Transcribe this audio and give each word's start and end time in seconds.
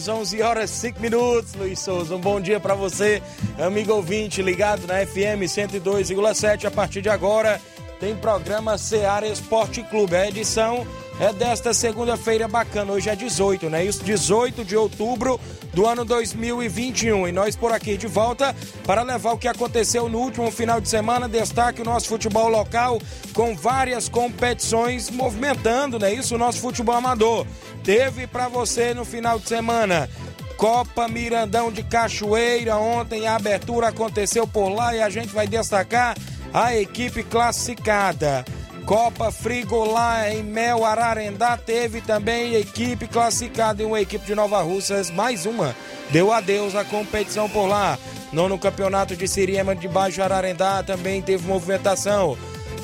11 0.00 0.08
horas, 0.08 0.08
11 0.08 0.42
horas, 0.42 0.70
5 0.70 1.00
minutos, 1.00 1.54
Luiz 1.54 1.78
Souza. 1.78 2.14
Um 2.14 2.20
bom 2.20 2.40
dia 2.40 2.58
para 2.58 2.74
você, 2.74 3.22
amigo 3.58 3.92
ouvinte, 3.92 4.40
ligado 4.40 4.86
na 4.86 5.04
FM 5.04 5.44
102,7. 5.44 6.64
A 6.64 6.70
partir 6.70 7.02
de 7.02 7.08
agora, 7.10 7.60
tem 7.98 8.16
programa 8.16 8.78
Seara 8.78 9.26
Esporte 9.26 9.82
Clube. 9.82 10.16
A 10.16 10.26
edição 10.26 10.86
é 11.20 11.34
desta 11.34 11.74
segunda-feira 11.74 12.48
bacana. 12.48 12.92
Hoje 12.92 13.10
é 13.10 13.14
18, 13.14 13.68
né? 13.68 13.84
Isso, 13.84 14.02
18 14.02 14.64
de 14.64 14.74
outubro 14.74 15.38
do 15.74 15.86
ano 15.86 16.02
2021. 16.02 17.28
E 17.28 17.32
nós 17.32 17.54
por 17.56 17.72
aqui 17.72 17.98
de 17.98 18.06
volta 18.06 18.56
para 18.86 19.02
levar 19.02 19.32
o 19.32 19.38
que 19.38 19.48
aconteceu 19.48 20.08
no 20.08 20.18
último 20.18 20.50
final 20.50 20.80
de 20.80 20.88
semana. 20.88 21.28
Destaque 21.28 21.82
o 21.82 21.84
nosso 21.84 22.08
futebol 22.08 22.48
local 22.48 22.98
com 23.34 23.54
várias 23.54 24.08
competições 24.08 25.10
movimentando, 25.10 25.98
né? 25.98 26.12
Isso, 26.14 26.36
o 26.36 26.38
nosso 26.38 26.58
futebol 26.58 26.94
amador. 26.94 27.46
Teve 27.90 28.24
para 28.24 28.46
você 28.46 28.94
no 28.94 29.04
final 29.04 29.36
de 29.40 29.48
semana 29.48 30.08
Copa 30.56 31.08
Mirandão 31.08 31.72
de 31.72 31.82
Cachoeira. 31.82 32.76
Ontem 32.76 33.26
a 33.26 33.34
abertura 33.34 33.88
aconteceu 33.88 34.46
por 34.46 34.68
lá 34.68 34.94
e 34.94 35.02
a 35.02 35.10
gente 35.10 35.34
vai 35.34 35.48
destacar 35.48 36.16
a 36.54 36.76
equipe 36.76 37.24
classificada. 37.24 38.44
Copa 38.86 39.32
Frigolá 39.32 40.32
em 40.32 40.40
Mel 40.40 40.84
Ararendá 40.84 41.56
teve 41.56 42.00
também 42.00 42.54
equipe 42.54 43.08
classificada 43.08 43.82
e 43.82 43.86
uma 43.86 44.00
equipe 44.00 44.24
de 44.24 44.36
Nova 44.36 44.62
Russas, 44.62 45.10
mais 45.10 45.44
uma. 45.44 45.74
Deu 46.10 46.32
adeus 46.32 46.76
à 46.76 46.84
competição 46.84 47.50
por 47.50 47.66
lá. 47.66 47.98
Nono 48.32 48.56
campeonato 48.56 49.16
de 49.16 49.26
Siriema 49.26 49.74
de 49.74 49.88
Baixo 49.88 50.22
Ararendá 50.22 50.84
também 50.84 51.20
teve 51.20 51.44
movimentação. 51.44 52.38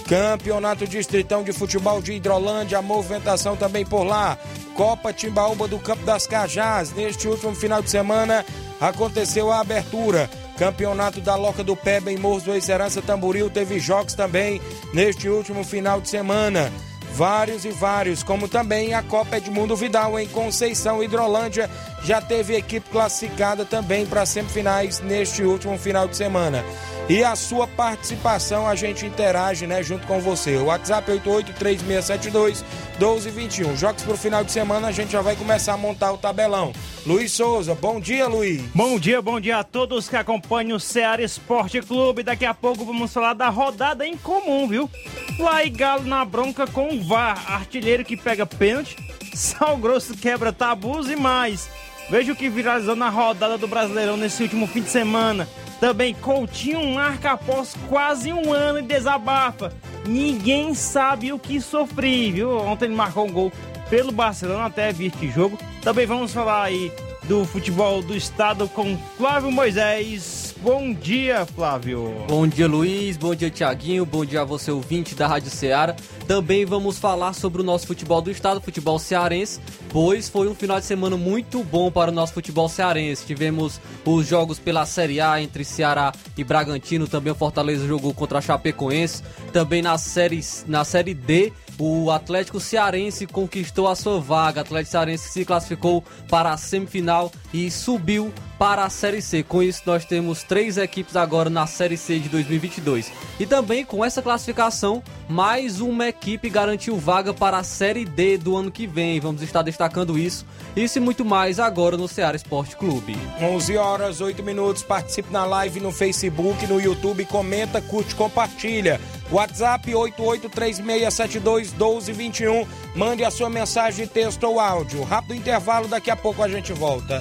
Campeonato 0.09 0.87
Distritão 0.87 1.43
de 1.43 1.53
Futebol 1.53 2.01
de 2.01 2.13
Hidrolândia, 2.13 2.79
a 2.79 2.83
movimentação 2.83 3.57
também 3.57 3.85
por 3.85 4.05
lá. 4.05 4.39
Copa 4.75 5.13
Timbaúba 5.13 5.67
do 5.67 5.81
Campo 5.81 6.05
das 6.05 6.29
Cajás. 6.29 6.93
Neste 6.93 7.27
último 7.27 7.55
final 7.57 7.83
de 7.83 7.91
semana 7.91 8.45
aconteceu 8.81 9.51
a 9.51 9.61
abertura. 9.61 10.31
Campeonato 10.57 11.21
da 11.21 11.35
Loca 11.35 11.65
do 11.65 11.77
Peba 11.77 12.11
em 12.13 12.17
Morros 12.17 12.45
do 12.45 12.55
Esperança 12.55 13.03
Tamboril 13.03 13.51
teve 13.51 13.81
jogos 13.81 14.15
também 14.15 14.61
neste 14.95 15.29
último 15.29 15.65
final 15.65 16.01
de 16.01 16.09
semana. 16.09 16.73
Vários 17.13 17.65
e 17.65 17.71
vários, 17.71 18.23
como 18.23 18.47
também 18.47 18.95
a 18.95 19.03
Copa 19.03 19.39
Edmundo 19.39 19.75
Vidal 19.75 20.19
em 20.21 20.29
Conceição 20.29 21.03
Hidrolândia 21.03 21.69
já 22.07 22.21
teve 22.21 22.55
equipe 22.55 22.89
classificada 22.89 23.65
também 23.65 24.07
para 24.07 24.25
semifinais 24.25 25.01
neste 25.01 25.43
último 25.43 25.77
final 25.77 26.07
de 26.07 26.17
semana. 26.17 26.65
E 27.09 27.25
a 27.25 27.35
sua 27.35 27.67
participação 27.67 28.65
a 28.65 28.77
gente 28.77 29.05
interage, 29.05 29.67
né, 29.67 29.83
junto 29.83 30.07
com 30.07 30.21
você. 30.21 30.55
O 30.57 30.67
WhatsApp 30.67 31.11
883672 31.11 32.65
1221. 33.01 33.77
Jogos 33.77 34.05
pro 34.05 34.17
final 34.17 34.45
de 34.45 34.53
semana, 34.53 34.87
a 34.87 34.93
gente 34.93 35.11
já 35.11 35.21
vai 35.21 35.35
começar 35.35 35.75
a 35.75 35.77
montar 35.77 36.13
o 36.13 36.19
tabelão. 36.19 36.73
Luiz 37.05 37.33
Souza, 37.33 37.75
bom 37.75 37.99
dia, 37.99 38.29
Luiz. 38.29 38.63
Bom 38.73 39.01
dia, 39.01 39.21
bom 39.21 39.41
dia 39.41 39.59
a 39.59 39.65
todos 39.65 40.09
que 40.09 40.17
acompanham 40.17 40.77
o 40.77 40.81
Ceará 40.81 41.23
Esporte 41.23 41.83
Clube. 41.83 42.23
Daqui 42.23 42.45
a 42.45 42.55
pouco 42.55 42.85
vamos 42.85 43.13
falar 43.13 43.35
da 43.35 43.49
rodada 43.49 44.07
em 44.07 44.17
comum, 44.17 44.69
viu? 44.69 44.89
Fly 45.37 45.71
Galo 45.71 46.05
na 46.05 46.25
bronca 46.25 46.69
com 46.69 46.95
o 46.95 47.03
VAR, 47.03 47.53
artilheiro 47.53 48.05
que 48.05 48.17
pega 48.17 48.47
pênalti, 48.47 48.97
Sal 49.35 49.77
Grosso 49.77 50.17
quebra 50.17 50.53
tabus 50.53 51.11
e 51.11 51.17
mais. 51.17 51.69
Veja 52.09 52.33
o 52.33 52.37
que 52.37 52.49
viralizou 52.49 52.95
na 52.95 53.09
rodada 53.09 53.59
do 53.59 53.67
Brasileirão 53.67 54.17
nesse 54.17 54.43
último 54.43 54.67
fim 54.67 54.83
de 54.83 54.91
semana. 54.91 55.49
Também 55.81 56.15
Coutinho 56.15 56.95
marca 56.95 57.33
após 57.33 57.75
quase 57.89 58.33
um 58.33 58.53
ano 58.53 58.79
e 58.79 58.83
desabafa. 58.83 59.73
Ninguém 60.07 60.73
sabe 60.73 61.33
o 61.33 61.39
que 61.39 61.61
sofri, 61.61 62.31
viu? 62.31 62.57
Ontem 62.57 62.87
ele 62.87 62.95
marcou 62.95 63.27
um 63.27 63.33
gol 63.33 63.53
pelo 63.91 64.13
Barcelona 64.13 64.67
até 64.67 64.93
vir 64.93 65.13
este 65.13 65.29
jogo. 65.29 65.59
Também 65.83 66.07
vamos 66.07 66.33
falar 66.33 66.63
aí 66.63 66.93
do 67.25 67.45
futebol 67.45 68.01
do 68.03 68.17
estado 68.17 68.69
com 68.69 68.97
Flávio 69.19 69.51
Moisés. 69.51 70.46
Bom 70.63 70.93
dia, 70.93 71.45
Flávio. 71.45 72.25
Bom 72.27 72.47
dia, 72.47 72.67
Luiz. 72.67 73.17
Bom 73.17 73.35
dia, 73.35 73.51
Tiaguinho. 73.51 74.07
Bom 74.07 74.25
dia 74.25 74.41
a 74.41 74.45
você, 74.45 74.71
ouvinte 74.71 75.15
da 75.15 75.27
Rádio 75.27 75.51
Ceará. 75.51 75.95
Também 76.27 76.65
vamos 76.65 76.99
falar 76.99 77.35
sobre 77.35 77.61
o 77.61 77.65
nosso 77.65 77.87
futebol 77.87 78.21
do 78.23 78.31
estado, 78.31 78.61
futebol 78.61 78.99
cearense, 78.99 79.61
pois 79.91 80.29
foi 80.29 80.49
um 80.49 80.55
final 80.55 80.81
de 80.81 80.87
semana 80.87 81.17
muito 81.17 81.63
bom 81.63 81.91
para 81.91 82.11
o 82.11 82.15
nosso 82.15 82.33
futebol 82.33 82.69
cearense. 82.69 83.27
Tivemos 83.27 83.81
os 84.05 84.27
jogos 84.27 84.59
pela 84.59 84.87
Série 84.87 85.21
A 85.21 85.41
entre 85.41 85.65
Ceará 85.65 86.13
e 86.37 86.43
Bragantino, 86.43 87.07
também 87.07 87.33
o 87.33 87.37
Fortaleza 87.37 87.87
jogou 87.87 88.13
contra 88.13 88.39
a 88.39 88.43
Chapecoense, 88.43 89.23
também 89.53 89.83
na 89.83 89.99
série, 89.99 90.41
na 90.67 90.85
série 90.85 91.15
D 91.15 91.53
o 91.79 92.11
Atlético 92.11 92.59
Cearense 92.59 93.27
conquistou 93.27 93.87
a 93.87 93.95
sua 93.95 94.19
vaga. 94.19 94.61
O 94.61 94.63
Atlético 94.63 94.93
Cearense 94.93 95.29
se 95.29 95.45
classificou 95.45 96.03
para 96.29 96.51
a 96.51 96.57
semifinal 96.57 97.31
e 97.53 97.71
subiu 97.71 98.33
para 98.59 98.85
a 98.85 98.91
Série 98.91 99.23
C. 99.23 99.43
Com 99.43 99.63
isso, 99.63 99.83
nós 99.87 100.05
temos 100.05 100.43
três 100.43 100.77
equipes 100.77 101.17
agora 101.17 101.49
na 101.51 101.67
Série 101.67 101.97
C 101.97 102.19
de 102.19 102.29
2022. 102.29 103.11
E 103.39 103.47
também 103.47 103.85
com 103.85 104.05
essa 104.05 104.21
classificação, 104.23 105.03
mais 105.29 105.81
uma 105.81 106.09
equipe 106.09 106.49
garantiu 106.49 106.97
vaga 106.97 107.35
para 107.35 107.59
a 107.59 107.65
Série 107.65 108.05
D 108.05 108.39
do 108.39 108.57
ano 108.57 108.71
que 108.71 108.87
vem. 108.87 109.19
Vamos 109.21 109.43
estar 109.43 109.63
destacando 109.63 110.19
isso. 110.19 110.47
Isso 110.75 110.97
e 110.99 111.01
muito 111.01 111.25
mais 111.25 111.61
agora 111.61 111.97
no 111.97 112.09
Ceará 112.09 112.37
Esporte 112.37 112.77
Clube. 112.77 113.17
11 113.41 113.77
horas, 113.77 114.21
8 114.21 114.43
minutos. 114.43 114.83
Participe 114.83 115.33
na 115.33 115.45
live 115.45 115.79
no 115.81 115.93
Facebook, 115.93 116.67
no 116.67 116.81
YouTube. 116.81 117.25
Comenta, 117.27 117.81
curte, 117.81 118.15
compartilha. 118.15 119.01
WhatsApp 119.31 119.91
8836721221. 119.91 122.67
Mande 122.95 123.25
a 123.25 123.31
sua 123.31 123.49
mensagem 123.51 124.07
texto 124.07 124.45
ou 124.45 124.61
áudio. 124.61 125.03
Rápido 125.03 125.35
intervalo, 125.35 125.89
daqui 125.89 126.11
a 126.11 126.17
pouco 126.17 126.43
a 126.43 126.49
gente 126.49 126.73
volta. 126.73 127.21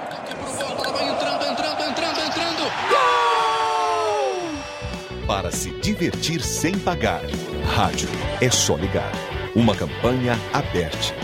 Para 5.31 5.49
se 5.49 5.71
divertir 5.79 6.41
sem 6.41 6.77
pagar. 6.77 7.21
Rádio 7.73 8.09
é 8.41 8.51
só 8.51 8.75
ligar. 8.75 9.13
Uma 9.55 9.73
campanha 9.73 10.37
aberta. 10.51 11.15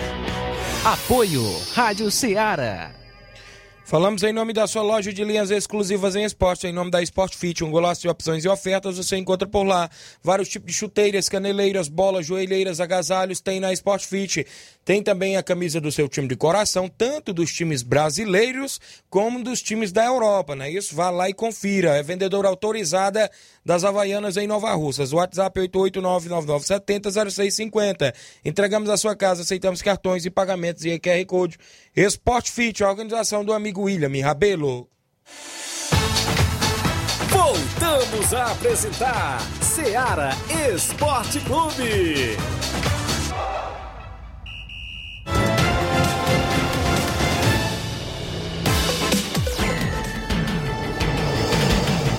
Apoio 0.85 1.43
Rádio 1.73 2.09
Ceará. 2.09 2.95
Falamos 3.87 4.21
em 4.21 4.33
nome 4.33 4.51
da 4.51 4.67
sua 4.67 4.81
loja 4.81 5.13
de 5.13 5.23
linhas 5.23 5.49
exclusivas 5.49 6.13
em 6.13 6.25
esporte, 6.25 6.67
em 6.67 6.73
nome 6.73 6.91
da 6.91 7.01
Sport 7.01 7.37
Fit, 7.37 7.63
um 7.63 7.71
golaço 7.71 8.01
de 8.01 8.09
opções 8.09 8.43
e 8.43 8.49
ofertas, 8.49 8.97
você 8.97 9.15
encontra 9.15 9.47
por 9.47 9.63
lá. 9.63 9.89
Vários 10.21 10.49
tipos 10.49 10.69
de 10.69 10.77
chuteiras, 10.77 11.29
caneleiras, 11.29 11.87
bolas, 11.87 12.25
joelheiras, 12.25 12.81
agasalhos, 12.81 13.39
tem 13.39 13.61
na 13.61 13.71
Sport 13.71 14.03
Fit. 14.03 14.45
Tem 14.83 15.01
também 15.01 15.37
a 15.37 15.43
camisa 15.43 15.79
do 15.79 15.89
seu 15.89 16.09
time 16.09 16.27
de 16.27 16.35
coração, 16.35 16.89
tanto 16.89 17.31
dos 17.31 17.53
times 17.53 17.81
brasileiros 17.81 18.77
como 19.09 19.41
dos 19.41 19.61
times 19.61 19.93
da 19.93 20.05
Europa, 20.05 20.53
né? 20.53 20.69
Isso, 20.69 20.93
vá 20.93 21.09
lá 21.09 21.29
e 21.29 21.33
confira. 21.33 21.95
É 21.95 22.03
vendedora 22.03 22.49
autorizada 22.49 23.31
das 23.67 23.83
Havaianas 23.83 24.37
em 24.37 24.47
Nova 24.47 24.73
Russas. 24.73 25.11
WhatsApp 25.11 25.59
88999700650. 25.59 28.13
Entregamos 28.45 28.89
a 28.89 28.95
sua 28.95 29.13
casa, 29.13 29.41
aceitamos 29.41 29.81
cartões 29.81 30.25
e 30.25 30.29
pagamentos 30.29 30.85
e 30.85 30.97
QR 30.97 31.25
Code. 31.27 31.57
Sport 31.93 32.49
Fit, 32.49 32.81
a 32.81 32.89
organização 32.89 33.43
do 33.43 33.51
amigo 33.51 33.81
William 33.81 34.23
Rabelo. 34.23 34.87
Voltamos 37.29 38.33
a 38.33 38.53
apresentar 38.53 39.41
Seara 39.61 40.29
Esporte 40.73 41.41
Clube. 41.41 42.37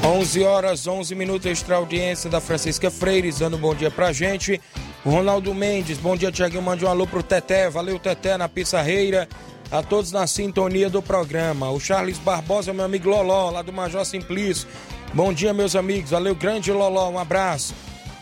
11 0.08 0.42
horas, 0.42 0.86
11 0.86 1.14
minutos, 1.14 1.44
extra 1.44 1.76
audiência 1.76 2.30
da 2.30 2.40
Francisca 2.40 2.90
Freire, 2.90 3.30
dando 3.30 3.58
um 3.58 3.60
bom 3.60 3.74
dia 3.74 3.90
pra 3.90 4.10
gente. 4.10 4.58
O 5.04 5.10
Ronaldo 5.10 5.52
Mendes, 5.52 5.98
bom 5.98 6.16
dia, 6.16 6.32
Tiaguinho, 6.32 6.62
mande 6.62 6.82
um 6.82 6.88
alô 6.88 7.06
pro 7.06 7.22
Teté, 7.22 7.68
valeu 7.68 7.98
Teté 7.98 8.38
na 8.38 8.48
Pissarreira, 8.48 9.28
a 9.70 9.82
todos 9.82 10.10
na 10.10 10.26
sintonia 10.26 10.88
do 10.88 11.02
programa. 11.02 11.70
O 11.70 11.78
Charles 11.78 12.16
Barbosa, 12.16 12.72
meu 12.72 12.86
amigo 12.86 13.10
Loló, 13.10 13.50
lá 13.50 13.60
do 13.60 13.70
Major 13.70 14.02
Simplício, 14.02 14.66
bom 15.12 15.30
dia, 15.30 15.52
meus 15.52 15.76
amigos, 15.76 16.12
valeu, 16.12 16.34
grande 16.34 16.72
Loló, 16.72 17.10
um 17.10 17.18
abraço. 17.18 17.74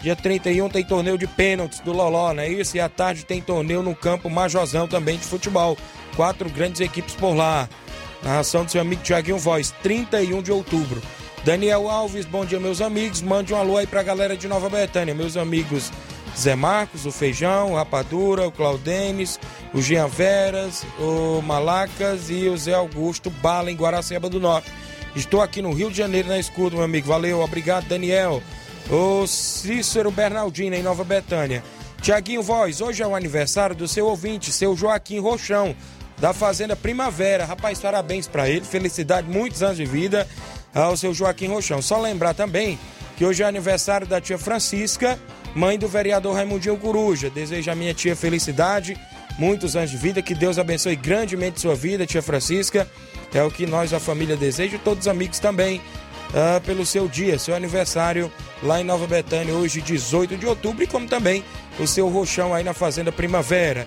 Dia 0.02 0.16
31 0.16 0.68
tem 0.68 0.84
torneio 0.84 1.16
de 1.16 1.28
pênaltis 1.28 1.78
do 1.78 1.92
Loló, 1.92 2.34
não 2.34 2.42
é 2.42 2.48
isso? 2.48 2.76
E 2.76 2.80
à 2.80 2.88
tarde 2.88 3.24
tem 3.24 3.40
torneio 3.40 3.84
no 3.84 3.94
campo 3.94 4.28
Majorzão 4.28 4.88
também 4.88 5.18
de 5.18 5.24
futebol. 5.24 5.78
Quatro 6.16 6.50
grandes 6.50 6.80
equipes 6.80 7.14
por 7.14 7.32
lá. 7.32 7.68
Narração 8.24 8.64
do 8.64 8.72
seu 8.72 8.80
amigo 8.80 9.04
Tiaguinho 9.04 9.38
Voz, 9.38 9.72
31 9.84 10.42
de 10.42 10.50
outubro. 10.50 11.00
Daniel 11.46 11.88
Alves, 11.88 12.26
bom 12.26 12.44
dia, 12.44 12.58
meus 12.58 12.81
amigos. 12.81 13.22
Mande 13.22 13.54
um 13.54 13.56
alô 13.56 13.76
aí 13.76 13.87
pra 13.87 14.02
galera 14.02 14.37
de 14.37 14.48
Nova 14.48 14.69
Betânia, 14.69 15.14
meus 15.14 15.37
amigos 15.37 15.93
Zé 16.37 16.56
Marcos, 16.56 17.06
o 17.06 17.12
Feijão, 17.12 17.70
o 17.70 17.76
Rapadura, 17.76 18.48
o 18.48 18.50
Claudenes, 18.50 19.38
o 19.72 19.81
Jean 19.81 20.08
Veras, 20.08 20.84
o 20.98 21.40
Malacas 21.43 22.31
e 22.31 22.48
o 22.48 22.58
Zé 22.58 22.75
Augusto 22.75 23.31
Bala 23.31 23.70
em 23.70 23.76
Guaraceba 23.76 24.28
do 24.28 24.40
Norte. 24.40 24.72
Estou 25.14 25.40
aqui 25.40 25.62
no 25.62 25.72
Rio 25.72 25.88
de 25.88 25.96
Janeiro 25.96 26.26
na 26.26 26.37
escuta, 26.37 26.75
meu 26.75 26.84
amigo. 26.84 27.06
Valeu, 27.06 27.40
obrigado, 27.40 27.87
Daniel. 27.87 28.43
O 28.90 29.25
Cícero 29.28 30.10
Bernardino 30.10 30.75
em 30.75 30.82
Nova 30.82 31.04
Betânia. 31.04 31.62
Tiaguinho 32.02 32.43
Voz, 32.43 32.81
hoje 32.81 33.04
é 33.04 33.06
o 33.06 33.14
aniversário 33.14 33.76
do 33.76 33.87
seu 33.87 34.06
ouvinte, 34.06 34.50
seu 34.50 34.76
Joaquim 34.76 35.20
Rochão, 35.20 35.76
da 36.19 36.32
Fazenda 36.32 36.75
Primavera. 36.75 37.44
Rapaz, 37.44 37.78
parabéns 37.78 38.26
para 38.26 38.48
ele, 38.48 38.64
felicidade, 38.64 39.31
muitos 39.31 39.62
anos 39.62 39.76
de 39.76 39.84
vida 39.84 40.26
ao 40.82 40.96
seu 40.96 41.14
Joaquim 41.14 41.46
Rochão. 41.46 41.81
Só 41.81 42.00
lembrar 42.00 42.34
também 42.34 42.78
que 43.17 43.25
hoje 43.25 43.43
é 43.43 43.46
aniversário 43.46 44.06
da 44.06 44.20
tia 44.20 44.38
Francisca, 44.38 45.19
mãe 45.55 45.78
do 45.78 45.88
vereador 45.88 46.34
Raimundinho 46.34 46.76
Coruja. 46.76 47.31
Desejo 47.31 47.70
a 47.70 47.75
minha 47.75 47.94
tia 47.94 48.14
felicidade, 48.14 48.96
muitos 49.38 49.75
anos 49.75 49.90
de 49.90 49.96
vida, 49.96 50.20
que 50.20 50.34
Deus 50.34 50.58
abençoe 50.58 50.94
grandemente 50.94 51.61
sua 51.61 51.75
vida, 51.75 52.06
tia 52.06 52.20
Francisca. 52.23 52.87
É 53.32 53.43
o 53.43 53.50
que 53.50 53.67
nós, 53.67 53.93
a 53.93 54.00
família, 54.00 54.37
deseja, 54.37 54.78
todos 54.82 55.06
os 55.06 55.08
amigos 55.08 55.38
também, 55.38 55.81
uh, 56.31 56.61
pelo 56.62 56.84
seu 56.84 57.08
dia, 57.08 57.38
seu 57.38 57.55
aniversário 57.55 58.31
lá 58.62 58.81
em 58.81 58.84
Nova 58.84 59.06
Betânia, 59.06 59.55
hoje 59.55 59.81
18 59.81 60.37
de 60.37 60.46
outubro, 60.46 60.82
e 60.82 60.87
como 60.87 61.06
também 61.06 61.43
o 61.79 61.87
seu 61.87 62.08
rochão 62.08 62.55
aí 62.55 62.64
na 62.64 62.75
Fazenda 62.75 63.11
Primavera. 63.11 63.87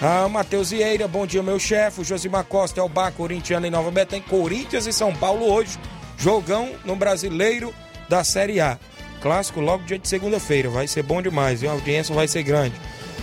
Ah, 0.00 0.28
Matheus 0.28 0.70
Vieira, 0.70 1.06
bom 1.06 1.26
dia, 1.26 1.42
meu 1.42 1.58
chefe. 1.58 2.02
Josimar 2.02 2.44
Costa 2.44 2.80
é 2.80 2.82
o 2.82 2.88
bar 2.88 3.12
corintiano 3.12 3.66
em 3.66 3.70
Nova 3.70 3.90
Betânia. 3.90 4.24
Corinthians 4.28 4.86
e 4.86 4.92
São 4.92 5.14
Paulo 5.14 5.44
hoje. 5.44 5.78
Jogão 6.22 6.70
no 6.84 6.94
Brasileiro 6.94 7.74
da 8.08 8.22
Série 8.22 8.60
A. 8.60 8.78
Clássico 9.20 9.60
logo 9.60 9.82
dia 9.82 9.98
de 9.98 10.06
segunda-feira. 10.06 10.70
Vai 10.70 10.86
ser 10.86 11.02
bom 11.02 11.20
demais, 11.20 11.62
e 11.62 11.66
a 11.66 11.72
audiência 11.72 12.14
vai 12.14 12.28
ser 12.28 12.44
grande. 12.44 12.76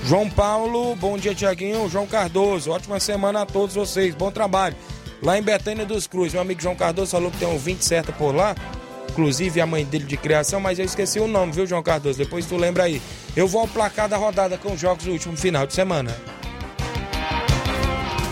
João 0.04 0.30
Paulo, 0.30 0.98
bom 0.98 1.18
dia, 1.18 1.34
Tiaguinho. 1.34 1.90
João 1.90 2.06
Cardoso, 2.06 2.72
ótima 2.72 3.00
semana 3.00 3.44
a 3.44 3.46
todos 3.46 3.74
vocês. 3.74 4.14
Bom 4.14 4.30
trabalho. 4.30 4.76
Lá 5.24 5.38
em 5.38 5.42
Betânia 5.42 5.86
dos 5.86 6.08
Cruz, 6.08 6.34
meu 6.34 6.42
amigo 6.42 6.62
João 6.62 6.76
Cardoso 6.76 7.12
falou 7.12 7.32
que 7.32 7.38
tem 7.38 7.48
um 7.48 7.58
20 7.58 7.82
certa 7.82 8.12
por 8.12 8.36
lá. 8.36 8.54
Inclusive 9.12 9.62
a 9.62 9.66
mãe 9.66 9.86
dele 9.86 10.04
de 10.04 10.18
criação, 10.18 10.60
mas 10.60 10.78
eu 10.78 10.84
esqueci 10.84 11.22
o 11.22 11.28
nome, 11.28 11.54
viu, 11.54 11.66
João 11.66 11.82
Cardoso? 11.82 12.18
Depois 12.18 12.46
tu 12.46 12.58
lembra 12.58 12.84
aí. 12.84 13.02
Eu 13.34 13.48
vou 13.48 13.62
ao 13.62 13.68
placar 13.68 14.10
da 14.10 14.18
rodada 14.18 14.58
com 14.58 14.74
os 14.74 14.80
jogos 14.80 15.06
do 15.06 15.12
último 15.12 15.38
final 15.38 15.66
de 15.66 15.74
semana. 15.74 16.14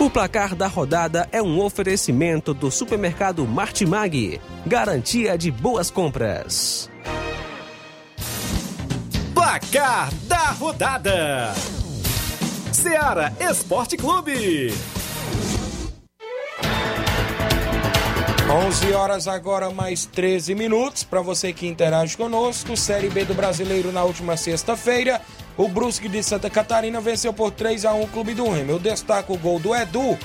O 0.00 0.08
placar 0.08 0.54
da 0.54 0.68
rodada 0.68 1.28
é 1.32 1.42
um 1.42 1.60
oferecimento 1.60 2.54
do 2.54 2.70
supermercado 2.70 3.44
Martimag. 3.44 4.40
Garantia 4.68 5.38
de 5.38 5.50
boas 5.50 5.90
compras. 5.90 6.90
Placar 9.32 10.12
da 10.24 10.50
rodada: 10.50 11.54
Seara 12.70 13.32
Esporte 13.40 13.96
Clube. 13.96 14.74
11 18.66 18.92
horas 18.92 19.26
agora, 19.26 19.70
mais 19.70 20.04
13 20.04 20.54
minutos. 20.54 21.02
Para 21.02 21.22
você 21.22 21.50
que 21.50 21.66
interage 21.66 22.14
conosco, 22.14 22.76
Série 22.76 23.08
B 23.08 23.24
do 23.24 23.32
Brasileiro 23.32 23.90
na 23.90 24.04
última 24.04 24.36
sexta-feira. 24.36 25.22
O 25.56 25.66
Brusque 25.66 26.10
de 26.10 26.22
Santa 26.22 26.50
Catarina 26.50 27.00
venceu 27.00 27.32
por 27.32 27.52
3 27.52 27.86
a 27.86 27.94
1 27.94 28.02
o 28.02 28.08
Clube 28.08 28.34
do 28.34 28.50
Remo. 28.50 28.72
Eu 28.72 28.78
destaco 28.78 29.32
o 29.32 29.38
gol 29.38 29.58
do 29.58 29.74
Edu. 29.74 30.18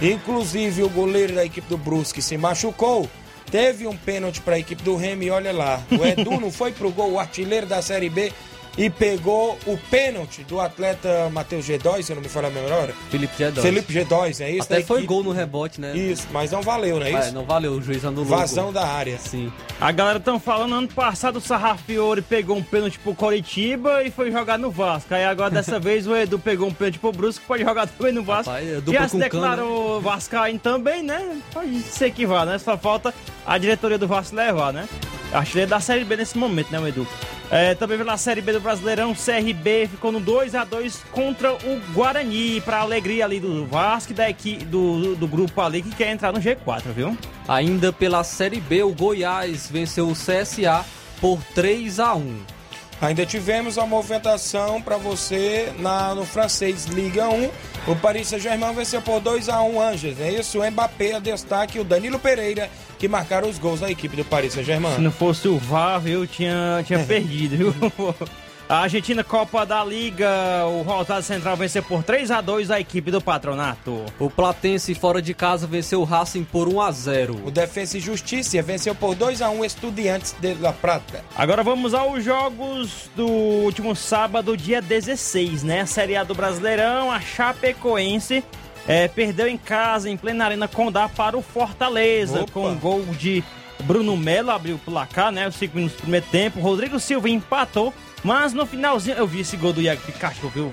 Inclusive, 0.00 0.84
o 0.84 0.88
goleiro 0.88 1.34
da 1.34 1.44
equipe 1.44 1.68
do 1.68 1.76
Brusque 1.76 2.22
se 2.22 2.38
machucou. 2.38 3.06
Teve 3.50 3.86
um 3.86 3.96
pênalti 3.96 4.40
para 4.40 4.54
a 4.54 4.58
equipe 4.58 4.82
do 4.82 4.96
Remo 4.96 5.22
e 5.24 5.30
olha 5.30 5.52
lá. 5.52 5.82
O 5.90 6.04
Edu 6.04 6.40
não 6.40 6.52
foi 6.52 6.70
pro 6.70 6.90
gol, 6.90 7.12
o 7.12 7.18
artilheiro 7.18 7.66
da 7.66 7.82
Série 7.82 8.08
B 8.08 8.32
e 8.76 8.88
pegou 8.88 9.58
o 9.66 9.76
pênalti 9.90 10.42
do 10.44 10.60
atleta 10.60 11.28
Matheus 11.30 11.66
G2, 11.66 12.02
se 12.02 12.12
eu 12.12 12.16
não 12.16 12.22
me 12.22 12.28
falo 12.28 12.46
a 12.46 12.50
memória. 12.50 12.94
Felipe 13.10 13.34
G2. 13.42 13.60
Felipe 13.60 13.92
G2, 13.92 14.40
é 14.40 14.50
isso? 14.50 14.62
Até 14.62 14.82
foi 14.82 15.02
gol 15.04 15.22
no 15.22 15.32
rebote, 15.32 15.80
né? 15.80 15.96
Isso, 15.96 16.26
mas 16.32 16.50
não 16.50 16.62
valeu, 16.62 16.98
não 16.98 17.06
é 17.06 17.10
isso? 17.10 17.28
É, 17.28 17.32
não 17.32 17.44
valeu, 17.44 17.72
o 17.72 17.82
juiz 17.82 18.04
anulou. 18.04 18.26
Vazão 18.26 18.72
da 18.72 18.86
área. 18.86 19.18
Sim. 19.18 19.52
A 19.80 19.90
galera 19.92 20.18
estão 20.18 20.38
falando, 20.38 20.74
ano 20.74 20.88
passado 20.88 21.36
o 21.36 21.40
Sarrafiore 21.40 22.22
pegou 22.22 22.56
um 22.56 22.62
pênalti 22.62 22.98
pro 22.98 23.14
Coritiba 23.14 24.02
e 24.04 24.10
foi 24.10 24.30
jogar 24.30 24.58
no 24.58 24.70
Vasco. 24.70 25.14
Aí 25.14 25.24
agora 25.24 25.50
dessa 25.50 25.78
vez 25.80 26.06
o 26.06 26.14
Edu 26.14 26.38
pegou 26.38 26.68
um 26.68 26.72
pênalti 26.74 26.98
pro 26.98 27.12
Brusque, 27.12 27.44
pode 27.46 27.64
jogar 27.64 27.86
também 27.86 28.12
no 28.12 28.22
Vasco. 28.22 28.50
Rapaz, 28.50 28.68
é 28.68 28.92
Já 28.92 29.08
se 29.08 29.18
declarou 29.18 29.96
né? 29.96 30.02
Vascaíno 30.02 30.58
também, 30.58 31.02
né? 31.02 31.40
Pode 31.52 31.80
ser 31.82 32.10
que 32.12 32.26
vá, 32.26 32.44
né? 32.44 32.58
Só 32.58 32.76
falta 32.78 33.12
a 33.46 33.58
diretoria 33.58 33.98
do 33.98 34.06
Vasco 34.06 34.36
levar, 34.36 34.72
né? 34.72 34.88
Artilheiro 35.32 35.70
da 35.70 35.80
Série 35.80 36.04
B 36.04 36.16
nesse 36.16 36.36
momento, 36.36 36.70
né, 36.72 36.80
o 36.80 36.86
Edu? 36.86 37.06
É, 37.50 37.74
também 37.74 37.98
pela 37.98 38.16
Série 38.16 38.40
B 38.40 38.52
do 38.52 38.60
Brasileirão, 38.60 39.12
CRB 39.12 39.88
ficou 39.88 40.12
no 40.12 40.20
2 40.20 40.54
a 40.54 40.64
2 40.64 41.02
contra 41.10 41.52
o 41.52 41.80
Guarani, 41.92 42.60
para 42.60 42.78
alegria 42.78 43.24
ali 43.24 43.40
do 43.40 43.66
Vasco 43.66 44.14
da 44.14 44.30
equipe, 44.30 44.64
do, 44.64 45.16
do 45.16 45.26
grupo 45.26 45.60
ali 45.60 45.82
que 45.82 45.92
quer 45.92 46.12
entrar 46.12 46.32
no 46.32 46.38
G4, 46.38 46.82
viu? 46.94 47.18
Ainda 47.48 47.92
pela 47.92 48.22
Série 48.22 48.60
B, 48.60 48.84
o 48.84 48.94
Goiás 48.94 49.68
venceu 49.68 50.08
o 50.08 50.12
CSA 50.12 50.84
por 51.20 51.42
3 51.54 51.98
a 51.98 52.14
1 52.14 52.59
Ainda 53.00 53.24
tivemos 53.24 53.78
a 53.78 53.86
movimentação 53.86 54.82
para 54.82 54.98
você 54.98 55.72
na, 55.78 56.14
no 56.14 56.26
francês 56.26 56.84
Liga 56.84 57.28
1. 57.28 57.50
O 57.86 57.96
Paris 57.96 58.28
Saint-Germain 58.28 58.74
venceu 58.74 59.00
por 59.00 59.20
2 59.20 59.48
a 59.48 59.62
1 59.62 59.80
Angers. 59.80 60.20
É 60.20 60.30
isso, 60.30 60.60
o 60.60 60.70
Mbappé, 60.70 61.14
a 61.14 61.18
destaque 61.18 61.78
o 61.78 61.84
Danilo 61.84 62.18
Pereira, 62.18 62.68
que 62.98 63.08
marcaram 63.08 63.48
os 63.48 63.58
gols 63.58 63.80
da 63.80 63.90
equipe 63.90 64.16
do 64.16 64.24
Paris 64.24 64.52
Saint-Germain. 64.52 64.96
Se 64.96 65.00
não 65.00 65.10
fosse 65.10 65.48
o 65.48 65.56
VAR, 65.56 65.98
viu, 65.98 66.26
tinha, 66.26 66.82
tinha 66.86 66.98
perdido, 66.98 67.56
viu? 67.56 67.74
A 68.70 68.82
Argentina 68.82 69.24
Copa 69.24 69.66
da 69.66 69.84
Liga, 69.84 70.64
o 70.68 70.82
Rosário 70.82 71.24
Central 71.24 71.56
venceu 71.56 71.82
por 71.82 72.04
3 72.04 72.30
a 72.30 72.40
2 72.40 72.70
a 72.70 72.78
equipe 72.78 73.10
do 73.10 73.20
Patronato. 73.20 74.04
O 74.16 74.30
Platense 74.30 74.94
fora 74.94 75.20
de 75.20 75.34
casa 75.34 75.66
venceu 75.66 76.00
o 76.00 76.04
Racing 76.04 76.44
por 76.44 76.68
1 76.68 76.80
a 76.80 76.92
0. 76.92 77.40
O 77.44 77.50
Defensa 77.50 77.98
e 77.98 78.00
Justiça 78.00 78.62
venceu 78.62 78.94
por 78.94 79.16
2 79.16 79.42
a 79.42 79.50
1 79.50 79.64
Estudiantes 79.64 80.36
de 80.40 80.54
La 80.54 80.72
Prata. 80.72 81.24
Agora 81.36 81.64
vamos 81.64 81.94
aos 81.94 82.22
jogos 82.22 83.10
do 83.16 83.26
último 83.26 83.96
sábado, 83.96 84.56
dia 84.56 84.80
16, 84.80 85.64
né? 85.64 85.84
Série 85.84 86.14
A 86.14 86.22
do 86.22 86.32
Brasileirão, 86.32 87.10
a 87.10 87.20
Chapecoense 87.20 88.44
é, 88.86 89.08
perdeu 89.08 89.48
em 89.48 89.58
casa, 89.58 90.08
em 90.08 90.16
plena 90.16 90.44
arena 90.44 90.68
Condá 90.68 91.08
para 91.08 91.36
o 91.36 91.42
Fortaleza, 91.42 92.42
Opa. 92.42 92.52
com 92.52 92.68
um 92.68 92.78
gol 92.78 93.04
de 93.18 93.42
Bruno 93.82 94.16
Melo, 94.16 94.50
abriu 94.50 94.76
o 94.76 94.78
placar, 94.78 95.32
né? 95.32 95.48
Os 95.48 95.56
5 95.56 95.76
minutos 95.76 95.96
do 95.96 96.02
primeiro 96.02 96.26
tempo. 96.30 96.60
Rodrigo 96.60 97.00
Silva 97.00 97.28
empatou, 97.28 97.92
mas 98.22 98.52
no 98.52 98.66
finalzinho 98.66 99.16
eu 99.16 99.26
vi 99.26 99.40
esse 99.40 99.56
gol 99.56 99.72
do 99.72 99.80
Iago 99.80 100.00
Pikachu, 100.02 100.48
viu? 100.48 100.72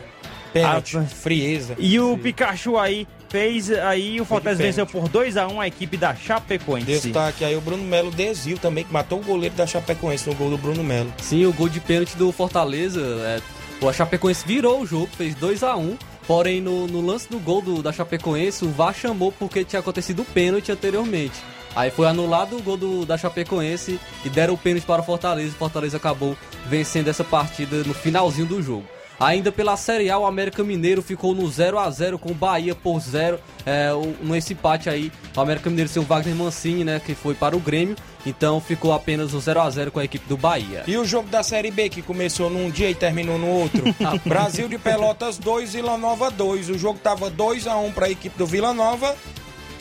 Pênalti, 0.54 0.98
Ah, 0.98 1.04
frieza. 1.04 1.75
E 1.77 2.00
o 2.00 2.18
Pikachu 2.18 2.77
aí 2.77 3.08
fez, 3.30 3.72
aí 3.72 4.20
o 4.20 4.25
Fortaleza 4.25 4.63
venceu 4.63 4.86
por 4.86 5.10
2x1 5.10 5.60
a, 5.60 5.68
equipe 5.68 5.98
da 5.98 6.16
Chapecoense. 6.16 6.86
Destaque 6.86 7.44
aí 7.44 7.56
o 7.56 7.62
Bruno 7.62 7.84
Melo 7.84 8.12
desvio 8.12 8.58
também, 8.58 8.84
que 8.84 8.94
matou 8.94 9.20
o 9.20 9.24
goleiro 9.24 9.56
da 9.56 9.68
Chapecoense 9.68 10.30
no 10.30 10.36
gol 10.36 10.50
do 10.50 10.58
Bruno 10.58 10.84
Melo. 10.84 11.13
Sim, 11.18 11.46
o 11.46 11.54
gol 11.54 11.70
de 11.70 11.80
pênalti 11.80 12.16
do 12.16 12.32
Fortaleza. 12.32 13.01
É, 13.01 13.42
o 13.86 13.92
Chapecoense 13.92 14.48
virou 14.48 14.82
o 14.82 14.86
jogo, 14.86 15.10
fez 15.16 15.36
2 15.36 15.63
a 15.63 15.75
1 15.75 15.98
Porém, 16.27 16.60
no, 16.60 16.88
no 16.88 17.00
lance 17.00 17.30
do 17.30 17.39
gol 17.39 17.62
do, 17.62 17.82
da 17.82 17.94
Chapecoense, 17.94 18.66
o 18.66 18.70
VAR 18.70 18.94
chamou 18.94 19.32
porque 19.32 19.63
tinha 19.63 19.80
acontecido 19.80 20.24
o 20.24 20.25
pênalti 20.25 20.70
anteriormente. 20.70 21.42
Aí 21.78 21.92
foi 21.92 22.08
anulado 22.08 22.58
o 22.58 22.62
gol 22.64 22.76
do, 22.76 23.06
da 23.06 23.20
Chapecoense 23.20 24.00
e 24.26 24.30
deram 24.30 24.56
o 24.56 24.58
pênalti 24.58 24.84
para 24.84 25.04
o 25.04 25.06
Fortaleza. 25.06 25.50
O 25.50 25.60
Fortaleza 25.60 25.98
acabou 25.98 26.36
vencendo 26.66 27.08
essa 27.08 27.24
partida 27.24 27.84
no 27.84 27.94
finalzinho 27.94 28.48
do 28.48 28.64
jogo. 28.64 28.84
Ainda 29.20 29.52
pela 29.52 29.78
Série 29.78 30.10
A, 30.10 30.18
o 30.18 30.26
América 30.26 30.64
Mineiro 30.64 31.04
ficou 31.04 31.36
no 31.36 31.48
0 31.48 31.78
a 31.78 31.88
0 31.92 32.18
com 32.18 32.32
o 32.32 32.34
Bahia 32.34 32.74
por 32.74 33.00
0. 33.00 33.40
É, 33.64 33.90
nesse 34.22 34.54
empate 34.54 34.90
aí, 34.90 35.12
o 35.36 35.40
América 35.40 35.70
Mineiro 35.70 35.88
seu 35.88 36.02
Wagner 36.02 36.36
Mancini, 36.36 36.84
né, 36.84 37.00
que 37.00 37.14
foi 37.14 37.36
para 37.36 37.56
o 37.56 37.60
Grêmio. 37.60 37.96
Então 38.26 38.60
ficou 38.60 38.92
apenas 38.92 39.36
o 39.36 39.40
0 39.40 39.62
a 39.62 39.70
0 39.70 39.92
com 39.92 40.00
a 40.00 40.04
equipe 40.04 40.28
do 40.28 40.36
Bahia. 40.36 40.84
E 40.88 40.98
o 40.98 41.06
jogo 41.06 41.30
da 41.30 41.44
Série 41.44 41.70
B, 41.70 41.90
que 41.90 42.02
começou 42.02 42.50
num 42.50 42.72
dia 42.72 42.90
e 42.90 42.96
terminou 42.96 43.38
no 43.38 43.48
outro. 43.48 43.84
Brasil 44.26 44.68
de 44.68 44.80
Pelotas 44.80 45.38
2, 45.38 45.74
Vila 45.74 45.96
Nova 45.96 46.32
2. 46.32 46.72
O 46.72 46.78
jogo 46.78 46.98
tava 46.98 47.30
2 47.30 47.68
a 47.68 47.78
1 47.78 47.92
para 47.92 48.08
a 48.08 48.10
equipe 48.10 48.36
do 48.36 48.48
Vila 48.48 48.74
Nova. 48.74 49.16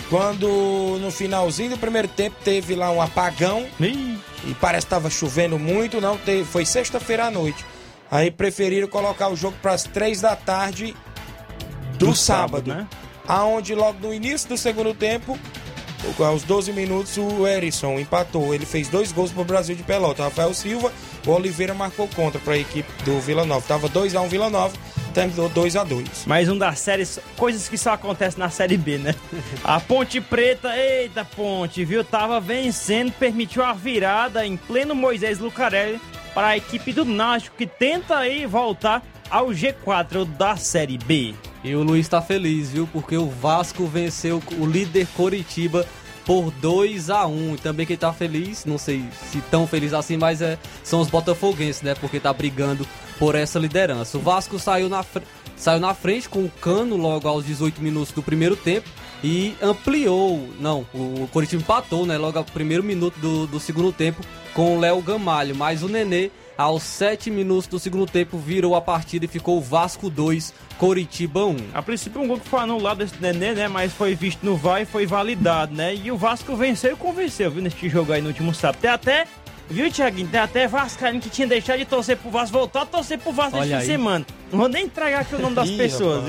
Quando 0.08 0.98
no 1.00 1.10
finalzinho 1.10 1.70
do 1.70 1.78
primeiro 1.78 2.06
tempo 2.06 2.36
teve 2.44 2.74
lá 2.76 2.90
um 2.92 3.02
apagão 3.02 3.66
Ih, 3.80 4.18
e 4.44 4.54
parece 4.60 4.86
que 4.86 4.90
tava 4.90 5.10
chovendo 5.10 5.58
muito, 5.58 6.00
não 6.00 6.16
teve, 6.16 6.44
foi 6.44 6.64
sexta-feira 6.64 7.26
à 7.26 7.30
noite. 7.30 7.64
Aí 8.10 8.30
preferiram 8.30 8.86
colocar 8.86 9.28
o 9.28 9.36
jogo 9.36 9.56
para 9.60 9.72
as 9.72 9.82
3 9.82 10.20
da 10.20 10.36
tarde 10.36 10.94
do, 11.98 12.06
Do 12.06 12.14
sábado, 12.14 12.70
sábado, 12.70 12.74
né? 12.74 12.88
Aonde 13.26 13.74
logo 13.74 13.98
no 14.06 14.14
início 14.14 14.48
do 14.48 14.56
segundo 14.56 14.94
tempo, 14.94 15.36
aos 16.18 16.42
12 16.42 16.72
minutos, 16.72 17.16
o 17.16 17.46
Erisson 17.46 17.98
empatou. 17.98 18.54
Ele 18.54 18.66
fez 18.66 18.88
dois 18.88 19.12
gols 19.12 19.32
pro 19.32 19.44
Brasil 19.44 19.74
de 19.74 19.82
Pelota. 19.82 20.24
Rafael 20.24 20.52
Silva, 20.54 20.92
o 21.26 21.30
Oliveira 21.30 21.74
marcou 21.74 22.08
contra 22.08 22.40
para 22.40 22.54
a 22.54 22.58
equipe 22.58 22.90
do 23.04 23.20
Vila 23.20 23.44
Nova. 23.44 23.66
Tava 23.66 23.88
2 23.88 24.14
a 24.14 24.20
1 24.20 24.28
Vila 24.28 24.50
Nova, 24.50 24.76
terminou 25.14 25.48
2 25.48 25.76
a 25.76 25.84
2. 25.84 26.26
Mais 26.26 26.48
um 26.48 26.56
das 26.56 26.78
séries, 26.78 27.18
coisas 27.36 27.68
que 27.68 27.78
só 27.78 27.92
acontecem 27.92 28.38
na 28.38 28.50
Série 28.50 28.76
B, 28.76 28.98
né? 28.98 29.14
A 29.64 29.80
Ponte 29.80 30.20
Preta, 30.20 30.76
eita 30.76 31.24
Ponte, 31.24 31.84
viu? 31.84 32.04
Tava 32.04 32.40
vencendo, 32.40 33.12
permitiu 33.12 33.64
a 33.64 33.72
virada 33.72 34.46
em 34.46 34.56
pleno 34.56 34.94
Moisés 34.94 35.38
Lucarelli 35.38 36.00
para 36.34 36.48
a 36.48 36.56
equipe 36.56 36.92
do 36.92 37.04
Náutico, 37.04 37.56
que 37.56 37.66
tenta 37.66 38.18
aí 38.18 38.44
voltar 38.44 39.02
ao 39.30 39.48
G4 39.48 40.24
da 40.24 40.56
Série 40.56 40.98
B. 40.98 41.34
E 41.66 41.74
o 41.74 41.82
Luiz 41.82 42.06
tá 42.06 42.22
feliz, 42.22 42.70
viu? 42.70 42.88
Porque 42.92 43.16
o 43.16 43.28
Vasco 43.28 43.86
venceu 43.86 44.40
o 44.56 44.64
líder 44.64 45.04
Coritiba 45.16 45.84
por 46.24 46.52
2 46.52 47.10
a 47.10 47.26
1 47.26 47.54
E 47.54 47.58
também 47.58 47.84
quem 47.84 47.96
tá 47.96 48.12
feliz, 48.12 48.64
não 48.64 48.78
sei 48.78 49.04
se 49.32 49.40
tão 49.50 49.66
feliz 49.66 49.92
assim, 49.92 50.16
mas 50.16 50.40
é, 50.40 50.60
são 50.84 51.00
os 51.00 51.10
botafoguenses, 51.10 51.82
né? 51.82 51.96
Porque 51.96 52.20
tá 52.20 52.32
brigando 52.32 52.86
por 53.18 53.34
essa 53.34 53.58
liderança. 53.58 54.16
O 54.16 54.20
Vasco 54.20 54.60
saiu 54.60 54.88
na, 54.88 55.04
saiu 55.56 55.80
na 55.80 55.92
frente 55.92 56.28
com 56.28 56.44
o 56.44 56.48
Cano 56.48 56.96
logo 56.96 57.26
aos 57.26 57.44
18 57.44 57.82
minutos 57.82 58.12
do 58.12 58.22
primeiro 58.22 58.54
tempo 58.54 58.88
e 59.22 59.54
ampliou, 59.62 60.48
não, 60.60 60.86
o 60.92 61.28
Coritiba 61.32 61.62
empatou, 61.62 62.06
né? 62.06 62.18
Logo 62.18 62.38
ao 62.38 62.44
primeiro 62.44 62.82
minuto 62.82 63.18
do, 63.18 63.46
do 63.46 63.58
segundo 63.58 63.92
tempo 63.92 64.22
com 64.54 64.76
o 64.76 64.80
Léo 64.80 65.00
Gamalho, 65.02 65.54
mas 65.54 65.82
o 65.82 65.88
Nenê 65.88 66.30
aos 66.56 66.82
7 66.82 67.30
minutos 67.30 67.66
do 67.66 67.78
segundo 67.78 68.06
tempo 68.06 68.38
virou 68.38 68.74
a 68.74 68.80
partida 68.80 69.26
e 69.26 69.28
ficou 69.28 69.60
Vasco 69.60 70.08
2, 70.08 70.54
Coritiba 70.78 71.44
1. 71.44 71.56
A 71.74 71.82
princípio 71.82 72.20
um 72.20 72.26
gol 72.26 72.40
que 72.40 72.48
foi 72.48 72.60
anulado 72.60 73.02
esse 73.02 73.14
Nenê, 73.20 73.52
né? 73.52 73.68
Mas 73.68 73.92
foi 73.92 74.14
visto 74.14 74.44
no 74.44 74.56
VAR 74.56 74.80
e 74.80 74.86
foi 74.86 75.06
validado, 75.06 75.74
né? 75.74 75.94
E 75.94 76.10
o 76.10 76.16
Vasco 76.16 76.56
venceu 76.56 76.92
e 76.92 76.96
convenceu, 76.96 77.50
viu? 77.50 77.62
Neste 77.62 77.88
jogo 77.88 78.12
aí 78.12 78.22
no 78.22 78.28
último 78.28 78.54
sábado. 78.54 78.84
Até, 78.86 79.26
viu, 79.68 79.90
Thiaguinho? 79.90 80.28
Tem 80.28 80.40
até 80.40 80.66
Vascaíno 80.68 81.20
que 81.20 81.28
tinha 81.30 81.46
deixado 81.46 81.78
de 81.78 81.84
torcer 81.84 82.16
pro 82.16 82.30
Vasco, 82.30 82.52
voltou 82.56 82.82
a 82.82 82.86
torcer 82.86 83.18
pro 83.18 83.32
Vasco 83.32 83.56
Olha 83.56 83.66
neste 83.66 83.80
fim 83.80 83.86
de 83.86 83.92
aí. 83.92 83.98
semana. 83.98 84.26
Não 84.52 84.58
vou 84.60 84.68
nem 84.68 84.84
entregar 84.84 85.20
aqui 85.22 85.34
o 85.34 85.38
nome 85.40 85.56
das 85.56 85.68
Ih, 85.68 85.76
pessoas, 85.76 86.22
rapaz. 86.22 86.26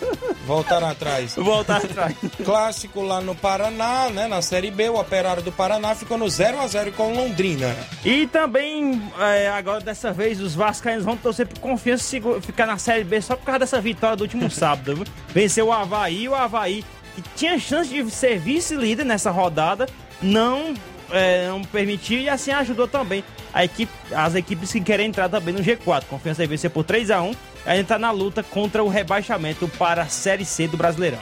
viu? 0.00 0.18
Voltaram 0.46 0.88
atrás. 0.88 1.34
Voltar 1.36 1.76
atrás. 1.78 2.14
Clássico 2.44 3.02
lá 3.02 3.20
no 3.20 3.34
Paraná, 3.34 4.08
né? 4.08 4.26
Na 4.26 4.40
Série 4.40 4.70
B, 4.70 4.88
o 4.88 4.98
Operário 4.98 5.42
do 5.42 5.52
Paraná 5.52 5.94
ficou 5.94 6.16
no 6.16 6.28
0 6.28 6.58
a 6.60 6.66
0 6.66 6.92
com 6.92 7.12
Londrina. 7.12 7.74
E 8.04 8.26
também, 8.28 9.02
é, 9.20 9.48
agora 9.48 9.80
dessa 9.80 10.10
vez, 10.12 10.40
os 10.40 10.54
Vascaínos 10.54 11.04
vão 11.04 11.16
torcer 11.16 11.46
por 11.46 11.58
confiança 11.60 12.04
segu- 12.04 12.40
ficar 12.40 12.66
na 12.66 12.78
Série 12.78 13.04
B 13.04 13.20
só 13.20 13.36
por 13.36 13.44
causa 13.44 13.58
dessa 13.60 13.80
vitória 13.80 14.16
do 14.16 14.22
último 14.22 14.48
sábado. 14.50 14.96
viu? 14.96 15.04
Venceu 15.28 15.66
o 15.66 15.72
Havaí, 15.72 16.26
o 16.28 16.34
Havaí 16.34 16.82
que 17.14 17.22
tinha 17.36 17.58
chance 17.58 17.90
de 17.90 18.08
ser 18.10 18.38
vice-líder 18.38 19.04
nessa 19.04 19.30
rodada, 19.30 19.86
não, 20.22 20.72
é, 21.10 21.48
não 21.48 21.62
permitiu 21.62 22.18
e 22.18 22.28
assim 22.28 22.50
ajudou 22.50 22.86
também 22.86 23.24
a 23.52 23.64
equipe, 23.64 23.92
as 24.12 24.34
equipes 24.34 24.72
que 24.72 24.80
querem 24.80 25.06
entrar 25.06 25.28
também 25.28 25.54
no 25.54 25.60
G4. 25.60 26.04
Confiança 26.04 26.42
aí 26.42 26.48
venceu 26.48 26.70
por 26.70 26.84
3 26.84 27.10
a 27.10 27.22
1 27.22 27.32
ainda 27.66 27.82
está 27.82 27.98
na 27.98 28.10
luta 28.10 28.42
contra 28.42 28.82
o 28.82 28.88
rebaixamento 28.88 29.68
para 29.78 30.02
a 30.02 30.08
Série 30.08 30.44
C 30.44 30.66
do 30.68 30.76
Brasileirão. 30.76 31.20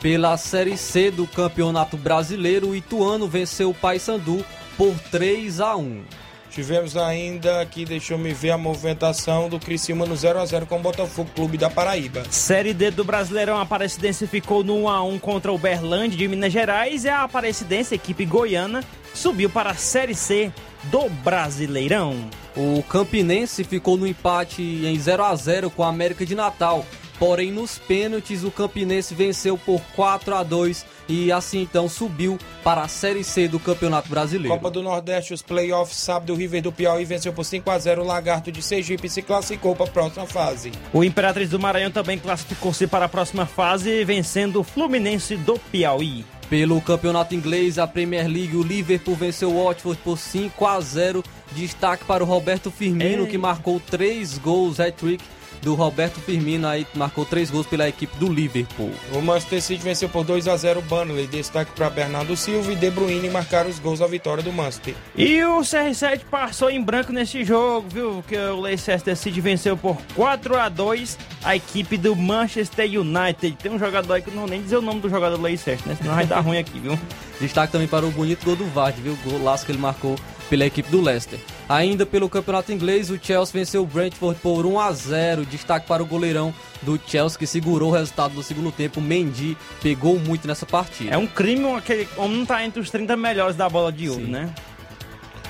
Pela 0.00 0.36
Série 0.36 0.76
C 0.76 1.10
do 1.10 1.26
Campeonato 1.26 1.96
Brasileiro, 1.96 2.68
o 2.68 2.76
Ituano 2.76 3.26
venceu 3.26 3.70
o 3.70 3.74
Paysandu 3.74 4.44
por 4.76 4.94
3 5.10 5.60
a 5.60 5.76
1. 5.76 6.02
Tivemos 6.50 6.96
ainda 6.96 7.60
aqui, 7.60 7.84
deixa 7.84 8.14
eu 8.14 8.18
me 8.18 8.32
ver, 8.32 8.50
a 8.50 8.58
movimentação 8.58 9.48
do 9.48 9.60
Criciúma 9.60 10.06
no 10.06 10.16
0 10.16 10.40
a 10.40 10.46
0 10.46 10.66
com 10.66 10.76
o 10.76 10.82
Botafogo 10.82 11.30
Clube 11.34 11.58
da 11.58 11.70
Paraíba. 11.70 12.24
Série 12.30 12.72
D 12.72 12.90
do 12.90 13.04
Brasileirão, 13.04 13.58
a 13.58 13.62
Aparecidense 13.62 14.26
ficou 14.26 14.64
no 14.64 14.84
1x1 14.84 15.20
contra 15.20 15.52
o 15.52 15.58
Berlândia 15.58 16.18
de 16.18 16.26
Minas 16.26 16.52
Gerais 16.52 17.04
e 17.04 17.08
a 17.08 17.22
Aparecidense, 17.22 17.94
equipe 17.94 18.24
goiana, 18.24 18.82
subiu 19.14 19.50
para 19.50 19.70
a 19.70 19.74
Série 19.74 20.14
C 20.14 20.52
do 20.84 21.08
Brasileirão. 21.08 22.28
O 22.56 22.82
Campinense 22.82 23.62
ficou 23.62 23.96
no 23.96 24.06
empate 24.06 24.62
em 24.62 24.98
0 24.98 25.24
a 25.24 25.34
0 25.34 25.70
com 25.70 25.82
a 25.82 25.88
América 25.88 26.24
de 26.24 26.34
Natal. 26.34 26.84
Porém, 27.18 27.50
nos 27.50 27.78
pênaltis, 27.78 28.44
o 28.44 28.50
Campinense 28.50 29.12
venceu 29.14 29.58
por 29.58 29.80
4 29.96 30.34
a 30.36 30.42
2 30.42 30.86
e 31.08 31.32
assim 31.32 31.62
então 31.62 31.88
subiu 31.88 32.38
para 32.62 32.82
a 32.82 32.88
Série 32.88 33.24
C 33.24 33.48
do 33.48 33.58
Campeonato 33.58 34.08
Brasileiro. 34.08 34.54
Copa 34.54 34.70
do 34.70 34.82
Nordeste, 34.82 35.32
os 35.32 35.42
playoffs, 35.42 35.96
sábado, 35.96 36.32
o 36.32 36.36
River 36.36 36.62
do 36.62 36.70
Piauí 36.72 37.04
venceu 37.04 37.32
por 37.32 37.44
5 37.44 37.70
a 37.70 37.78
0 37.78 38.02
o 38.02 38.06
Lagarto 38.06 38.52
de 38.52 38.62
Sergipe 38.62 39.06
e 39.06 39.10
se 39.10 39.22
classificou 39.22 39.74
para 39.74 39.86
a 39.86 39.90
próxima 39.90 40.26
fase. 40.26 40.72
O 40.92 41.02
Imperatriz 41.02 41.48
do 41.50 41.58
Maranhão 41.58 41.90
também 41.90 42.18
classificou-se 42.18 42.86
para 42.86 43.06
a 43.06 43.08
próxima 43.08 43.46
fase, 43.46 44.04
vencendo 44.04 44.60
o 44.60 44.64
Fluminense 44.64 45.36
do 45.36 45.58
Piauí. 45.58 46.24
Pelo 46.50 46.80
campeonato 46.80 47.34
inglês, 47.34 47.78
a 47.78 47.86
Premier 47.86 48.26
League, 48.26 48.56
o 48.56 48.62
Liverpool 48.62 49.14
venceu 49.14 49.52
o 49.52 49.64
Watford 49.64 50.00
por 50.02 50.16
5 50.16 50.66
a 50.66 50.80
0 50.80 51.22
Destaque 51.52 52.04
para 52.04 52.22
o 52.22 52.26
Roberto 52.26 52.70
Firmino, 52.70 53.24
Ei. 53.24 53.26
que 53.26 53.38
marcou 53.38 53.80
três 53.80 54.36
gols, 54.38 54.80
hat-trick 54.80 55.22
do 55.62 55.74
Roberto 55.74 56.20
Firmino, 56.20 56.66
aí 56.66 56.86
marcou 56.94 57.24
três 57.24 57.50
gols 57.50 57.66
pela 57.66 57.88
equipe 57.88 58.16
do 58.18 58.32
Liverpool. 58.32 58.92
O 59.12 59.20
Manchester 59.20 59.62
City 59.62 59.82
venceu 59.82 60.08
por 60.08 60.24
2 60.24 60.48
a 60.48 60.56
0 60.56 60.80
o 60.80 60.82
Burnley. 60.82 61.26
Destaque 61.26 61.72
para 61.72 61.90
Bernardo 61.90 62.36
Silva 62.36 62.72
e 62.72 62.76
De 62.76 62.90
Bruyne 62.90 63.28
marcaram 63.30 63.68
os 63.68 63.78
gols 63.78 63.98
da 63.98 64.06
vitória 64.06 64.42
do 64.42 64.52
Manchester. 64.52 64.94
E 65.16 65.42
o 65.44 65.60
CR7 65.60 66.20
passou 66.30 66.70
em 66.70 66.82
branco 66.82 67.12
nesse 67.12 67.44
jogo, 67.44 67.86
viu? 67.88 68.24
Que 68.26 68.36
o 68.36 68.60
Leicester 68.60 69.16
City 69.16 69.40
venceu 69.40 69.76
por 69.76 69.96
4 70.14 70.56
a 70.58 70.68
2 70.68 71.18
a 71.44 71.56
equipe 71.56 71.96
do 71.96 72.14
Manchester 72.14 72.86
United. 72.86 73.56
Tem 73.62 73.72
um 73.72 73.78
jogador 73.78 74.14
aí 74.14 74.22
que 74.22 74.28
eu 74.28 74.34
não 74.34 74.42
vou 74.42 74.50
nem 74.50 74.62
dizer 74.62 74.76
o 74.76 74.82
nome 74.82 75.00
do 75.00 75.08
jogador 75.08 75.36
do 75.36 75.42
Leicester, 75.42 75.78
né? 75.86 75.96
Senão 75.96 76.14
vai 76.14 76.26
dar 76.26 76.40
ruim 76.40 76.58
aqui, 76.58 76.78
viu? 76.78 76.98
Destaque 77.40 77.72
também 77.72 77.88
para 77.88 78.04
o 78.04 78.10
bonito 78.10 78.44
gol 78.44 78.56
do 78.56 78.66
Vardy, 78.66 79.00
viu? 79.00 79.12
O 79.12 79.30
golaço 79.30 79.64
que 79.64 79.72
ele 79.72 79.78
marcou 79.78 80.16
pela 80.48 80.66
equipe 80.66 80.90
do 80.90 81.00
Leicester. 81.00 81.38
Ainda 81.68 82.06
pelo 82.06 82.28
campeonato 82.28 82.72
inglês, 82.72 83.10
o 83.10 83.18
Chelsea 83.22 83.52
venceu 83.52 83.82
o 83.82 83.86
Brentford 83.86 84.40
por 84.40 84.64
1 84.64 84.80
a 84.80 84.92
0 84.92 85.44
Destaque 85.44 85.86
para 85.86 86.02
o 86.02 86.06
goleirão 86.06 86.54
do 86.82 86.98
Chelsea 87.06 87.38
que 87.38 87.46
segurou 87.46 87.90
o 87.90 87.94
resultado 87.94 88.34
do 88.34 88.42
segundo 88.42 88.72
tempo. 88.72 89.00
Mendy 89.00 89.56
pegou 89.82 90.18
muito 90.18 90.46
nessa 90.46 90.64
partida. 90.64 91.14
É 91.14 91.18
um 91.18 91.26
crime 91.26 91.72
aquele 91.74 92.08
homem 92.16 92.38
não 92.38 92.46
tá 92.46 92.64
entre 92.64 92.80
os 92.80 92.90
30 92.90 93.16
melhores 93.16 93.56
da 93.56 93.68
bola 93.68 93.92
de 93.92 94.08
ouro, 94.08 94.24
Sim. 94.24 94.30
né? 94.30 94.54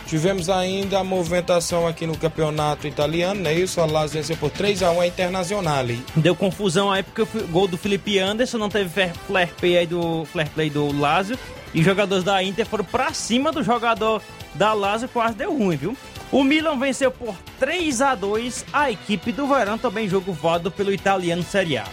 Tivemos 0.08 0.48
ainda 0.48 1.00
a 1.00 1.04
movimentação 1.04 1.86
aqui 1.86 2.06
no 2.06 2.16
campeonato 2.16 2.88
italiano, 2.88 3.42
né? 3.42 3.52
Isso, 3.52 3.78
a 3.78 3.84
Lazio 3.84 4.16
venceu 4.16 4.38
por 4.38 4.50
3x1 4.50 5.02
a 5.02 5.06
Internazionale. 5.06 6.02
Deu 6.16 6.34
confusão 6.34 6.90
aí 6.90 7.02
porque 7.02 7.20
o 7.20 7.46
gol 7.48 7.68
do 7.68 7.76
Felipe 7.76 8.18
Anderson 8.18 8.56
não 8.56 8.70
teve 8.70 8.88
fair 8.88 9.12
play 9.58 9.76
aí 9.76 9.86
do, 9.86 10.24
fair 10.24 10.48
play 10.48 10.70
do 10.70 10.98
Lazio. 10.98 11.38
E 11.74 11.80
os 11.80 11.84
jogadores 11.84 12.24
da 12.24 12.42
Inter 12.42 12.64
foram 12.64 12.86
pra 12.86 13.12
cima 13.12 13.52
do 13.52 13.62
jogador 13.62 14.22
da 14.54 14.72
Lazio, 14.72 15.08
quase 15.08 15.36
deu 15.36 15.56
ruim, 15.56 15.76
viu? 15.76 15.96
O 16.30 16.44
Milan 16.44 16.78
venceu 16.78 17.10
por 17.10 17.34
3 17.58 18.02
a 18.02 18.14
2 18.14 18.66
a 18.72 18.90
equipe 18.90 19.32
do 19.32 19.46
Verão, 19.46 19.78
também 19.78 20.08
jogo 20.08 20.32
válido 20.32 20.70
pelo 20.70 20.92
italiano 20.92 21.42
Série 21.42 21.78
A. 21.78 21.86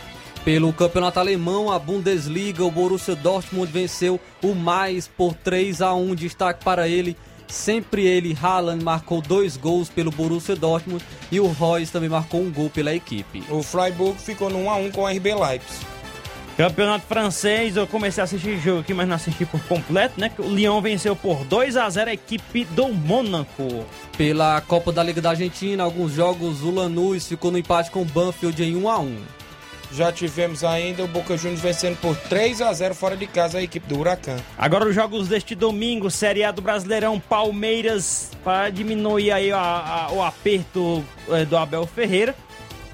Pelo 0.44 0.72
campeonato 0.74 1.20
alemão, 1.20 1.72
a 1.72 1.80
Bundesliga, 1.80 2.64
o 2.64 2.70
Borussia 2.70 3.16
Dortmund 3.16 3.72
venceu 3.72 4.20
o 4.44 4.54
mais 4.54 5.08
por 5.08 5.34
3 5.34 5.82
a 5.82 5.94
1 5.94 6.14
Destaque 6.16 6.64
para 6.64 6.88
ele, 6.88 7.18
sempre 7.48 8.06
ele, 8.06 8.38
Haaland, 8.40 8.84
marcou 8.84 9.22
dois 9.22 9.58
gols 9.58 9.90
pelo 9.90 10.12
Borussia 10.12 10.56
Dortmund 10.56 11.04
e 11.32 11.40
o 11.40 11.48
Royce 11.48 11.92
também 11.92 12.10
marcou 12.10 12.42
um 12.42 12.52
gol 12.52 12.70
pela 12.70 12.94
equipe. 12.94 13.44
O 13.50 13.64
Freiburg 13.64 14.20
ficou 14.20 14.50
no 14.50 14.66
1x1 14.66 14.92
com 14.92 15.02
o 15.02 15.08
RB 15.08 15.34
Leipzig. 15.34 15.95
Campeonato 16.58 17.06
francês, 17.06 17.76
eu 17.76 17.86
comecei 17.86 18.22
a 18.22 18.24
assistir 18.24 18.58
jogo 18.60 18.80
aqui, 18.80 18.94
mas 18.94 19.08
não 19.10 19.18
assisti 19.18 19.46
por 19.46 19.62
completo, 19.66 20.18
né? 20.18 20.32
O 20.40 20.44
Lyon 20.44 20.80
venceu 20.80 21.14
por 21.14 21.44
2 21.44 21.76
a 21.76 21.90
0 21.90 22.10
a 22.10 22.14
equipe 22.14 22.64
do 22.64 22.88
Mônaco. 22.88 23.86
Pela 24.18 24.62
Copa 24.62 24.94
da 24.94 25.04
Liga 25.04 25.22
da 25.22 25.32
Argentina, 25.32 25.84
alguns 25.84 26.14
jogos, 26.14 26.64
o 26.64 26.72
Lanús 26.72 27.28
ficou 27.28 27.52
no 27.52 27.58
empate 27.58 27.92
com 27.92 28.04
o 28.04 28.06
Banfield 28.06 28.64
em 28.64 28.78
1 28.78 28.90
a 28.90 29.00
1 29.00 29.18
já 29.92 30.12
tivemos 30.12 30.64
ainda 30.64 31.04
o 31.04 31.08
Boca 31.08 31.38
Juniors 31.38 31.62
vencendo 31.62 31.98
por 32.02 32.18
3 32.18 32.62
a 32.62 32.74
0 32.74 32.94
fora 32.94 33.16
de 33.16 33.26
casa 33.28 33.60
a 33.60 33.64
equipe 33.64 33.88
do 33.88 33.98
Huracan. 33.98 34.36
Agora 34.58 34.86
os 34.86 34.94
jogos 34.94 35.28
deste 35.30 35.56
domingo, 35.56 36.12
Série 36.12 36.44
A 36.44 36.52
do 36.52 36.62
Brasileirão, 36.62 37.20
Palmeiras, 37.20 38.32
para 38.44 38.70
diminuir 38.70 39.32
aí 39.32 39.52
a, 39.52 39.58
a, 39.58 40.12
o 40.12 40.22
aperto 40.22 41.04
é, 41.30 41.46
do 41.46 41.56
Abel 41.56 41.88
Ferreira, 41.88 42.36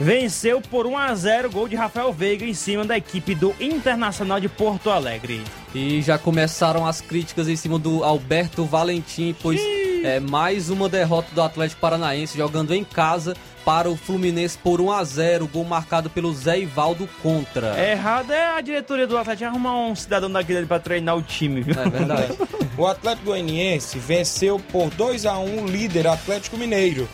venceu 0.01 0.59
por 0.59 0.87
1 0.87 0.97
a 0.97 1.13
0 1.13 1.51
gol 1.51 1.67
de 1.67 1.75
Rafael 1.75 2.11
Veiga 2.11 2.43
em 2.43 2.55
cima 2.55 2.83
da 2.83 2.97
equipe 2.97 3.35
do 3.35 3.53
Internacional 3.59 4.39
de 4.39 4.49
Porto 4.49 4.89
Alegre. 4.89 5.43
E 5.75 6.01
já 6.01 6.17
começaram 6.17 6.87
as 6.87 6.99
críticas 6.99 7.47
em 7.47 7.55
cima 7.55 7.77
do 7.77 8.03
Alberto 8.03 8.65
Valentim, 8.65 9.35
pois 9.41 9.61
é 10.03 10.19
mais 10.19 10.71
uma 10.71 10.89
derrota 10.89 11.27
do 11.33 11.41
Atlético 11.41 11.79
Paranaense 11.79 12.35
jogando 12.35 12.73
em 12.73 12.83
casa 12.83 13.35
para 13.63 13.87
o 13.91 13.95
Fluminense 13.95 14.57
por 14.57 14.81
1 14.81 14.91
a 14.91 15.03
0 15.03 15.47
gol 15.47 15.63
marcado 15.63 16.09
pelo 16.09 16.33
Zé 16.33 16.59
Ivaldo 16.59 17.07
contra. 17.21 17.79
É 17.79 17.91
errado 17.91 18.33
é 18.33 18.57
a 18.57 18.61
diretoria 18.61 19.05
do 19.05 19.15
Atlético 19.15 19.49
arrumar 19.49 19.77
um 19.77 19.95
cidadão 19.95 20.31
daquele 20.31 20.65
para 20.65 20.79
treinar 20.79 21.15
o 21.15 21.21
time, 21.21 21.61
viu? 21.61 21.79
É 21.79 21.87
verdade. 21.87 22.33
o 22.75 22.87
Atlético 22.87 23.27
Goianiense 23.27 23.99
venceu 23.99 24.59
por 24.71 24.89
2 24.89 25.27
a 25.27 25.37
1 25.37 25.63
o 25.63 25.67
líder 25.67 26.07
Atlético 26.07 26.57
Mineiro. 26.57 27.07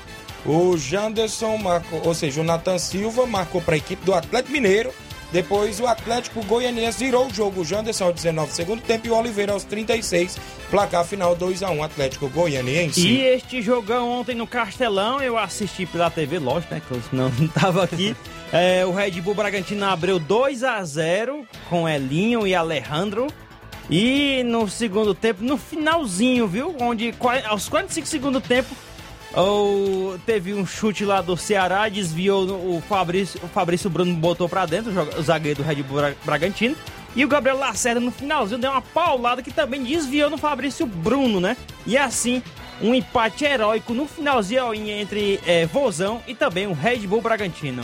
O 0.47 0.77
Janderson, 0.77 1.57
marcou, 1.57 2.01
ou 2.05 2.13
seja, 2.13 2.41
o 2.41 2.43
Nathan 2.43 2.77
Silva 2.77 3.25
marcou 3.25 3.61
para 3.61 3.75
a 3.75 3.77
equipe 3.77 4.03
do 4.05 4.13
Atlético 4.13 4.53
Mineiro 4.53 4.93
depois 5.31 5.79
o 5.81 5.87
Atlético 5.87 6.41
Goianiense 6.43 7.03
virou 7.03 7.27
o 7.27 7.33
jogo. 7.33 7.61
O 7.61 7.65
Janderson 7.65 8.05
aos 8.05 8.15
19 8.15 8.51
segundo 8.51 8.81
tempo 8.81 9.07
e 9.07 9.09
o 9.09 9.15
Oliveira 9.15 9.53
aos 9.53 9.63
36. 9.63 10.37
Placar 10.69 11.05
final 11.05 11.35
2 11.35 11.63
a 11.63 11.69
1 11.69 11.83
Atlético 11.83 12.29
Goianiense. 12.29 13.05
E 13.05 13.21
este 13.21 13.61
jogão 13.61 14.09
ontem 14.09 14.35
no 14.35 14.47
Castelão, 14.47 15.21
eu 15.21 15.37
assisti 15.37 15.85
pela 15.85 16.09
TV, 16.09 16.39
lógico, 16.39 16.73
né? 16.73 16.81
Que 16.85 16.93
eu 16.93 17.01
não 17.11 17.29
estava 17.43 17.83
aqui. 17.83 18.15
É, 18.51 18.85
o 18.85 18.93
Red 18.93 19.19
Bull 19.21 19.35
Bragantino 19.35 19.85
abriu 19.85 20.17
2 20.17 20.63
a 20.63 20.83
0 20.83 21.45
com 21.69 21.87
Elinho 21.87 22.47
e 22.47 22.55
Alejandro. 22.55 23.27
E 23.89 24.43
no 24.43 24.69
segundo 24.69 25.13
tempo, 25.13 25.43
no 25.43 25.57
finalzinho, 25.57 26.47
viu? 26.47 26.75
Onde 26.79 27.13
aos 27.45 27.69
45 27.69 28.07
segundos 28.07 28.43
tempo, 28.43 28.75
ou 29.33 30.17
teve 30.25 30.53
um 30.53 30.65
chute 30.65 31.03
lá 31.05 31.21
do 31.21 31.35
Ceará, 31.35 31.87
desviou 31.89 32.45
o 32.45 32.81
Fabrício, 32.87 33.39
o 33.43 33.47
Fabrício 33.47 33.89
Bruno 33.89 34.13
botou 34.15 34.47
para 34.47 34.65
dentro, 34.65 34.91
o 35.17 35.21
zagueiro 35.21 35.61
do 35.61 35.67
Red 35.67 35.83
Bull 35.83 36.01
Bragantino. 36.23 36.75
E 37.15 37.25
o 37.25 37.27
Gabriel 37.27 37.57
Lacerda 37.57 37.99
no 37.99 38.11
finalzinho 38.11 38.59
deu 38.59 38.69
uma 38.69 38.81
paulada 38.81 39.41
que 39.41 39.51
também 39.51 39.83
desviou 39.83 40.29
no 40.29 40.37
Fabrício 40.37 40.85
Bruno, 40.85 41.39
né? 41.39 41.57
E 41.85 41.97
assim, 41.97 42.43
um 42.81 42.93
empate 42.93 43.43
heróico 43.43 43.93
no 43.93 44.07
finalzinho 44.07 44.73
entre 44.73 45.39
é, 45.45 45.65
Vozão 45.65 46.21
e 46.27 46.35
também 46.35 46.67
o 46.67 46.73
Red 46.73 47.07
Bull 47.07 47.21
Bragantino. 47.21 47.83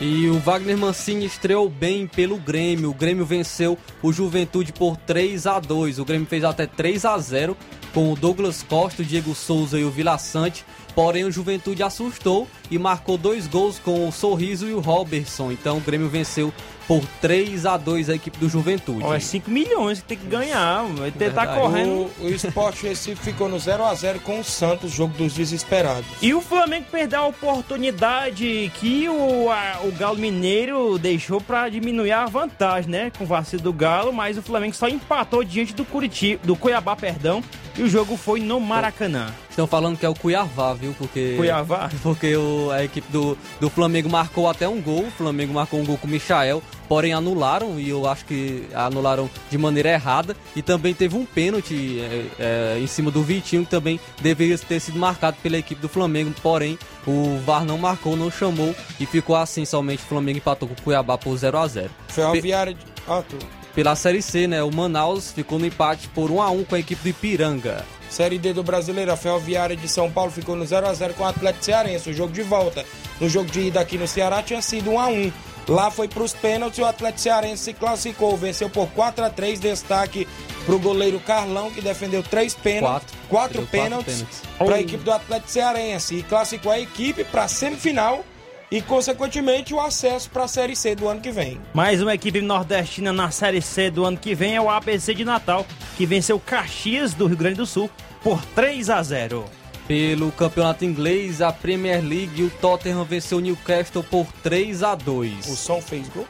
E 0.00 0.30
o 0.30 0.38
Wagner 0.38 0.78
Mancini 0.78 1.26
estreou 1.26 1.68
bem 1.68 2.06
pelo 2.06 2.38
Grêmio. 2.38 2.88
O 2.88 2.94
Grêmio 2.94 3.26
venceu 3.26 3.76
o 4.02 4.10
Juventude 4.10 4.72
por 4.72 4.96
3 4.96 5.46
a 5.46 5.60
2. 5.60 5.98
O 5.98 6.06
Grêmio 6.06 6.26
fez 6.26 6.42
até 6.42 6.66
3 6.66 7.04
a 7.04 7.18
0 7.18 7.54
com 7.92 8.10
o 8.10 8.16
Douglas 8.16 8.62
Costa, 8.62 9.02
o 9.02 9.04
Diego 9.04 9.34
Souza 9.34 9.78
e 9.78 9.84
o 9.84 9.90
Vila 9.90 10.16
Sante. 10.16 10.64
Porém, 10.94 11.24
o 11.24 11.30
Juventude 11.30 11.82
assustou 11.82 12.48
e 12.70 12.78
marcou 12.78 13.18
dois 13.18 13.46
gols 13.46 13.78
com 13.78 14.08
o 14.08 14.12
Sorriso 14.12 14.66
e 14.66 14.72
o 14.72 14.80
Robertson. 14.80 15.52
Então, 15.52 15.76
o 15.76 15.82
Grêmio 15.82 16.08
venceu 16.08 16.50
por 16.90 17.04
3 17.20 17.66
a 17.66 17.76
2 17.76 18.10
a 18.10 18.16
equipe 18.16 18.36
do 18.36 18.48
Juventude. 18.48 19.04
Oh, 19.04 19.14
é 19.14 19.20
5 19.20 19.48
milhões 19.48 20.00
que 20.00 20.08
tem 20.08 20.18
que 20.18 20.26
ganhar, 20.26 20.82
vai 20.86 21.12
tentar 21.12 21.46
tá 21.46 21.54
correndo. 21.54 22.10
O, 22.18 22.24
o 22.24 22.28
Sport 22.30 22.82
Recife 22.82 23.22
ficou 23.22 23.48
no 23.48 23.60
0 23.60 23.84
a 23.84 23.94
0 23.94 24.18
com 24.18 24.40
o 24.40 24.42
Santos, 24.42 24.90
jogo 24.90 25.16
dos 25.16 25.32
desesperados. 25.32 26.04
E 26.20 26.34
o 26.34 26.40
Flamengo 26.40 26.86
perdeu 26.90 27.20
a 27.20 27.26
oportunidade 27.28 28.72
que 28.80 29.08
o, 29.08 29.48
a, 29.52 29.82
o 29.84 29.92
Galo 29.92 30.18
Mineiro 30.18 30.98
deixou 30.98 31.40
para 31.40 31.68
diminuir 31.68 32.10
a 32.10 32.26
vantagem, 32.26 32.90
né, 32.90 33.12
com 33.16 33.22
o 33.22 33.26
vacilo 33.28 33.62
do 33.62 33.72
Galo, 33.72 34.12
mas 34.12 34.36
o 34.36 34.42
Flamengo 34.42 34.74
só 34.74 34.88
empatou 34.88 35.44
diante 35.44 35.72
do 35.72 35.84
Curitiba, 35.84 36.44
do 36.44 36.56
Cuiabá, 36.56 36.96
perdão, 36.96 37.40
e 37.76 37.82
o 37.82 37.88
jogo 37.88 38.16
foi 38.16 38.40
no 38.40 38.60
Maracanã. 38.60 39.32
Estão 39.48 39.66
falando 39.66 39.98
que 39.98 40.06
é 40.06 40.08
o 40.08 40.14
Cuiabá, 40.14 40.74
viu? 40.74 40.94
Porque 40.96 41.34
Cuiabá? 41.36 41.90
Porque 42.02 42.34
o, 42.36 42.70
a 42.70 42.84
equipe 42.84 43.10
do, 43.10 43.36
do 43.60 43.70
Flamengo 43.70 44.08
marcou 44.08 44.48
até 44.48 44.68
um 44.68 44.80
gol. 44.80 45.06
O 45.06 45.10
Flamengo 45.10 45.52
marcou 45.52 45.80
um 45.80 45.84
gol 45.84 45.98
com 45.98 46.06
o 46.06 46.10
Michael 46.10 46.62
porém 46.90 47.12
anularam 47.12 47.78
e 47.78 47.88
eu 47.88 48.04
acho 48.04 48.24
que 48.24 48.66
anularam 48.74 49.30
de 49.48 49.56
maneira 49.56 49.90
errada. 49.90 50.36
E 50.56 50.60
também 50.60 50.92
teve 50.92 51.16
um 51.16 51.24
pênalti 51.24 52.00
é, 52.00 52.26
é, 52.40 52.78
em 52.80 52.86
cima 52.88 53.12
do 53.12 53.22
Vitinho 53.22 53.64
que 53.64 53.70
também 53.70 54.00
deveria 54.20 54.58
ter 54.58 54.80
sido 54.80 54.98
marcado 54.98 55.36
pela 55.40 55.56
equipe 55.56 55.80
do 55.80 55.88
Flamengo, 55.88 56.34
porém 56.42 56.76
o 57.06 57.38
VAR 57.46 57.64
não 57.64 57.78
marcou, 57.78 58.16
não 58.16 58.28
chamou 58.28 58.74
e 58.98 59.06
ficou 59.06 59.36
assim 59.36 59.64
somente. 59.64 60.02
O 60.02 60.06
Flamengo 60.06 60.38
empatou 60.38 60.68
com 60.68 60.74
o 60.74 60.82
Cuiabá 60.82 61.16
por 61.16 61.36
0 61.36 61.58
a 61.58 61.68
0 61.68 61.90
Ferroviária 62.08 62.74
de. 62.74 62.80
Ah, 63.06 63.22
tu. 63.22 63.38
Pela 63.74 63.94
Série 63.94 64.22
C, 64.22 64.46
né? 64.46 64.62
O 64.62 64.74
Manaus 64.74 65.32
ficou 65.32 65.58
no 65.58 65.66
empate 65.66 66.08
por 66.08 66.30
1 66.30 66.42
a 66.42 66.50
1 66.50 66.64
com 66.64 66.74
a 66.74 66.78
equipe 66.80 67.02
do 67.02 67.08
Ipiranga. 67.08 67.84
Série 68.08 68.38
D 68.38 68.52
do 68.52 68.62
Brasileiro, 68.64 69.12
a 69.12 69.16
Ferroviária 69.16 69.76
de 69.76 69.86
São 69.88 70.10
Paulo 70.10 70.32
ficou 70.32 70.56
no 70.56 70.66
0 70.66 70.88
a 70.88 70.92
0 70.92 71.14
com 71.14 71.22
o 71.22 71.26
Atlético 71.26 71.64
Cearense. 71.64 72.10
O 72.10 72.12
jogo 72.12 72.32
de 72.32 72.42
volta 72.42 72.84
no 73.20 73.28
jogo 73.28 73.48
de 73.48 73.60
ida 73.68 73.80
aqui 73.80 73.96
no 73.96 74.08
Ceará 74.08 74.42
tinha 74.42 74.60
sido 74.60 74.90
1 74.90 74.98
a 74.98 75.06
1 75.06 75.32
Lá 75.68 75.88
foi 75.88 76.08
para 76.08 76.24
os 76.24 76.32
pênaltis 76.32 76.78
e 76.78 76.82
o 76.82 76.86
Atlético 76.86 77.20
Cearense 77.20 77.62
se 77.62 77.72
classificou. 77.72 78.36
Venceu 78.36 78.68
por 78.68 78.88
4 78.88 79.24
a 79.24 79.30
3 79.30 79.60
Destaque 79.60 80.26
para 80.66 80.74
o 80.74 80.78
goleiro 80.80 81.20
Carlão, 81.20 81.70
que 81.70 81.80
defendeu 81.80 82.24
três 82.24 82.54
pênaltis. 82.54 83.12
Quatro, 83.28 83.60
quatro 83.60 83.66
pênaltis 83.68 84.24
para 84.58 84.74
a 84.74 84.80
equipe 84.80 85.04
do 85.04 85.12
Atlético 85.12 85.50
Cearense. 85.50 86.16
E 86.16 86.22
classificou 86.24 86.72
a 86.72 86.80
equipe 86.80 87.22
para 87.22 87.44
a 87.44 87.48
semifinal 87.48 88.24
e, 88.70 88.80
consequentemente, 88.80 89.74
o 89.74 89.80
acesso 89.80 90.30
para 90.30 90.44
a 90.44 90.48
Série 90.48 90.76
C 90.76 90.94
do 90.94 91.08
ano 91.08 91.20
que 91.20 91.30
vem. 91.30 91.60
Mais 91.74 92.00
uma 92.00 92.14
equipe 92.14 92.40
nordestina 92.40 93.12
na 93.12 93.30
Série 93.30 93.60
C 93.60 93.90
do 93.90 94.04
ano 94.04 94.16
que 94.16 94.34
vem 94.34 94.54
é 94.54 94.60
o 94.60 94.70
ABC 94.70 95.12
de 95.14 95.24
Natal, 95.24 95.66
que 95.96 96.06
venceu 96.06 96.38
Caxias 96.38 97.12
do 97.12 97.26
Rio 97.26 97.36
Grande 97.36 97.56
do 97.56 97.66
Sul 97.66 97.90
por 98.22 98.44
3 98.54 98.90
a 98.90 99.02
0. 99.02 99.44
Pelo 99.88 100.30
campeonato 100.30 100.84
inglês, 100.84 101.42
a 101.42 101.52
Premier 101.52 102.00
League, 102.00 102.44
o 102.44 102.50
Tottenham 102.50 103.04
venceu 103.04 103.38
o 103.38 103.40
Newcastle 103.40 104.04
por 104.04 104.26
3 104.40 104.84
a 104.84 104.94
2 104.94 105.48
O 105.48 105.56
som 105.56 105.82
fez 105.82 106.08
gol? 106.08 106.28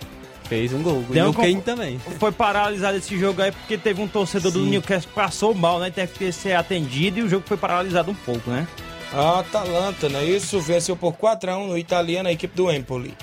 Fez 0.48 0.72
um 0.72 0.82
gol. 0.82 1.04
Deu 1.10 1.26
e 1.26 1.28
o 1.28 1.34
Kane 1.34 1.60
também. 1.60 2.00
Foi 2.18 2.32
paralisado 2.32 2.96
esse 2.96 3.18
jogo 3.18 3.42
aí 3.42 3.52
porque 3.52 3.76
teve 3.76 4.00
um 4.00 4.08
torcedor 4.08 4.50
Sim. 4.50 4.64
do 4.64 4.66
Newcastle 4.66 5.08
que 5.10 5.14
passou 5.14 5.54
mal, 5.54 5.78
né? 5.78 5.90
Teve 5.90 6.12
que 6.12 6.32
ser 6.32 6.54
atendido 6.54 7.18
e 7.18 7.22
o 7.22 7.28
jogo 7.28 7.44
foi 7.46 7.56
paralisado 7.58 8.10
um 8.10 8.14
pouco, 8.14 8.50
né? 8.50 8.66
A 9.12 9.40
Atalanta, 9.40 10.08
né? 10.08 10.24
Isso 10.24 10.60
venceu 10.60 10.96
por 10.96 11.14
4x1 11.14 11.66
no 11.66 11.76
italiano 11.76 12.28
a 12.28 12.32
equipe 12.32 12.54
do 12.54 12.70
Empoli. 12.70 13.16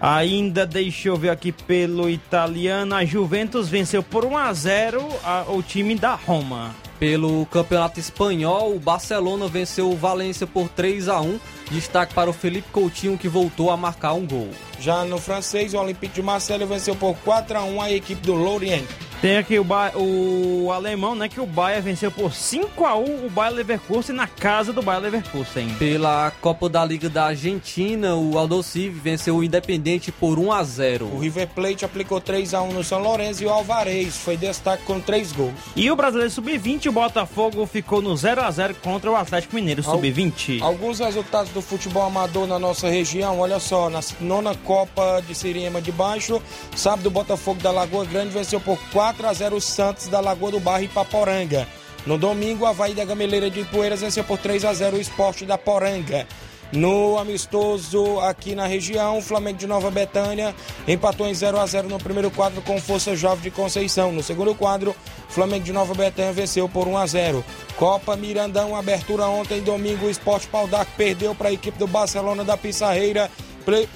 Ainda 0.00 0.66
deixa 0.66 1.08
eu 1.08 1.16
ver 1.16 1.28
aqui 1.28 1.52
pelo 1.52 2.08
italiano, 2.08 2.94
a 2.94 3.04
Juventus 3.04 3.68
venceu 3.68 4.02
por 4.02 4.24
1 4.24 4.36
a 4.36 4.52
0 4.52 5.08
o 5.48 5.62
time 5.62 5.94
da 5.94 6.14
Roma. 6.14 6.74
Pelo 6.98 7.46
Campeonato 7.46 8.00
Espanhol, 8.00 8.74
o 8.74 8.80
Barcelona 8.80 9.46
venceu 9.46 9.90
o 9.90 9.96
Valência 9.96 10.46
por 10.46 10.68
3 10.68 11.08
a 11.08 11.20
1. 11.20 11.38
Destaque 11.70 12.12
para 12.12 12.28
o 12.28 12.32
Felipe 12.32 12.68
Coutinho 12.70 13.16
que 13.16 13.28
voltou 13.28 13.70
a 13.70 13.76
marcar 13.76 14.14
um 14.14 14.26
gol. 14.26 14.48
Já 14.78 15.04
no 15.04 15.18
francês, 15.18 15.74
o 15.74 15.78
Olympique 15.78 16.14
de 16.14 16.22
Marseille 16.22 16.64
venceu 16.64 16.96
por 16.96 17.14
4 17.16 17.58
a 17.58 17.64
1 17.64 17.80
a 17.80 17.90
equipe 17.90 18.20
do 18.22 18.34
Lorient. 18.34 18.84
Tem 19.20 19.36
aqui 19.36 19.58
o, 19.58 19.64
ba... 19.64 19.92
o 19.94 20.72
alemão, 20.72 21.14
né? 21.14 21.28
Que 21.28 21.40
o 21.40 21.44
Bayern 21.44 21.82
venceu 21.82 22.10
por 22.10 22.32
5 22.32 22.86
a 22.86 22.96
1 22.96 23.26
o 23.26 23.28
Bayern 23.28 23.58
Leverkusen 23.58 24.16
na 24.16 24.26
casa 24.26 24.72
do 24.72 24.80
Bayern 24.80 25.10
Leverkusen. 25.10 25.74
Pela 25.78 26.32
Copa 26.40 26.70
da 26.70 26.82
Liga 26.82 27.10
da 27.10 27.26
Argentina, 27.26 28.16
o 28.16 28.38
Aldo 28.38 28.62
Civi 28.62 28.98
venceu 28.98 29.36
o 29.36 29.44
Independente 29.44 30.10
por 30.10 30.38
1 30.38 30.50
a 30.50 30.64
0. 30.64 31.04
O 31.04 31.18
River 31.18 31.48
Plate 31.48 31.84
aplicou 31.84 32.18
3 32.18 32.54
a 32.54 32.62
1 32.62 32.72
no 32.72 32.82
São 32.82 32.98
Lourenço 32.98 33.42
e 33.42 33.46
o 33.46 33.50
Alvarez 33.50 34.16
foi 34.16 34.38
destaque 34.38 34.84
com 34.84 34.98
3 34.98 35.32
gols. 35.32 35.52
E 35.76 35.90
o 35.90 35.96
Brasileiro 35.96 36.30
Sub-20, 36.30 36.86
o 36.86 36.92
Botafogo 36.92 37.66
ficou 37.66 38.00
no 38.00 38.16
0 38.16 38.40
a 38.40 38.50
0 38.50 38.76
contra 38.76 39.10
o 39.10 39.16
Atlético 39.16 39.54
Mineiro 39.54 39.82
Sub-20. 39.82 40.62
Alguns 40.62 40.98
resultados 40.98 41.52
do 41.52 41.60
futebol 41.60 42.04
amador 42.04 42.46
na 42.46 42.58
nossa 42.58 42.88
região, 42.88 43.38
olha 43.38 43.60
só, 43.60 43.90
na 43.90 44.00
nona 44.18 44.54
Copa 44.54 45.22
de 45.28 45.34
Siriema 45.34 45.82
de 45.82 45.92
Baixo, 45.92 46.40
sábado 46.74 47.08
o 47.08 47.10
Botafogo 47.10 47.60
da 47.60 47.70
Lagoa 47.70 48.06
Grande 48.06 48.30
venceu 48.30 48.58
por 48.58 48.78
4 48.92 49.09
4 49.10 49.26
a 49.26 49.32
0 49.32 49.56
o 49.56 49.60
Santos 49.60 50.06
da 50.06 50.20
Lagoa 50.20 50.52
do 50.52 50.60
Barro 50.60 50.84
e 50.84 50.88
Paporanga. 50.88 51.66
No 52.06 52.16
domingo, 52.16 52.64
a 52.64 52.70
Havaí 52.70 52.94
da 52.94 53.04
Gameleira 53.04 53.50
de 53.50 53.64
Poeiras 53.64 54.02
venceu 54.02 54.22
por 54.22 54.38
3 54.38 54.64
a 54.64 54.72
0 54.72 54.96
o 54.96 55.00
Esporte 55.00 55.44
da 55.44 55.58
Poranga. 55.58 56.28
No 56.70 57.18
amistoso 57.18 58.20
aqui 58.20 58.54
na 58.54 58.68
região, 58.68 59.18
o 59.18 59.22
Flamengo 59.22 59.58
de 59.58 59.66
Nova 59.66 59.90
Betânia 59.90 60.54
empatou 60.86 61.26
em 61.26 61.34
0 61.34 61.58
a 61.58 61.66
0 61.66 61.88
no 61.88 61.98
primeiro 61.98 62.30
quadro 62.30 62.62
com 62.62 62.80
Força 62.80 63.16
Jovem 63.16 63.42
de 63.42 63.50
Conceição. 63.50 64.12
No 64.12 64.22
segundo 64.22 64.54
quadro, 64.54 64.94
o 65.28 65.32
Flamengo 65.32 65.64
de 65.64 65.72
Nova 65.72 65.92
Betânia 65.92 66.32
venceu 66.32 66.68
por 66.68 66.86
1 66.86 66.96
a 66.96 67.06
0. 67.06 67.44
Copa 67.76 68.14
Mirandão, 68.14 68.76
abertura 68.76 69.26
ontem, 69.26 69.60
domingo, 69.60 70.06
o 70.06 70.10
Esporte 70.10 70.46
Paldac 70.46 70.88
perdeu 70.96 71.34
para 71.34 71.48
a 71.48 71.52
equipe 71.52 71.76
do 71.76 71.88
Barcelona 71.88 72.44
da 72.44 72.56
Pissarreira 72.56 73.28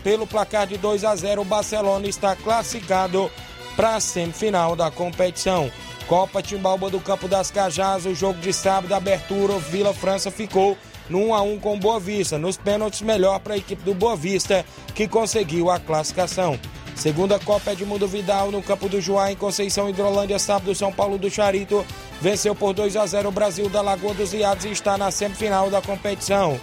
pelo 0.03 0.27
placar 0.27 0.67
de 0.67 0.77
2 0.77 1.05
a 1.05 1.15
0. 1.15 1.41
O 1.41 1.45
Barcelona 1.45 2.09
está 2.09 2.35
classificado 2.35 3.31
para 3.77 3.97
a 3.97 4.01
semifinal 4.01 4.75
da 4.77 4.91
competição. 4.91 5.71
Copa 6.07 6.43
Timbalba 6.43 6.91
do 6.91 7.01
Campo 7.01 7.27
das 7.27 7.51
Cajás, 7.51 8.05
o 8.05 8.15
jogo 8.15 8.39
de 8.41 8.53
sábado, 8.53 8.93
abertura, 8.93 9.59
Vila 9.59 9.95
França 9.95 10.31
ficou 10.31 10.77
no 11.09 11.29
1 11.29 11.35
a 11.35 11.43
1 11.43 11.59
com 11.61 11.79
Boa 11.79 11.99
Vista. 11.99 12.39
Nos 12.39 12.57
pênaltis, 12.57 13.03
melhor 13.03 13.41
para 13.41 13.55
a 13.55 13.57
equipe 13.57 13.83
do 13.83 13.95
Boa 13.95 14.17
Vista, 14.17 14.65
que 14.95 15.09
conseguiu 15.09 15.71
a 15.71 15.79
classificação. 15.79 16.59
Segunda 16.95 17.39
Copa 17.39 17.73
Edmundo 17.73 18.07
Vidal 18.07 18.53
no 18.53 18.63
campo 18.63 18.89
do 18.89 19.01
Joá, 19.01 19.33
em 19.33 19.37
Conceição 19.37 19.89
Hidrolândia, 19.89 20.39
sábado, 20.39 20.75
São 20.75 20.93
Paulo 20.93 21.19
do 21.19 21.29
Charito. 21.29 21.85
Venceu 22.21 22.55
por 22.55 22.73
2 22.73 22.97
a 22.97 23.07
0 23.07 23.29
o 23.29 23.33
Brasil 23.33 23.69
da 23.69 23.83
Lagoa 23.83 24.15
dos 24.15 24.33
Iados 24.33 24.65
e 24.65 24.71
está 24.71 24.97
na 24.97 25.11
semifinal 25.11 25.71
da 25.71 25.83
competição. 25.83 26.59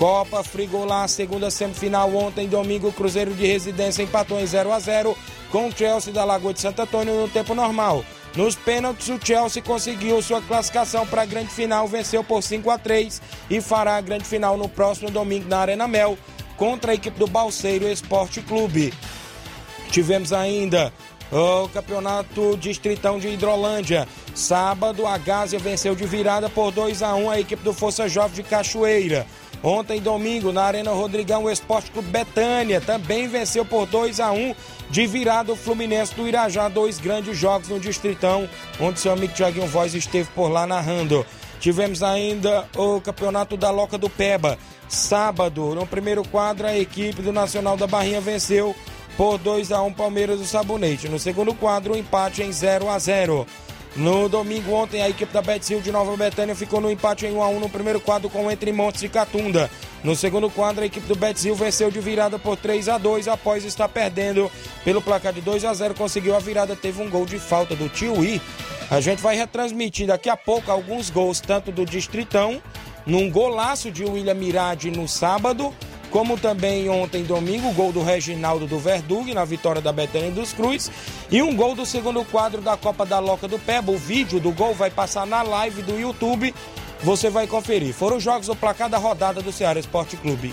Copa 0.00 0.42
Frigolá, 0.42 1.06
segunda 1.06 1.50
semifinal 1.50 2.10
ontem, 2.16 2.48
domingo, 2.48 2.90
Cruzeiro 2.90 3.34
de 3.34 3.46
Residência 3.46 4.02
empatou 4.02 4.40
em 4.40 4.46
0 4.46 4.72
a 4.72 4.78
0 4.80 5.14
com 5.50 5.68
o 5.68 5.72
Chelsea 5.76 6.10
da 6.10 6.24
Lagoa 6.24 6.54
de 6.54 6.60
Santo 6.62 6.80
Antônio 6.80 7.20
no 7.20 7.28
tempo 7.28 7.54
normal. 7.54 8.02
Nos 8.34 8.56
pênaltis, 8.56 9.10
o 9.10 9.20
Chelsea 9.22 9.62
conseguiu 9.62 10.22
sua 10.22 10.40
classificação 10.40 11.06
para 11.06 11.20
a 11.20 11.26
grande 11.26 11.50
final, 11.50 11.86
venceu 11.86 12.24
por 12.24 12.42
5 12.42 12.70
a 12.70 12.78
3 12.78 13.20
e 13.50 13.60
fará 13.60 13.98
a 13.98 14.00
grande 14.00 14.24
final 14.24 14.56
no 14.56 14.70
próximo 14.70 15.10
domingo 15.10 15.50
na 15.50 15.58
Arena 15.58 15.86
Mel 15.86 16.16
contra 16.56 16.92
a 16.92 16.94
equipe 16.94 17.18
do 17.18 17.26
Balseiro 17.26 17.86
Esporte 17.86 18.40
Clube. 18.40 18.94
Tivemos 19.90 20.32
ainda 20.32 20.90
o 21.32 21.68
Campeonato 21.68 22.56
Distritão 22.56 23.18
de 23.18 23.28
Hidrolândia. 23.28 24.06
Sábado, 24.34 25.06
a 25.06 25.16
Gásia 25.16 25.58
venceu 25.58 25.94
de 25.94 26.04
virada 26.04 26.48
por 26.48 26.70
2 26.70 27.02
a 27.02 27.14
1 27.14 27.30
a 27.30 27.40
equipe 27.40 27.62
do 27.62 27.72
Força 27.72 28.08
Jovem 28.08 28.36
de 28.36 28.42
Cachoeira. 28.42 29.26
Ontem, 29.62 30.00
domingo, 30.00 30.52
na 30.52 30.62
Arena 30.62 30.90
Rodrigão, 30.90 31.44
o 31.44 31.50
Esporte 31.50 31.90
Clube 31.90 32.08
Betânia 32.08 32.80
também 32.80 33.28
venceu 33.28 33.64
por 33.64 33.86
2 33.86 34.18
a 34.18 34.32
1 34.32 34.54
de 34.88 35.06
virada 35.06 35.52
o 35.52 35.56
Fluminense 35.56 36.14
do 36.14 36.26
Irajá. 36.26 36.68
Dois 36.68 36.98
grandes 36.98 37.36
jogos 37.36 37.68
no 37.68 37.78
Distritão, 37.78 38.48
onde 38.80 38.98
seu 38.98 39.12
amigo 39.12 39.34
Tiaguinho 39.34 39.66
Voz 39.66 39.94
esteve 39.94 40.28
por 40.34 40.48
lá 40.48 40.66
narrando. 40.66 41.26
Tivemos 41.60 42.02
ainda 42.02 42.66
o 42.74 43.02
Campeonato 43.02 43.54
da 43.54 43.70
Loca 43.70 43.98
do 43.98 44.08
Peba. 44.08 44.58
Sábado, 44.88 45.74
no 45.74 45.86
primeiro 45.86 46.26
quadro, 46.26 46.66
a 46.66 46.76
equipe 46.76 47.20
do 47.20 47.30
Nacional 47.30 47.76
da 47.76 47.86
Barrinha 47.86 48.20
venceu 48.20 48.74
por 49.16 49.38
2 49.38 49.72
a 49.72 49.82
1 49.82 49.92
Palmeiras 49.92 50.38
do 50.38 50.46
Sabonete. 50.46 51.08
No 51.08 51.18
segundo 51.18 51.54
quadro, 51.54 51.94
um 51.94 51.96
empate 51.96 52.42
em 52.42 52.52
0 52.52 52.88
a 52.88 52.98
0. 52.98 53.46
No 53.96 54.28
domingo 54.28 54.72
ontem, 54.72 55.02
a 55.02 55.08
equipe 55.08 55.32
da 55.32 55.42
Betzil 55.42 55.80
de 55.80 55.90
Nova 55.90 56.16
Betânia 56.16 56.54
ficou 56.54 56.80
no 56.80 56.90
empate 56.90 57.26
em 57.26 57.32
1 57.32 57.42
a 57.42 57.48
1 57.48 57.60
no 57.60 57.68
primeiro 57.68 58.00
quadro 58.00 58.30
com 58.30 58.50
Entre 58.50 58.72
Montes 58.72 59.02
e 59.02 59.08
Catunda. 59.08 59.68
No 60.04 60.14
segundo 60.14 60.48
quadro, 60.48 60.82
a 60.82 60.86
equipe 60.86 61.06
do 61.08 61.16
Betzil 61.16 61.56
venceu 61.56 61.90
de 61.90 62.00
virada 62.00 62.38
por 62.38 62.56
3 62.56 62.88
a 62.88 62.98
2 62.98 63.26
após 63.26 63.64
estar 63.64 63.88
perdendo 63.88 64.50
pelo 64.84 65.02
placar 65.02 65.32
de 65.32 65.40
2 65.40 65.64
a 65.64 65.74
0 65.74 65.94
conseguiu 65.94 66.36
a 66.36 66.38
virada, 66.38 66.76
teve 66.76 67.02
um 67.02 67.10
gol 67.10 67.26
de 67.26 67.38
falta 67.38 67.74
do 67.74 67.88
Tio 67.88 68.24
I. 68.24 68.40
A 68.90 69.00
gente 69.00 69.20
vai 69.20 69.36
retransmitir 69.36 70.06
daqui 70.06 70.30
a 70.30 70.36
pouco 70.36 70.70
alguns 70.70 71.10
gols 71.10 71.40
tanto 71.40 71.72
do 71.72 71.84
Distritão, 71.84 72.62
num 73.04 73.28
golaço 73.28 73.90
de 73.90 74.04
William 74.04 74.34
Mirade 74.34 74.90
no 74.90 75.08
sábado, 75.08 75.74
como 76.10 76.36
também 76.36 76.88
ontem, 76.88 77.22
domingo, 77.22 77.68
o 77.68 77.72
gol 77.72 77.92
do 77.92 78.02
Reginaldo 78.02 78.66
do 78.66 78.78
Verdug 78.78 79.32
na 79.32 79.44
vitória 79.44 79.80
da 79.80 79.92
Betânia 79.92 80.30
dos 80.30 80.52
Cruz 80.52 80.90
e 81.30 81.40
um 81.40 81.54
gol 81.54 81.74
do 81.74 81.86
segundo 81.86 82.24
quadro 82.24 82.60
da 82.60 82.76
Copa 82.76 83.06
da 83.06 83.18
Loca 83.18 83.46
do 83.46 83.58
Peba. 83.58 83.92
O 83.92 83.98
vídeo 83.98 84.40
do 84.40 84.50
gol 84.50 84.74
vai 84.74 84.90
passar 84.90 85.26
na 85.26 85.42
live 85.42 85.82
do 85.82 85.98
YouTube, 85.98 86.54
você 87.02 87.30
vai 87.30 87.46
conferir. 87.46 87.94
Foram 87.94 88.16
os 88.16 88.22
jogos 88.22 88.48
do 88.48 88.56
placar 88.56 88.88
da 88.88 88.98
rodada 88.98 89.40
do 89.40 89.52
Ceará 89.52 89.78
Esporte 89.78 90.16
Clube. 90.16 90.52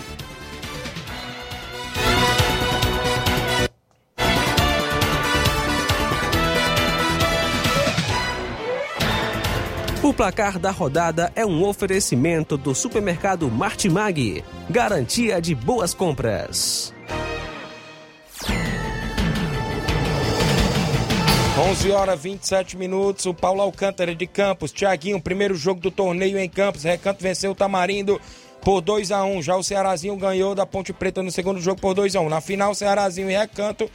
O 10.08 10.14
placar 10.14 10.58
da 10.58 10.70
rodada 10.70 11.30
é 11.36 11.44
um 11.44 11.62
oferecimento 11.62 12.56
do 12.56 12.74
supermercado 12.74 13.50
Martimag. 13.50 14.42
Garantia 14.70 15.38
de 15.38 15.54
boas 15.54 15.92
compras. 15.92 16.94
11 21.60 21.90
horas 21.90 22.22
27 22.22 22.78
minutos. 22.78 23.26
O 23.26 23.34
Paulo 23.34 23.60
Alcântara 23.60 24.14
de 24.14 24.26
Campos. 24.26 24.72
Tiaguinho, 24.72 25.20
primeiro 25.20 25.54
jogo 25.54 25.82
do 25.82 25.90
torneio 25.90 26.38
em 26.38 26.48
Campos. 26.48 26.84
Recanto 26.84 27.22
venceu 27.22 27.50
o 27.50 27.54
Tamarindo 27.54 28.18
por 28.62 28.80
2 28.80 29.12
a 29.12 29.22
1 29.24 29.42
Já 29.42 29.56
o 29.56 29.62
Cearazinho 29.62 30.16
ganhou 30.16 30.54
da 30.54 30.64
Ponte 30.64 30.90
Preta 30.92 31.22
no 31.22 31.30
segundo 31.30 31.60
jogo 31.60 31.82
por 31.82 31.92
2 31.92 32.16
a 32.16 32.20
1 32.22 32.30
Na 32.30 32.40
final, 32.40 32.74
Cearazinho 32.74 33.30
e 33.30 33.36
Recanto 33.36 33.90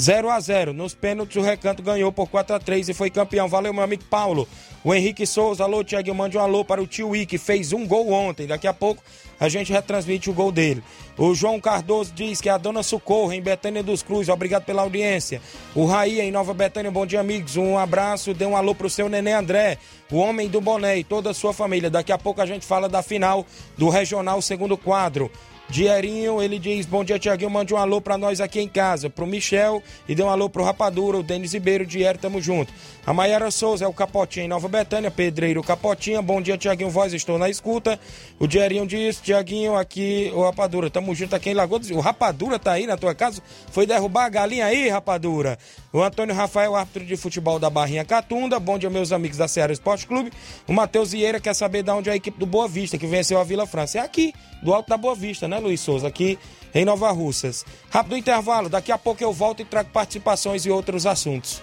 0 0.00 0.30
a 0.30 0.38
0 0.38 0.72
Nos 0.72 0.94
pênaltis, 0.94 1.36
o 1.36 1.40
Recanto 1.40 1.82
ganhou 1.82 2.12
por 2.12 2.28
4 2.28 2.56
a 2.56 2.58
3 2.58 2.90
e 2.90 2.94
foi 2.94 3.10
campeão. 3.10 3.48
Valeu, 3.48 3.72
meu 3.72 3.82
amigo 3.82 4.04
Paulo. 4.04 4.46
O 4.84 4.94
Henrique 4.94 5.26
Souza, 5.26 5.64
alô, 5.64 5.82
Tiaguinho, 5.82 6.14
mande 6.14 6.38
um 6.38 6.40
alô 6.40 6.64
para 6.64 6.80
o 6.80 6.86
tio 6.86 7.16
I, 7.16 7.26
que 7.26 7.38
fez 7.38 7.72
um 7.72 7.86
gol 7.86 8.12
ontem. 8.12 8.46
Daqui 8.46 8.68
a 8.68 8.72
pouco 8.72 9.02
a 9.40 9.48
gente 9.48 9.72
retransmite 9.72 10.30
o 10.30 10.32
gol 10.32 10.52
dele. 10.52 10.82
O 11.18 11.34
João 11.34 11.60
Cardoso 11.60 12.12
diz 12.14 12.40
que 12.40 12.48
é 12.48 12.52
a 12.52 12.58
dona 12.58 12.82
Socorro, 12.82 13.32
em 13.32 13.40
Betânia 13.40 13.82
dos 13.82 14.02
Cruz, 14.02 14.28
obrigado 14.28 14.64
pela 14.64 14.82
audiência. 14.82 15.40
O 15.74 15.86
Raí, 15.86 16.20
em 16.20 16.30
Nova 16.30 16.54
Betânia, 16.54 16.90
bom 16.90 17.04
dia, 17.04 17.20
amigos. 17.20 17.56
Um 17.56 17.76
abraço, 17.76 18.32
dê 18.32 18.44
um 18.44 18.56
alô 18.56 18.74
pro 18.74 18.88
seu 18.88 19.08
neném 19.08 19.34
André, 19.34 19.78
o 20.10 20.18
homem 20.18 20.48
do 20.48 20.60
boné 20.60 20.98
e 20.98 21.04
toda 21.04 21.30
a 21.30 21.34
sua 21.34 21.52
família. 21.52 21.90
Daqui 21.90 22.12
a 22.12 22.18
pouco 22.18 22.40
a 22.40 22.46
gente 22.46 22.64
fala 22.64 22.88
da 22.88 23.02
final 23.02 23.44
do 23.76 23.88
Regional 23.88 24.40
Segundo 24.40 24.76
Quadro. 24.76 25.30
Dierinho, 25.68 26.40
ele 26.40 26.58
diz: 26.58 26.86
Bom 26.86 27.02
dia, 27.02 27.18
Tiaguinho. 27.18 27.50
Mande 27.50 27.74
um 27.74 27.76
alô 27.76 28.00
pra 28.00 28.16
nós 28.16 28.40
aqui 28.40 28.60
em 28.60 28.68
casa. 28.68 29.10
Pro 29.10 29.26
Michel 29.26 29.82
e 30.08 30.14
dê 30.14 30.22
um 30.22 30.30
alô 30.30 30.48
pro 30.48 30.62
Rapadura, 30.62 31.18
o 31.18 31.22
Denis 31.22 31.52
Ribeiro, 31.52 31.84
Diério, 31.84 32.20
tamo 32.20 32.40
junto. 32.40 32.72
A 33.04 33.12
Maiara 33.12 33.50
Souza 33.50 33.84
é 33.84 33.88
o 33.88 33.92
Capotinha 33.92 34.44
em 34.44 34.48
Nova 34.48 34.68
Betânia, 34.68 35.10
Pedreiro 35.10 35.62
Capotinha. 35.62 36.22
Bom 36.22 36.40
dia, 36.40 36.56
Tiaguinho 36.56 36.90
Voz, 36.90 37.12
estou 37.12 37.38
na 37.38 37.50
escuta. 37.50 37.98
O 38.38 38.46
Dierinho 38.46 38.86
diz: 38.86 39.20
Tiaguinho, 39.20 39.76
aqui, 39.76 40.30
o 40.34 40.42
Rapadura, 40.42 40.88
tamo 40.88 41.14
junto 41.14 41.34
aqui 41.34 41.50
em 41.50 41.54
Lagoa. 41.54 41.80
O 41.92 42.00
Rapadura 42.00 42.58
tá 42.58 42.72
aí 42.72 42.86
na 42.86 42.96
tua 42.96 43.14
casa? 43.14 43.42
Foi 43.70 43.86
derrubar 43.86 44.26
a 44.26 44.28
galinha 44.28 44.66
aí, 44.66 44.88
Rapadura? 44.88 45.58
O 45.96 46.02
Antônio 46.02 46.34
Rafael, 46.34 46.76
árbitro 46.76 47.06
de 47.06 47.16
futebol 47.16 47.58
da 47.58 47.70
Barrinha 47.70 48.04
Catunda. 48.04 48.60
Bom 48.60 48.78
dia, 48.78 48.90
meus 48.90 49.12
amigos 49.12 49.38
da 49.38 49.48
Ceará 49.48 49.72
Esporte 49.72 50.06
Clube. 50.06 50.30
O 50.68 50.72
Matheus 50.74 51.12
Vieira 51.12 51.40
quer 51.40 51.54
saber 51.54 51.82
de 51.82 51.90
onde 51.90 52.10
é 52.10 52.12
a 52.12 52.16
equipe 52.16 52.38
do 52.38 52.44
Boa 52.44 52.68
Vista, 52.68 52.98
que 52.98 53.06
venceu 53.06 53.40
a 53.40 53.44
Vila 53.44 53.66
França. 53.66 53.96
É 53.96 54.02
aqui, 54.02 54.34
do 54.62 54.74
Alto 54.74 54.90
da 54.90 54.98
Boa 54.98 55.14
Vista, 55.14 55.48
né, 55.48 55.58
Luiz 55.58 55.80
Souza? 55.80 56.06
Aqui 56.06 56.38
em 56.74 56.84
Nova 56.84 57.10
Russas. 57.12 57.64
Rápido 57.88 58.14
intervalo, 58.14 58.68
daqui 58.68 58.92
a 58.92 58.98
pouco 58.98 59.24
eu 59.24 59.32
volto 59.32 59.62
e 59.62 59.64
trago 59.64 59.88
participações 59.88 60.66
e 60.66 60.70
outros 60.70 61.06
assuntos. 61.06 61.62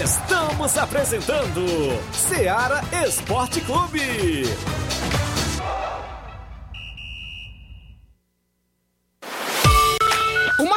Estamos 0.00 0.78
apresentando 0.78 1.66
Ceará 2.12 2.84
Esporte 3.04 3.60
Clube. 3.62 4.44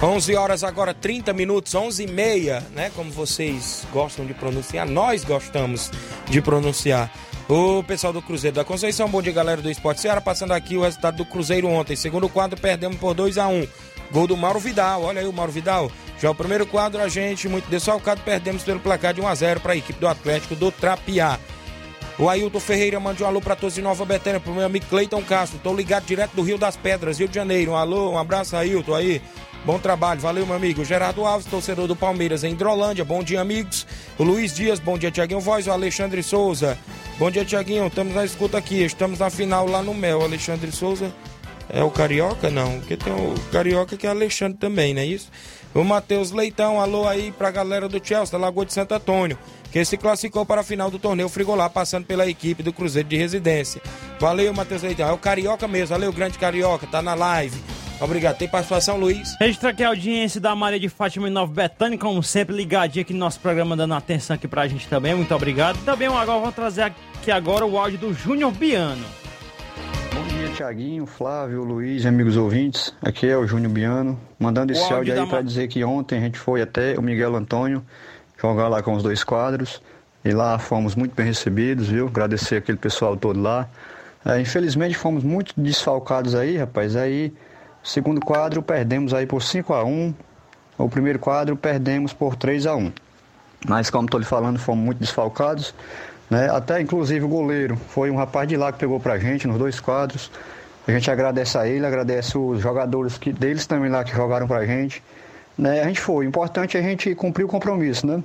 11 0.00 0.36
horas 0.36 0.62
agora, 0.62 0.94
30 0.94 1.32
minutos, 1.32 1.74
11 1.74 2.04
e 2.04 2.06
meia, 2.06 2.62
né? 2.72 2.88
Como 2.94 3.10
vocês 3.10 3.84
gostam 3.92 4.24
de 4.24 4.32
pronunciar, 4.32 4.86
nós 4.86 5.24
gostamos 5.24 5.90
de 6.28 6.40
pronunciar. 6.40 7.12
O 7.48 7.82
pessoal 7.82 8.12
do 8.12 8.22
Cruzeiro 8.22 8.54
da 8.54 8.64
Conceição, 8.64 9.08
bom 9.08 9.20
dia 9.20 9.32
galera 9.32 9.60
do 9.60 9.68
Esporte 9.68 10.00
Ceará, 10.00 10.20
passando 10.20 10.52
aqui 10.52 10.76
o 10.76 10.82
resultado 10.82 11.16
do 11.16 11.24
Cruzeiro 11.24 11.66
ontem. 11.66 11.96
Segundo 11.96 12.28
quadro, 12.28 12.60
perdemos 12.60 12.96
por 12.98 13.12
2 13.12 13.38
a 13.38 13.48
1 13.48 13.66
Gol 14.12 14.28
do 14.28 14.36
Mauro 14.36 14.60
Vidal, 14.60 15.02
olha 15.02 15.20
aí 15.20 15.26
o 15.26 15.32
Mauro 15.32 15.50
Vidal. 15.50 15.90
Já 16.20 16.30
o 16.30 16.34
primeiro 16.34 16.64
quadro, 16.64 17.02
a 17.02 17.08
gente, 17.08 17.48
muito 17.48 17.68
desfalcado, 17.68 18.20
perdemos 18.20 18.62
pelo 18.62 18.78
placar 18.78 19.12
de 19.12 19.20
1 19.20 19.26
a 19.26 19.34
0 19.34 19.60
para 19.60 19.72
a 19.72 19.76
equipe 19.76 19.98
do 19.98 20.06
Atlético 20.06 20.54
do 20.54 20.70
Trapiá. 20.70 21.40
O 22.18 22.28
Ailton 22.28 22.60
Ferreira 22.60 22.98
manda 22.98 23.22
um 23.22 23.26
alô 23.26 23.40
para 23.40 23.54
todos 23.56 23.74
de 23.74 23.82
Nova 23.82 24.04
Betânia, 24.04 24.40
pro 24.40 24.52
meu 24.52 24.64
amigo 24.64 24.86
Cleiton 24.86 25.22
Castro. 25.22 25.60
Tô 25.62 25.72
ligado 25.72 26.04
direto 26.04 26.32
do 26.32 26.42
Rio 26.42 26.58
das 26.58 26.76
Pedras, 26.76 27.18
Rio 27.18 27.28
de 27.28 27.34
Janeiro. 27.34 27.72
Um 27.72 27.76
alô, 27.76 28.12
um 28.12 28.18
abraço, 28.18 28.56
Ailton 28.56 28.94
aí. 28.94 29.22
Bom 29.64 29.78
trabalho, 29.78 30.20
valeu, 30.20 30.46
meu 30.46 30.56
amigo. 30.56 30.84
Gerardo 30.84 31.26
Alves, 31.26 31.46
torcedor 31.46 31.86
do 31.86 31.96
Palmeiras 31.96 32.44
em 32.44 32.52
Hidrolândia. 32.52 33.04
Bom 33.04 33.22
dia, 33.22 33.40
amigos. 33.40 33.86
O 34.18 34.24
Luiz 34.24 34.54
Dias, 34.54 34.78
bom 34.78 34.96
dia, 34.96 35.10
Tiaguinho 35.10 35.40
Voz. 35.40 35.66
O 35.66 35.72
Alexandre 35.72 36.22
Souza. 36.22 36.78
Bom 37.18 37.30
dia, 37.30 37.44
Tiaguinho. 37.44 37.86
Estamos 37.86 38.14
na 38.14 38.24
escuta 38.24 38.56
aqui. 38.56 38.82
Estamos 38.82 39.18
na 39.18 39.28
final 39.28 39.66
lá 39.66 39.82
no 39.82 39.92
Mel. 39.92 40.22
Alexandre 40.22 40.72
Souza 40.72 41.12
é 41.68 41.82
o 41.82 41.90
Carioca? 41.90 42.48
Não, 42.50 42.78
porque 42.78 42.96
tem 42.96 43.12
o 43.12 43.34
Carioca 43.52 43.96
que 43.96 44.06
é 44.06 44.10
Alexandre 44.10 44.56
também, 44.58 44.94
não 44.94 45.02
é 45.02 45.06
isso? 45.06 45.30
O 45.74 45.84
Matheus 45.84 46.30
Leitão, 46.30 46.80
alô 46.80 47.06
aí 47.06 47.30
pra 47.30 47.50
galera 47.50 47.88
do 47.88 48.00
Chelsea, 48.02 48.32
da 48.32 48.38
Lagoa 48.38 48.64
de 48.64 48.72
Santo 48.72 48.94
Antônio, 48.94 49.38
que 49.70 49.84
se 49.84 49.98
classificou 49.98 50.46
para 50.46 50.62
a 50.62 50.64
final 50.64 50.90
do 50.90 50.98
torneio 50.98 51.28
Frigolá, 51.28 51.68
passando 51.68 52.06
pela 52.06 52.26
equipe 52.26 52.62
do 52.62 52.72
Cruzeiro 52.72 53.08
de 53.08 53.18
Residência. 53.18 53.82
Valeu, 54.18 54.52
Matheus 54.54 54.82
Leitão. 54.82 55.08
É 55.08 55.12
o 55.12 55.18
Carioca 55.18 55.68
mesmo, 55.68 55.88
valeu, 55.88 56.10
grande 56.10 56.38
Carioca, 56.38 56.86
tá 56.86 57.02
na 57.02 57.12
live. 57.14 57.60
Obrigado. 58.00 58.36
Tem 58.38 58.46
participação, 58.48 58.96
Luiz? 58.96 59.36
Registrar 59.40 59.70
aqui 59.70 59.82
a 59.82 59.88
audiência 59.88 60.40
da 60.40 60.54
Maria 60.54 60.78
de 60.78 60.88
Fátima 60.88 61.28
em 61.28 61.32
Nova 61.32 61.52
Betânia, 61.52 61.98
como 61.98 62.22
sempre, 62.22 62.54
ligadinha 62.54 63.02
aqui 63.02 63.12
no 63.12 63.18
nosso 63.18 63.40
programa, 63.40 63.76
dando 63.76 63.94
atenção 63.94 64.34
aqui 64.36 64.46
pra 64.46 64.68
gente 64.68 64.86
também. 64.86 65.14
Muito 65.14 65.34
obrigado. 65.34 65.78
Também 65.84 66.06
agora 66.06 66.38
vou 66.40 66.52
trazer 66.52 66.82
aqui 66.82 67.30
agora 67.30 67.66
o 67.66 67.76
áudio 67.76 67.98
do 67.98 68.14
Júnior 68.14 68.52
Biano. 68.52 69.04
Bom 70.14 70.22
dia, 70.28 70.48
Tiaguinho, 70.50 71.06
Flávio, 71.06 71.64
Luiz, 71.64 72.06
amigos 72.06 72.36
ouvintes. 72.36 72.94
Aqui 73.02 73.26
é 73.26 73.36
o 73.36 73.46
Júnior 73.46 73.72
Biano, 73.72 74.18
mandando 74.38 74.70
esse 74.72 74.80
O 74.80 74.84
áudio 74.84 74.96
áudio 74.98 75.12
aí 75.22 75.28
para 75.28 75.38
Ma- 75.38 75.42
dizer 75.42 75.66
que 75.66 75.82
ontem 75.82 76.18
a 76.18 76.20
gente 76.20 76.38
foi 76.38 76.62
até 76.62 76.96
o 76.96 77.02
Miguel 77.02 77.34
Antônio 77.34 77.84
jogar 78.40 78.68
lá 78.68 78.80
com 78.80 78.92
os 78.94 79.02
dois 79.02 79.24
quadros. 79.24 79.82
E 80.24 80.30
lá 80.30 80.56
fomos 80.58 80.94
muito 80.94 81.14
bem 81.16 81.26
recebidos, 81.26 81.88
viu? 81.88 82.06
Agradecer 82.06 82.56
aquele 82.56 82.78
pessoal 82.78 83.16
todo 83.16 83.40
lá. 83.40 83.68
É, 84.24 84.40
infelizmente 84.40 84.96
fomos 84.96 85.24
muito 85.24 85.52
desfalcados 85.56 86.34
aí, 86.34 86.56
rapaz. 86.56 86.94
Aí, 86.96 87.32
segundo 87.88 88.20
quadro, 88.20 88.62
perdemos 88.62 89.14
aí 89.14 89.26
por 89.26 89.42
5 89.42 89.72
a 89.72 89.82
1 89.82 90.14
O 90.76 90.88
primeiro 90.88 91.18
quadro 91.18 91.56
perdemos 91.56 92.12
por 92.12 92.36
3 92.36 92.66
a 92.66 92.76
1 92.76 92.92
Mas 93.66 93.88
como 93.88 94.04
estou 94.04 94.20
lhe 94.20 94.26
falando, 94.26 94.58
fomos 94.58 94.84
muito 94.84 94.98
desfalcados. 94.98 95.74
Né? 96.30 96.50
Até 96.50 96.80
inclusive 96.80 97.24
o 97.24 97.28
goleiro 97.28 97.76
foi 97.76 98.10
um 98.10 98.16
rapaz 98.16 98.46
de 98.46 98.56
lá 98.56 98.70
que 98.70 98.78
pegou 98.78 99.00
pra 99.00 99.18
gente 99.18 99.48
nos 99.48 99.58
dois 99.58 99.80
quadros. 99.80 100.30
A 100.86 100.92
gente 100.92 101.10
agradece 101.10 101.56
a 101.56 101.66
ele, 101.66 101.84
agradece 101.84 102.36
os 102.36 102.60
jogadores 102.60 103.18
que, 103.18 103.32
deles 103.32 103.66
também 103.66 103.90
lá 103.90 104.04
que 104.04 104.14
jogaram 104.14 104.46
pra 104.46 104.64
gente. 104.64 105.02
Né? 105.56 105.80
A 105.80 105.84
gente 105.84 106.00
foi. 106.00 106.26
O 106.26 106.28
importante 106.28 106.76
é 106.76 106.80
a 106.80 106.82
gente 106.82 107.14
cumprir 107.14 107.44
o 107.44 107.48
compromisso, 107.48 108.06
né? 108.06 108.22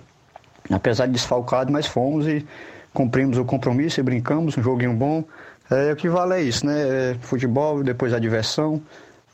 Apesar 0.69 1.07
de 1.07 1.13
desfalcado, 1.13 1.73
mas 1.73 1.87
fomos 1.87 2.25
e 2.27 2.45
cumprimos 2.93 3.37
o 3.37 3.43
compromisso 3.43 3.99
e 3.99 4.03
brincamos, 4.03 4.57
um 4.57 4.63
joguinho 4.63 4.93
bom. 4.93 5.25
É, 5.69 5.91
o 5.91 5.95
que 5.95 6.07
vale 6.07 6.35
é 6.35 6.41
isso, 6.41 6.65
né? 6.65 7.11
É 7.11 7.15
futebol, 7.21 7.83
depois 7.83 8.13
a 8.13 8.19
diversão 8.19 8.81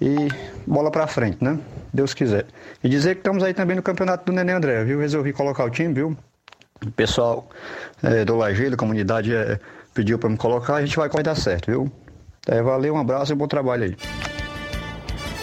e 0.02 0.16
bola 0.66 0.92
pra 0.92 1.08
frente, 1.08 1.44
né? 1.44 1.60
Deus 1.94 2.14
quiser. 2.14 2.46
E 2.84 2.90
dizer 2.90 3.16
que 3.16 3.22
estamos 3.22 3.44
aí 3.44 3.54
também 3.54 3.76
no 3.76 3.84
campeonato 3.84 4.26
do 4.26 4.32
Nenê 4.32 4.54
André, 4.54 4.84
viu? 4.84 5.00
Resolvi 5.00 5.34
colocar 5.34 5.66
o 5.66 5.70
time, 5.70 5.94
viu? 5.94 6.18
O 6.86 6.92
pessoal 6.92 7.50
é, 8.02 8.24
do 8.24 8.38
Lajeiro, 8.38 8.76
a 8.76 8.78
comunidade 8.78 9.36
é, 9.36 9.60
pediu 9.94 10.18
para 10.18 10.30
me 10.30 10.38
colocar, 10.38 10.76
a 10.76 10.86
gente 10.86 10.96
vai 10.96 11.10
vai 11.10 11.24
dar 11.24 11.36
certo, 11.36 11.72
viu? 11.72 11.92
É, 12.48 12.62
valeu, 12.62 12.94
um 12.94 13.00
abraço 13.00 13.34
e 13.34 13.36
bom 13.36 13.48
trabalho 13.48 13.84
aí. 13.84 13.98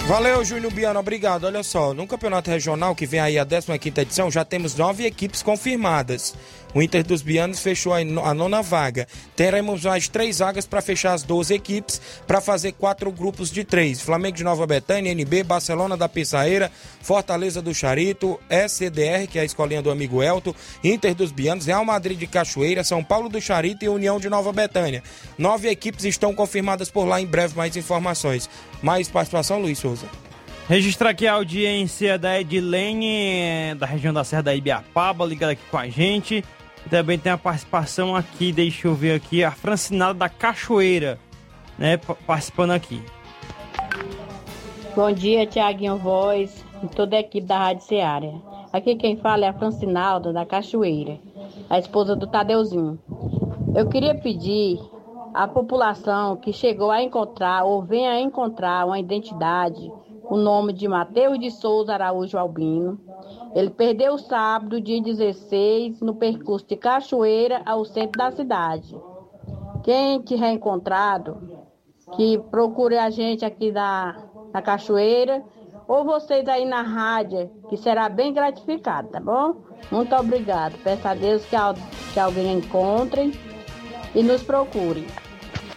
Valeu, 0.07 0.45
Júnior 0.45 0.73
Biano, 0.73 1.01
obrigado. 1.01 1.45
Olha 1.45 1.65
só, 1.65 1.93
no 1.93 2.07
campeonato 2.07 2.49
regional 2.49 2.95
que 2.95 3.05
vem 3.05 3.19
aí 3.19 3.39
a 3.41 3.45
15 3.45 4.01
edição, 4.01 4.31
já 4.31 4.45
temos 4.45 4.77
nove 4.77 5.05
equipes 5.05 5.43
confirmadas. 5.43 6.35
O 6.77 6.83
Inter 6.83 7.03
dos 7.03 7.23
Bianos 7.23 7.59
fechou 7.61 7.95
a 7.95 8.05
no- 8.05 8.23
a 8.23 8.35
nona 8.35 8.61
vaga. 8.61 9.09
Teremos 9.35 9.83
mais 9.87 10.09
três 10.09 10.41
vagas 10.41 10.67
para 10.67 10.83
fechar 10.83 11.15
as 11.15 11.23
12 11.23 11.55
equipes, 11.55 11.99
para 12.27 12.39
fazer 12.39 12.73
quatro 12.73 13.11
grupos 13.11 13.51
de 13.51 13.65
três. 13.65 14.03
Flamengo 14.03 14.37
de 14.37 14.45
Nova 14.45 14.67
Betânia, 14.67 15.11
NB, 15.11 15.43
Barcelona 15.43 15.97
da 15.97 16.07
Pissarreira, 16.07 16.71
Fortaleza 17.01 17.63
do 17.63 17.73
Charito, 17.73 18.39
SCDR, 18.51 19.27
que 19.27 19.39
é 19.39 19.41
a 19.41 19.45
escolinha 19.47 19.81
do 19.81 19.91
amigo 19.91 20.23
Elton, 20.23 20.55
Inter 20.85 21.15
dos 21.15 21.33
Bianos, 21.33 21.65
Real 21.65 21.83
Madrid 21.83 22.19
de 22.19 22.27
Cachoeira, 22.27 22.85
São 22.85 23.03
Paulo 23.03 23.31
do 23.31 23.41
Charito 23.41 23.83
e 23.83 23.89
União 23.89 24.21
de 24.21 24.29
Nova 24.29 24.53
Betânia. 24.53 25.03
Nove 25.39 25.71
equipes 25.71 26.05
estão 26.05 26.35
confirmadas 26.35 26.91
por 26.91 27.07
lá, 27.07 27.19
em 27.19 27.27
breve 27.27 27.57
mais 27.57 27.75
informações. 27.75 28.51
Mais 28.83 29.09
participação, 29.09 29.59
Luiz 29.63 29.79
Souza. 29.79 30.05
Registrar 30.69 31.09
aqui 31.11 31.27
a 31.27 31.33
audiência 31.33 32.19
da 32.19 32.39
Edilene, 32.39 33.75
da 33.79 33.87
região 33.87 34.13
da 34.13 34.25
Serra 34.25 34.43
da 34.43 34.55
Ibiapaba, 34.55 35.25
ligada 35.25 35.53
aqui 35.53 35.63
com 35.71 35.79
a 35.79 35.89
gente. 35.89 36.45
Também 36.91 37.19
tem 37.19 37.33
a 37.33 37.39
participação 37.39 38.15
aqui, 38.15 38.53
deixa 38.53 38.87
eu 38.87 38.95
ver 38.95 39.15
aqui, 39.17 39.43
a 39.43 39.51
Francinada 39.51 40.15
da 40.15 40.29
Cachoeira, 40.29 41.19
né, 41.79 41.97
pa- 41.97 42.15
participando 42.27 42.71
aqui. 42.71 43.03
Bom 44.95 45.13
dia, 45.13 45.47
Tiaguinho 45.47 45.97
Voz 45.97 46.65
e 46.83 46.87
toda 46.87 47.17
a 47.17 47.21
equipe 47.21 47.47
da 47.47 47.59
Rádio 47.59 47.85
Seara. 47.85 48.33
Aqui 48.73 48.95
quem 48.95 49.17
fala 49.17 49.45
é 49.45 49.49
a 49.49 49.53
Francinalda 49.53 50.33
da 50.33 50.47
Cachoeira, 50.47 51.19
a 51.69 51.79
esposa 51.79 52.15
do 52.15 52.27
Tadeuzinho. 52.27 52.99
Eu 53.75 53.89
queria 53.89 54.15
pedir 54.15 54.79
à 55.35 55.47
população 55.49 56.37
que 56.37 56.53
chegou 56.53 56.91
a 56.91 57.03
encontrar 57.03 57.65
ou 57.65 57.83
venha 57.83 58.13
a 58.13 58.21
encontrar 58.21 58.87
uma 58.87 58.99
identidade, 58.99 59.93
o 60.31 60.37
nome 60.37 60.73
de 60.73 60.87
Mateus 60.89 61.39
de 61.39 61.51
Souza 61.51 61.93
Araújo 61.93 62.39
Albino. 62.39 62.99
Ele 63.57 63.71
perdeu 63.71 64.19
sábado, 64.19 64.79
dia 64.83 65.01
16, 65.03 66.03
no 66.03 66.15
percurso 66.15 66.67
de 66.69 66.77
Cachoeira 66.77 67.63
ao 67.65 67.87
centro 67.87 68.19
da 68.19 68.31
cidade. 68.31 68.95
Quem 69.83 70.21
tiver 70.21 70.51
encontrado, 70.53 71.39
que 72.15 72.39
procure 72.51 72.99
a 72.99 73.09
gente 73.09 73.47
aqui 73.47 73.73
da, 73.73 74.15
da 74.53 74.61
Cachoeira 74.61 75.43
ou 75.89 76.05
vocês 76.05 76.47
aí 76.49 76.67
na 76.67 76.83
rádio, 76.83 77.51
que 77.71 77.79
será 77.79 78.11
bem 78.11 78.35
gratificado, 78.35 79.09
tá 79.09 79.21
bom? 79.21 79.55
Muito 79.91 80.15
obrigado. 80.15 80.75
Peço 80.85 81.09
a 81.09 81.15
Deus 81.15 81.43
que, 81.47 81.57
que 82.13 82.21
alguém 82.21 82.59
encontre 82.59 83.33
e 84.15 84.23
nos 84.23 84.43
procure. 84.43 85.07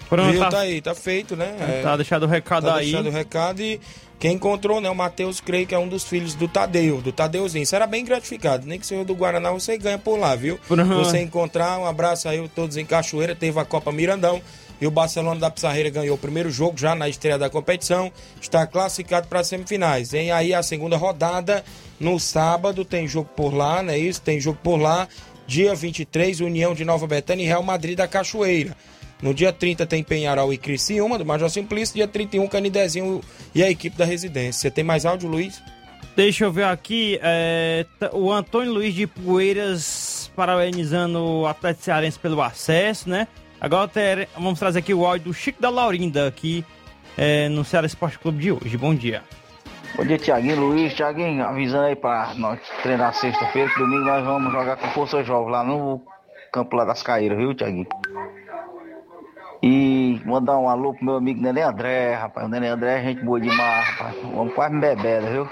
Pronto, 0.10 0.32
Viu? 0.32 0.42
tá- 0.42 0.50
Tá 0.50 0.60
aí, 0.60 0.82
tá 0.82 0.94
feito, 0.94 1.38
né? 1.38 1.82
Tá 1.82 1.96
deixado 1.96 2.24
o 2.24 2.28
recado 2.28 2.66
tá 2.66 2.76
aí. 2.76 2.88
deixado 2.88 3.06
o 3.08 3.12
recado 3.12 3.62
e 3.62 3.80
quem 4.20 4.34
encontrou, 4.34 4.82
né? 4.82 4.90
O 4.90 4.96
Matheus, 4.96 5.40
creio 5.40 5.66
que 5.66 5.74
é 5.74 5.80
um 5.80 5.88
dos 5.88 6.04
filhos 6.04 6.36
do 6.36 6.48
Tadeu, 6.48 7.02
do 7.02 7.12
Tadeuzinho. 7.12 7.66
Será 7.66 7.88
bem 7.88 8.04
gratificado. 8.04 8.68
Nem 8.68 8.78
que 8.78 8.86
seja 8.86 9.06
do 9.06 9.16
Guaraná, 9.16 9.50
você 9.52 9.78
ganha 9.78 9.98
por 9.98 10.20
lá, 10.20 10.36
viu? 10.36 10.60
Pronto. 10.68 10.94
Você 10.96 11.22
encontrar, 11.22 11.80
um 11.80 11.86
abraço 11.86 12.28
aí, 12.28 12.46
todos 12.50 12.76
em 12.76 12.86
Cachoeira. 12.86 13.34
Teve 13.34 13.58
a 13.60 13.66
Copa 13.66 13.92
Mirandão. 13.92 14.42
E 14.82 14.88
o 14.88 14.92
Barcelona 14.92 15.40
da 15.40 15.50
Pissarreira 15.50 15.90
ganhou 15.90 16.16
o 16.16 16.18
primeiro 16.18 16.50
jogo 16.50 16.78
já 16.78 16.96
na 16.96 17.08
estreia 17.08 17.38
da 17.38 17.50
competição. 17.50 18.12
Está 18.42 18.68
classificado 18.68 19.28
para 19.28 19.40
as 19.40 19.48
semifinais. 19.48 20.12
Vem 20.12 20.32
aí 20.32 20.54
a 20.54 20.64
segunda 20.64 20.98
rodada 20.98 21.64
no 22.00 22.20
sábado. 22.20 22.84
Tem 22.84 23.08
jogo 23.08 23.30
por 23.36 23.54
lá, 23.54 23.82
não 23.82 23.94
é 23.94 23.98
isso? 23.98 24.22
Tem 24.22 24.40
jogo 24.40 24.60
por 24.62 24.78
lá. 24.78 25.08
Dia 25.48 25.74
23, 25.74 26.42
União 26.42 26.74
de 26.74 26.86
Nova 26.86 27.08
Betânia 27.08 27.44
e 27.44 27.48
Real 27.48 27.64
Madrid 27.64 27.98
da 27.98 28.08
Cachoeira. 28.08 28.76
No 29.22 29.34
dia 29.34 29.52
30 29.52 29.86
tem 29.86 30.02
Penharol 30.04 30.54
e 30.54 30.58
Criciúma, 30.58 31.18
do 31.18 31.26
Major 31.26 31.50
Simplício. 31.50 31.96
Dia 31.96 32.08
31, 32.08 32.48
Canidezinho 32.48 33.22
e 33.54 33.62
a 33.64 33.70
equipe 33.70 33.98
da 33.98 34.06
residência. 34.06 34.72
Tem 34.72 34.84
mais 34.84 35.06
áudio, 35.06 35.30
Luiz? 35.30 35.62
Deixa 36.16 36.46
eu 36.46 36.52
ver 36.52 36.64
aqui. 36.66 37.20
é, 37.22 37.86
o 38.14 38.32
Antônio 38.32 38.72
Luiz 38.74 38.94
de 38.94 39.06
Poeiras 39.08 40.32
parabenizando 40.36 41.20
o 41.22 41.48
Atlético 41.48 41.84
Cearense 41.86 42.18
pelo 42.20 42.42
acesso, 42.42 43.10
né? 43.10 43.28
Agora 43.60 43.88
ter- 43.90 44.30
vamos 44.36 44.58
trazer 44.58 44.80
aqui 44.80 44.94
o 44.94 45.06
áudio 45.06 45.26
do 45.26 45.34
Chico 45.34 45.62
da 45.62 45.70
Laurinda 45.70 46.26
aqui 46.28 46.64
é, 47.18 47.50
no 47.50 47.66
Ceará 47.66 47.86
Esporte 47.88 48.18
Clube 48.20 48.40
de 48.42 48.52
hoje. 48.54 48.78
Bom 48.78 48.96
dia. 48.96 49.22
Bom 49.98 50.06
dia, 50.06 50.18
Tiaguinho, 50.18 50.60
Luiz. 50.62 50.94
Tiaguinho, 50.94 51.44
avisando 51.44 51.86
aí 51.86 51.96
pra 51.96 52.34
nós 52.36 52.60
treinar 52.84 53.14
sexta-feira, 53.14 53.70
que 53.70 53.80
domingo 53.80 54.06
nós 54.06 54.24
vamos 54.24 54.52
jogar 54.54 54.78
com 54.78 54.88
Força 54.92 55.22
Jovem 55.24 55.52
lá 55.52 55.64
no 55.64 56.02
campo 56.54 56.76
lá 56.78 56.86
das 56.86 57.04
Caíras, 57.04 57.38
viu, 57.38 57.54
Tiaguinho? 57.54 57.88
E 59.62 60.22
mandar 60.26 60.58
um 60.58 60.70
alô 60.70 60.94
pro 60.94 61.04
meu 61.04 61.16
amigo 61.16 61.42
Nenê 61.42 61.62
André, 61.62 62.14
rapaz. 62.16 62.46
O 62.48 62.50
Nenê 62.50 62.68
André 62.68 63.00
é 63.00 63.04
gente 63.04 63.24
boa 63.24 63.40
demais, 63.40 63.88
rapaz. 63.90 64.16
O 64.24 64.50
quase 64.54 64.74
me 64.74 64.82
bebeda, 64.82 65.30
viu? 65.30 65.50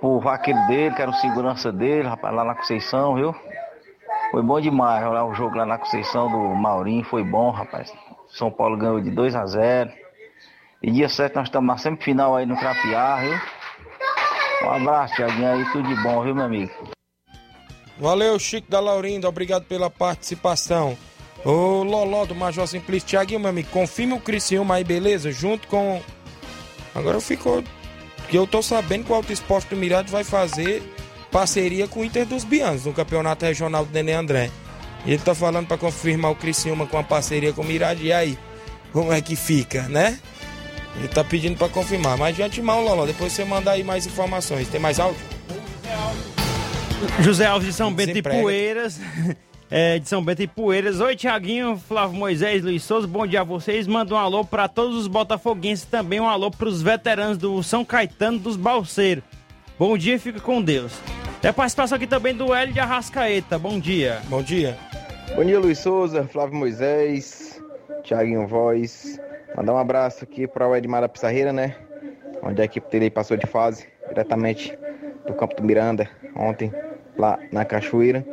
O 0.00 0.20
vaqueiro 0.20 0.60
dele, 0.68 0.94
que 0.94 1.02
era 1.02 1.10
o 1.10 1.14
segurança 1.14 1.72
dele, 1.72 2.06
rapaz, 2.06 2.34
lá 2.34 2.44
na 2.44 2.54
Conceição, 2.54 3.14
viu? 3.16 3.34
Foi 4.30 4.42
bom 4.42 4.60
demais 4.60 5.04
lá 5.04 5.24
o 5.24 5.34
jogo 5.34 5.56
lá 5.56 5.66
na 5.66 5.78
Conceição 5.78 6.30
do 6.30 6.54
Maurinho, 6.54 7.04
foi 7.04 7.24
bom, 7.24 7.50
rapaz. 7.50 7.92
São 8.28 8.50
Paulo 8.50 8.76
ganhou 8.76 9.00
de 9.00 9.10
2 9.10 9.34
a 9.34 9.46
0 9.46 9.92
E 10.82 10.90
dia 10.90 11.08
7 11.08 11.34
nós 11.34 11.48
estamos 11.48 11.66
na 11.66 11.76
semifinal 11.78 12.36
aí 12.36 12.46
no 12.46 12.56
Crapiá, 12.56 13.16
viu? 13.16 13.38
Um 14.68 14.70
abraço, 14.70 15.14
Tiaguinho 15.14 15.52
aí, 15.52 15.64
tudo 15.72 15.88
de 15.88 16.02
bom, 16.02 16.22
viu, 16.22 16.34
meu 16.34 16.44
amigo? 16.44 16.72
Valeu, 17.98 18.38
Chico 18.38 18.70
da 18.70 18.80
Laurinda, 18.80 19.28
obrigado 19.28 19.64
pela 19.64 19.88
participação. 19.88 20.96
Ô 21.44 21.82
Loló 21.82 22.24
do 22.24 22.34
Major 22.34 22.66
Simplício, 22.66 23.08
Thiaguinho, 23.08 23.40
meu 23.40 23.50
amigo, 23.50 23.68
confirma 23.70 24.16
o 24.16 24.20
Criciúma 24.20 24.76
aí, 24.76 24.84
beleza? 24.84 25.30
Junto 25.30 25.68
com. 25.68 26.00
Agora 26.94 27.20
ficou. 27.20 27.62
Que 28.28 28.38
eu 28.38 28.46
tô 28.46 28.62
sabendo 28.62 29.04
que 29.04 29.12
o 29.12 29.14
Alto 29.14 29.32
Esporte 29.32 29.68
do 29.68 29.76
Mirade 29.76 30.10
vai 30.10 30.24
fazer 30.24 30.82
parceria 31.30 31.86
com 31.86 32.00
o 32.00 32.04
Inter 32.04 32.24
dos 32.24 32.44
Bianos 32.44 32.86
no 32.86 32.92
Campeonato 32.94 33.44
Regional 33.44 33.84
do 33.84 33.92
Nenê 33.92 34.14
André. 34.14 34.50
E 35.04 35.12
ele 35.12 35.22
tá 35.22 35.34
falando 35.34 35.66
pra 35.66 35.76
confirmar 35.76 36.30
o 36.30 36.34
Criciúma 36.34 36.86
com 36.86 36.96
a 36.96 37.02
parceria 37.02 37.52
com 37.52 37.60
o 37.60 37.64
Mirade. 37.64 38.06
E 38.06 38.12
aí? 38.12 38.38
Como 38.92 39.12
é 39.12 39.20
que 39.20 39.36
fica, 39.36 39.82
né? 39.82 40.18
Ele 40.96 41.08
tá 41.08 41.22
pedindo 41.22 41.58
pra 41.58 41.68
confirmar. 41.68 42.16
Mas 42.16 42.36
de 42.36 42.42
antemão, 42.42 42.82
Loló, 42.82 43.04
depois 43.04 43.32
você 43.32 43.44
manda 43.44 43.70
aí 43.70 43.84
mais 43.84 44.06
informações. 44.06 44.68
Tem 44.68 44.80
mais 44.80 44.98
áudio? 44.98 45.20
José 47.20 47.44
Alves 47.44 47.68
de 47.68 47.74
São 47.74 47.92
Bento 47.92 48.16
e. 48.16 48.22
Poeiras. 48.22 48.98
É, 49.70 49.98
de 49.98 50.08
São 50.08 50.22
Bento 50.22 50.42
e 50.42 50.46
Poeiras. 50.46 51.00
Oi, 51.00 51.16
Tiaguinho, 51.16 51.76
Flávio 51.76 52.16
Moisés, 52.16 52.62
Luiz 52.62 52.82
Souza, 52.82 53.06
bom 53.06 53.26
dia 53.26 53.40
a 53.40 53.44
vocês. 53.44 53.86
Manda 53.86 54.14
um 54.14 54.18
alô 54.18 54.44
para 54.44 54.68
todos 54.68 54.96
os 54.96 55.06
botafoguenses, 55.08 55.84
também 55.84 56.20
um 56.20 56.28
alô 56.28 56.50
para 56.50 56.68
os 56.68 56.82
veteranos 56.82 57.38
do 57.38 57.62
São 57.62 57.84
Caetano 57.84 58.38
dos 58.38 58.56
Balseiros. 58.56 59.24
Bom 59.78 59.98
dia, 59.98 60.18
fica 60.18 60.38
com 60.38 60.62
Deus. 60.62 60.92
É 61.42 61.50
participação 61.50 61.96
aqui 61.96 62.06
também 62.06 62.34
do 62.34 62.54
Hélio 62.54 62.72
de 62.72 62.80
Arrascaeta. 62.80 63.58
Bom 63.58 63.80
dia. 63.80 64.20
Bom 64.28 64.42
dia. 64.42 64.78
Bom 65.34 65.44
dia, 65.44 65.58
Luiz 65.58 65.78
Souza, 65.78 66.24
Flávio 66.24 66.54
Moisés, 66.54 67.60
Thiaguinho 68.04 68.46
Voz. 68.46 69.18
Mandar 69.56 69.74
um 69.74 69.78
abraço 69.78 70.24
aqui 70.24 70.46
para 70.46 70.68
o 70.68 70.76
Edmar 70.76 71.00
da 71.00 71.08
Pissarreira, 71.08 71.52
né? 71.52 71.74
Onde 72.42 72.62
a 72.62 72.64
equipe 72.64 72.88
dele 72.90 73.10
passou 73.10 73.36
de 73.36 73.46
fase, 73.46 73.86
diretamente 74.08 74.78
do 75.26 75.34
campo 75.34 75.56
do 75.56 75.62
Miranda, 75.62 76.08
ontem, 76.36 76.72
lá 77.16 77.38
na 77.50 77.64
Cachoeira. 77.64 78.24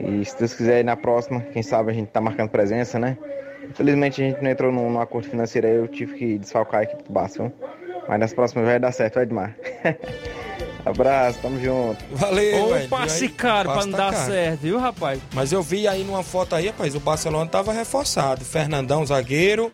E 0.00 0.24
se 0.24 0.38
Deus 0.38 0.54
quiser, 0.54 0.84
na 0.84 0.96
próxima, 0.96 1.40
quem 1.40 1.62
sabe 1.62 1.90
a 1.90 1.94
gente 1.94 2.08
tá 2.08 2.20
marcando 2.20 2.50
presença, 2.50 2.98
né? 2.98 3.16
Infelizmente 3.68 4.22
a 4.22 4.26
gente 4.26 4.42
não 4.42 4.50
entrou 4.50 4.72
num, 4.72 4.90
num 4.90 5.00
acordo 5.00 5.28
financeiro 5.28 5.66
aí, 5.66 5.74
eu 5.74 5.88
tive 5.88 6.14
que 6.16 6.38
desfalcar 6.38 6.80
a 6.80 6.82
equipe 6.84 7.02
do 7.02 7.12
Barça, 7.12 7.42
viu? 7.42 7.52
Mas 8.08 8.18
nas 8.20 8.32
próximas 8.32 8.64
vai 8.66 8.78
dar 8.80 8.92
certo, 8.92 9.18
Edmar. 9.20 9.54
Abraço, 10.84 11.38
tamo 11.42 11.60
junto. 11.60 12.02
Valeu, 12.12 12.62
Ou 12.64 12.68
velho. 12.74 12.88
passe 12.88 13.28
caro 13.28 13.70
pra 13.70 13.84
não 13.84 13.92
tá 13.92 13.98
dar 14.06 14.12
caro. 14.14 14.30
certo, 14.32 14.60
viu, 14.60 14.78
rapaz? 14.78 15.20
Mas 15.34 15.52
eu 15.52 15.62
vi 15.62 15.86
aí 15.86 16.02
numa 16.04 16.22
foto 16.22 16.54
aí, 16.54 16.68
rapaz, 16.68 16.94
o 16.94 17.00
Barcelona 17.00 17.50
tava 17.50 17.72
reforçado. 17.72 18.42
Fernandão, 18.44 19.04
zagueiro, 19.04 19.70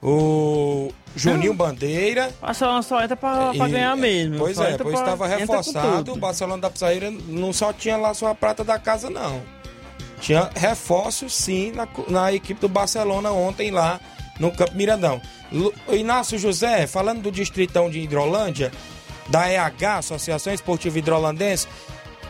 o 0.00 0.90
Juninho 1.16 1.52
Bandeira. 1.54 2.30
O 2.40 2.46
Barcelona 2.46 2.82
só 2.82 3.02
entra 3.02 3.16
pra, 3.16 3.52
pra 3.54 3.68
E- 3.68 3.72
ganhar 3.72 3.96
mesmo. 3.96 4.38
Pois 4.38 4.56
Só 4.56 4.64
é, 4.64 4.76
pois 4.78 4.94
pra- 4.94 5.00
estava 5.00 5.26
reforçado. 5.26 6.12
O 6.12 6.16
Barcelona 6.16 6.62
da 6.62 6.70
Pizarreira 6.70 7.10
não 7.10 7.52
só 7.52 7.72
tinha 7.72 7.96
lá 7.96 8.14
sua 8.14 8.32
prata 8.34 8.62
da 8.62 8.78
casa, 8.78 9.10
não. 9.10 9.40
Tinha 10.22 10.48
reforço, 10.54 11.28
sim, 11.28 11.72
na, 11.72 11.88
na 12.08 12.32
equipe 12.32 12.60
do 12.60 12.68
Barcelona 12.68 13.32
ontem 13.32 13.72
lá 13.72 14.00
no 14.38 14.52
Campo 14.52 14.76
Mirandão. 14.76 15.20
Inácio 15.90 16.38
José, 16.38 16.86
falando 16.86 17.22
do 17.22 17.32
Distritão 17.32 17.90
de 17.90 17.98
Hidrolândia, 17.98 18.70
da 19.28 19.50
EH, 19.50 19.98
Associação 19.98 20.54
Esportiva 20.54 20.96
Hidrolandense, 20.96 21.66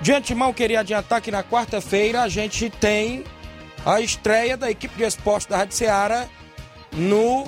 de 0.00 0.10
antemão 0.10 0.54
queria 0.54 0.80
adiantar 0.80 1.20
que 1.20 1.30
na 1.30 1.44
quarta-feira 1.44 2.22
a 2.22 2.28
gente 2.30 2.70
tem 2.70 3.24
a 3.84 4.00
estreia 4.00 4.56
da 4.56 4.70
equipe 4.70 4.96
de 4.96 5.04
esporte 5.04 5.50
da 5.50 5.58
Rádio 5.58 5.76
Ceará 5.76 6.26
no 6.92 7.46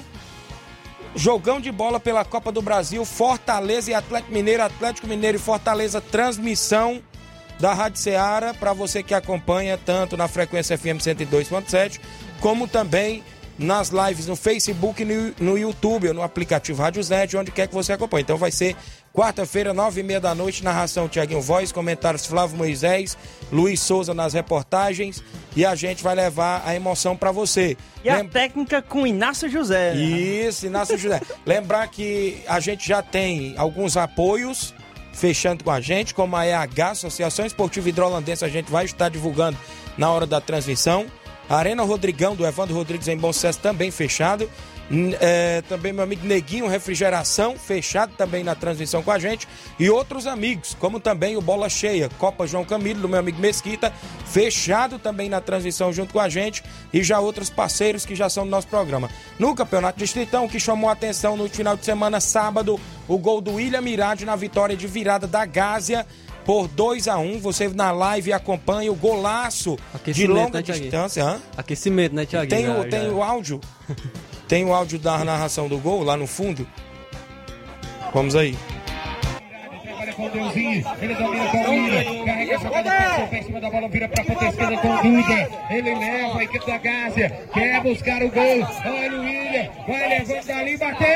Jogão 1.17 1.59
de 1.59 1.73
bola 1.73 1.99
pela 1.99 2.23
Copa 2.23 2.53
do 2.53 2.61
Brasil, 2.61 3.03
Fortaleza 3.07 3.91
e 3.91 3.95
Atlético 3.95 4.31
Mineiro, 4.31 4.63
Atlético 4.63 5.07
Mineiro 5.07 5.39
e 5.39 5.41
Fortaleza, 5.41 6.03
transmissão 6.03 7.03
da 7.59 7.73
Rádio 7.73 8.01
Ceará 8.01 8.53
para 8.55 8.73
você 8.73 9.03
que 9.03 9.15
acompanha 9.15 9.79
tanto 9.79 10.17
na 10.17 10.29
frequência 10.29 10.77
FM 10.77 10.99
102.7, 10.99 12.01
como 12.41 12.67
também 12.67 13.23
nas 13.59 13.91
lives 13.91 14.27
no 14.27 14.37
Facebook 14.37 15.03
e 15.03 15.05
no, 15.05 15.35
no 15.39 15.59
YouTube 15.59 16.09
ou 16.09 16.15
no 16.15 16.23
aplicativo 16.23 16.83
Rádiosnet, 16.83 17.37
onde 17.37 17.51
quer 17.51 17.69
que 17.69 17.75
você 17.75 17.93
acompanhe. 17.93 18.23
Então 18.23 18.37
vai 18.37 18.51
ser 18.51 18.77
quarta-feira, 19.13 19.73
nove 19.73 20.01
e 20.01 20.05
meia 20.05 20.21
da 20.21 20.35
noite, 20.35 20.65
narração 20.65 21.09
Tiaguinho 21.09 21.41
Voz, 21.41 21.71
comentários 21.71 22.27
Flávio 22.27 22.57
Moisés, 22.57 23.17
Luiz 23.53 23.81
Souza 23.81 24.13
nas 24.13 24.35
reportagens 24.35 25.23
e 25.55 25.65
a 25.65 25.75
gente 25.77 26.03
vai 26.03 26.17
levar 26.17 26.63
a 26.67 26.75
emoção 26.75 27.17
para 27.17 27.31
você. 27.31 27.77
E 28.03 28.11
a 28.11 28.25
técnica 28.25 28.83
com 28.83 29.07
Inácio 29.07 29.49
José. 29.49 29.95
né? 29.95 30.01
Isso, 30.01 30.67
Inácio 30.67 30.99
José. 30.99 31.21
Lembrar 31.47 31.87
que 31.89 32.43
a 32.49 32.59
gente 32.59 32.87
já 32.87 33.03
tem 33.03 33.55
alguns 33.57 33.97
apoios 33.97 34.74
fechando 35.15 35.65
com 35.65 35.71
a 35.71 35.81
gente, 35.81 36.13
como 36.15 36.37
a 36.37 36.47
EH, 36.47 36.91
Associação 36.91 37.47
Esportiva 37.47 37.89
Hidrolandense, 37.89 38.45
a 38.45 38.49
gente 38.49 38.71
vai 38.71 38.85
estar 38.85 39.09
divulgando 39.09 39.57
na 39.97 40.11
hora 40.11 40.27
da 40.27 40.41
transmissão. 40.41 41.07
A 41.49 41.57
Arena 41.57 41.83
Rodrigão, 41.83 42.35
do 42.35 42.47
Evandro 42.47 42.75
Rodrigues 42.75 43.09
em 43.09 43.17
Bom 43.17 43.33
Sucesso, 43.33 43.61
também 43.61 43.91
fechado. 43.91 44.51
É, 45.21 45.63
também 45.69 45.93
meu 45.93 46.05
amigo 46.05 46.27
Neguinho 46.27 46.67
Refrigeração, 46.69 47.57
fechado 47.59 48.15
também 48.17 48.45
na 48.45 48.55
transmissão 48.55 49.03
com 49.03 49.11
a 49.11 49.19
gente. 49.19 49.49
E 49.79 49.89
outros 49.89 50.27
amigos, 50.27 50.77
como 50.79 51.01
também 51.01 51.37
o 51.37 51.41
Bola 51.41 51.69
Cheia, 51.69 52.09
Copa 52.19 52.47
João 52.47 52.65
Camilo, 52.65 53.01
do 53.01 53.09
meu 53.09 53.19
amigo 53.19 53.41
Mesquita, 53.41 53.93
fechado 54.27 54.99
também 54.99 55.29
na 55.29 55.41
transmissão 55.41 55.93
junto 55.93 56.13
com 56.13 56.21
a 56.21 56.29
gente. 56.29 56.63
E 56.93 57.03
já 57.03 57.19
outros 57.19 57.49
parceiros 57.51 58.05
que 58.05 58.15
já 58.15 58.29
são 58.29 58.45
do 58.45 58.51
nosso 58.51 58.67
programa. 58.67 59.09
No 59.39 59.55
Campeonato 59.55 59.99
Distritão, 59.99 60.47
que 60.49 60.61
chamou 60.61 60.91
a 60.91 60.93
atenção 60.93 61.37
no 61.37 61.49
final 61.49 61.77
de 61.77 61.85
semana, 61.85 62.21
sábado, 62.21 62.79
o 63.09 63.17
gol 63.19 63.41
do 63.41 63.55
William 63.55 63.81
Mirade 63.81 64.25
na 64.25 64.37
vitória 64.37 64.77
de 64.77 64.87
virada 64.87 65.27
da 65.27 65.45
Gásia 65.47 66.07
por 66.45 66.69
2 66.69 67.09
a 67.09 67.17
1 67.17 67.39
Você 67.41 67.69
na 67.69 67.91
live 67.91 68.31
acompanha 68.33 68.93
o 68.93 68.95
golaço 68.95 69.79
de 70.05 70.27
longa 70.27 70.59
né, 70.59 70.63
distância. 70.63 71.25
Hã? 71.25 71.41
Aquecimento, 71.57 72.15
né, 72.15 72.27
Thiaguinho? 72.27 72.61
Tem, 72.63 72.71
o, 72.71 72.83
Já- 72.83 72.89
tem 72.91 73.03
já- 73.05 73.09
o 73.15 73.23
áudio? 73.23 73.61
Tem 74.49 74.65
o 74.65 74.75
áudio 74.75 74.99
da 74.99 75.25
narração 75.25 75.69
do 75.69 75.79
gol 75.79 76.03
lá 76.03 76.17
no 76.17 76.27
fundo? 76.27 76.67
Vamos 78.13 78.37
aí. 78.37 78.57
ele 81.01 81.15
domina 81.15 81.49
com 81.49 81.59
o 81.59 81.71
William, 81.71 82.25
carrega 82.25 82.57
a 82.57 82.59
jogada, 82.59 83.27
pra 83.27 83.43
cima 83.43 83.61
da 83.61 83.71
bola, 83.71 83.89
vira 83.89 84.09
pra 84.09 84.25
ponta 84.25 84.45
esquerda 84.47 84.77
com 84.77 84.89
o 84.89 85.03
Duda, 85.03 85.49
ele 85.71 85.95
leva 85.95 86.39
a 86.39 86.45
equipe 86.45 86.67
da 86.67 86.79
Gásia, 86.79 87.49
quer 87.53 87.83
buscar 87.83 88.23
o 88.23 88.31
gol, 88.31 88.69
olha 88.85 89.19
o 89.19 89.25
William, 89.25 89.71
vai 89.89 90.09
levando 90.09 90.47
dali, 90.47 90.77
bateu! 90.77 91.09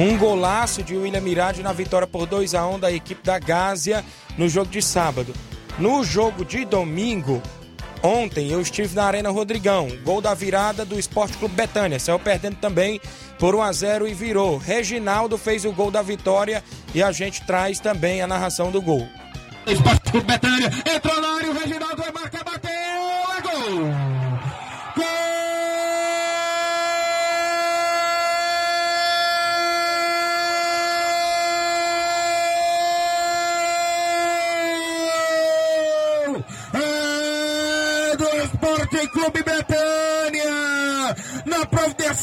Um 0.00 0.16
golaço 0.16 0.80
de 0.80 0.96
William 0.96 1.20
Mirade 1.20 1.60
na 1.60 1.72
vitória 1.72 2.06
por 2.06 2.24
2 2.24 2.54
a 2.54 2.64
1 2.68 2.78
da 2.78 2.92
equipe 2.92 3.20
da 3.24 3.36
Gásia 3.36 4.04
no 4.36 4.48
jogo 4.48 4.70
de 4.70 4.80
sábado. 4.80 5.34
No 5.76 6.04
jogo 6.04 6.44
de 6.44 6.64
domingo, 6.64 7.42
ontem 8.00 8.52
eu 8.52 8.60
estive 8.60 8.94
na 8.94 9.06
Arena 9.06 9.30
Rodrigão. 9.30 9.88
Gol 10.04 10.20
da 10.20 10.34
virada 10.34 10.84
do 10.84 10.98
Esporte 10.98 11.36
Clube 11.36 11.56
Betânia. 11.56 11.98
Saiu 11.98 12.18
perdendo 12.20 12.58
também 12.58 13.00
por 13.40 13.56
1 13.56 13.62
a 13.62 13.72
0 13.72 14.06
e 14.06 14.14
virou. 14.14 14.56
Reginaldo 14.56 15.36
fez 15.36 15.64
o 15.64 15.72
gol 15.72 15.90
da 15.90 16.00
vitória 16.00 16.62
e 16.94 17.02
a 17.02 17.10
gente 17.10 17.44
traz 17.44 17.80
também 17.80 18.22
a 18.22 18.26
narração 18.28 18.70
do 18.70 18.80
gol. 18.80 19.04
Esporte 19.66 20.12
Clube 20.12 20.26
Betânia, 20.26 20.70
entrou 20.94 21.20
na 21.20 21.36
área, 21.36 21.47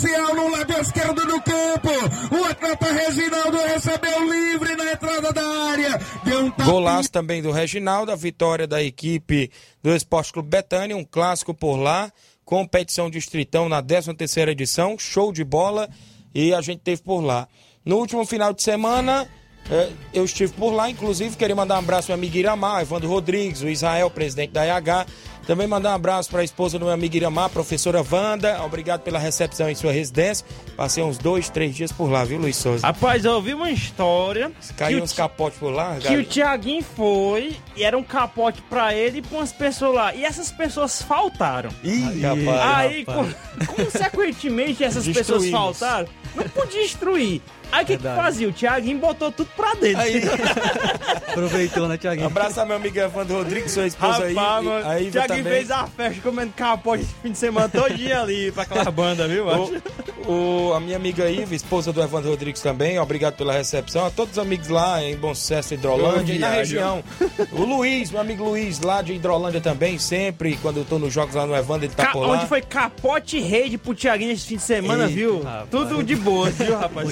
no 0.03 0.49
lado 0.49 0.73
esquerdo 0.73 1.25
do 1.25 1.41
campo, 1.41 1.89
o 2.37 2.43
atleta 2.45 2.91
Reginaldo 2.91 3.57
recebeu 3.57 4.29
livre 4.29 4.75
na 4.75 4.91
entrada 4.91 5.31
da 5.31 5.47
área, 5.71 6.01
deu 6.23 6.45
um 6.45 6.51
Golaço 6.51 7.11
também 7.11 7.41
do 7.41 7.51
Reginaldo, 7.51 8.11
a 8.11 8.15
vitória 8.15 8.67
da 8.67 8.83
equipe 8.83 9.49
do 9.81 9.95
Esporte 9.95 10.33
Clube 10.33 10.49
Betânia, 10.49 10.97
um 10.97 11.05
clássico 11.05 11.53
por 11.53 11.77
lá, 11.77 12.11
competição 12.43 13.09
distritão 13.09 13.69
na 13.69 13.81
13ª 13.81 14.49
edição, 14.49 14.97
show 14.99 15.31
de 15.31 15.43
bola, 15.43 15.89
e 16.33 16.53
a 16.53 16.61
gente 16.61 16.81
teve 16.81 17.01
por 17.01 17.21
lá. 17.21 17.47
No 17.85 17.97
último 17.97 18.25
final 18.25 18.53
de 18.53 18.63
semana, 18.63 19.27
eh, 19.70 19.89
eu 20.13 20.26
estive 20.26 20.53
por 20.53 20.72
lá, 20.72 20.89
inclusive 20.89 21.36
queria 21.36 21.55
mandar 21.55 21.76
um 21.76 21.80
abraço 21.80 22.11
ao 22.11 22.18
meu 22.18 22.24
amigo 22.26 22.38
Iramar, 22.38 22.82
Evandro 22.82 23.09
Rodrigues, 23.09 23.61
o 23.61 23.68
Israel, 23.70 24.09
presidente 24.09 24.51
da 24.51 24.63
IH, 24.66 25.05
também 25.47 25.68
mandar 25.68 25.91
um 25.91 25.95
abraço 25.95 26.28
para 26.32 26.41
a 26.41 26.43
esposa 26.43 26.80
do 26.80 26.86
meu 26.86 26.93
amigo 26.93 27.16
Iramar, 27.16 27.51
professora 27.51 28.03
Wanda. 28.11 28.63
Obrigado 28.63 29.01
pela 29.01 29.20
recepção 29.20 29.70
em 29.70 29.76
sua 29.76 29.91
residência. 29.91 30.43
Passei 30.76 31.03
uns 31.03 31.20
dois, 31.20 31.49
três 31.49 31.76
dias 31.76 31.91
por 31.91 32.09
lá, 32.09 32.24
viu, 32.26 32.39
Luiz 32.39 32.55
Souza? 32.55 32.88
Rapaz, 32.88 33.24
eu 33.26 33.34
ouvi 33.34 33.53
uma 33.53 33.70
história. 33.70 34.51
Caiu 34.76 34.97
que 34.97 35.03
uns 35.03 35.11
o, 35.11 35.16
capotes 35.16 35.59
por 35.59 35.70
lá, 35.72 35.97
que 36.01 36.16
o 36.18 36.24
Tiaguinho 36.24 36.84
foi 36.84 37.55
e 37.78 37.84
era 37.84 37.95
um 37.95 38.01
capote 38.03 38.59
pra 38.63 38.95
ele 38.95 39.20
e 39.20 39.22
pra 39.22 39.38
umas 39.38 39.51
pessoas 39.53 39.93
lá. 39.93 40.16
E 40.16 40.26
essas 40.26 40.51
pessoas 40.51 41.03
faltaram. 41.03 41.70
Ih, 41.84 42.22
rapaz, 42.22 42.47
Aí, 42.78 43.03
rapaz. 43.07 43.36
co- 43.68 43.76
consequentemente, 43.76 44.84
essas 44.84 45.07
pessoas 45.07 45.47
faltaram. 45.49 46.07
Não 46.36 46.43
podia 46.49 46.82
destruir. 46.82 47.39
Aí 47.76 47.84
o 47.84 47.88
que, 47.88 47.97
que 47.97 48.03
fazia? 48.03 48.47
O 48.47 48.51
Tiaguinho 48.51 48.97
botou 48.99 49.32
tudo 49.32 49.49
pra 49.55 49.73
dentro. 49.73 50.01
Aí. 50.01 50.21
Aproveitou, 51.30 51.88
né, 51.88 51.97
Thiaguinho? 51.97 52.28
Abraço 52.28 52.59
ao 52.59 52.65
meu 52.65 52.76
amigo 52.78 52.97
Evandro 52.97 53.38
Rodrigues, 53.38 53.71
sua 53.71 53.86
esposa 53.88 54.23
aí. 54.26 54.34
Rapaz, 54.34 54.63
mano, 54.65 54.88
a 54.88 54.99
Iva 55.01 55.11
Tiaguinho 55.11 55.43
também. 55.43 55.53
fez 55.53 55.71
a 55.71 55.88
festa 55.88 56.21
comendo 56.21 56.53
capote 56.55 57.03
esse 57.03 57.13
fim 57.21 57.32
de 57.32 57.38
semana 57.38 57.67
todinho 57.69 58.21
ali 58.21 58.51
pra 58.51 58.63
aquela 58.63 58.89
banda, 58.91 59.28
viu? 59.28 59.45
mano? 59.45 59.82
O, 60.26 60.32
o- 60.32 60.73
a 60.73 60.80
minha 60.80 60.95
amiga 60.95 61.30
Iva, 61.30 61.53
esposa 61.53 61.91
do 61.91 62.01
Evandro 62.01 62.30
Rodrigues 62.32 62.61
também, 62.61 62.97
obrigado 62.99 63.36
pela 63.36 63.53
recepção. 63.53 64.05
A 64.05 64.09
todos 64.11 64.34
os 64.34 64.39
amigos 64.39 64.69
lá 64.69 65.03
em 65.03 65.15
Bom 65.17 65.34
Sucesso, 65.36 65.73
Hidrolândia 65.73 66.34
e 66.34 66.39
na 66.39 66.49
região. 66.49 67.03
O 67.51 67.63
Luiz, 67.63 68.11
meu 68.11 68.21
amigo 68.21 68.43
Luiz, 68.43 68.80
lá 68.80 69.01
de 69.01 69.13
Hidrolândia 69.13 69.59
também, 69.61 69.97
sempre, 69.99 70.57
quando 70.61 70.78
eu 70.78 70.86
tô 70.86 70.97
nos 70.97 71.13
jogos 71.13 71.36
lá 71.36 71.45
no 71.45 71.55
Evandro, 71.55 71.86
ele 71.86 71.93
tá 71.93 72.05
Ca- 72.07 72.11
por 72.13 72.21
lá. 72.28 72.34
onde 72.36 72.47
foi 72.47 72.61
capote 72.61 73.38
e 73.38 73.41
rede 73.41 73.78
pro 73.78 73.93
Tiaguinho 73.93 74.32
esse 74.32 74.45
fim 74.47 74.55
de 74.55 74.63
semana, 74.63 75.03
Eita, 75.03 75.15
viu? 75.15 75.41
rapaz. 75.43 75.67
Tudo 75.69 76.03
de 76.03 76.15
boa, 76.15 76.49
viu, 76.49 76.78
rapaz? 76.78 77.09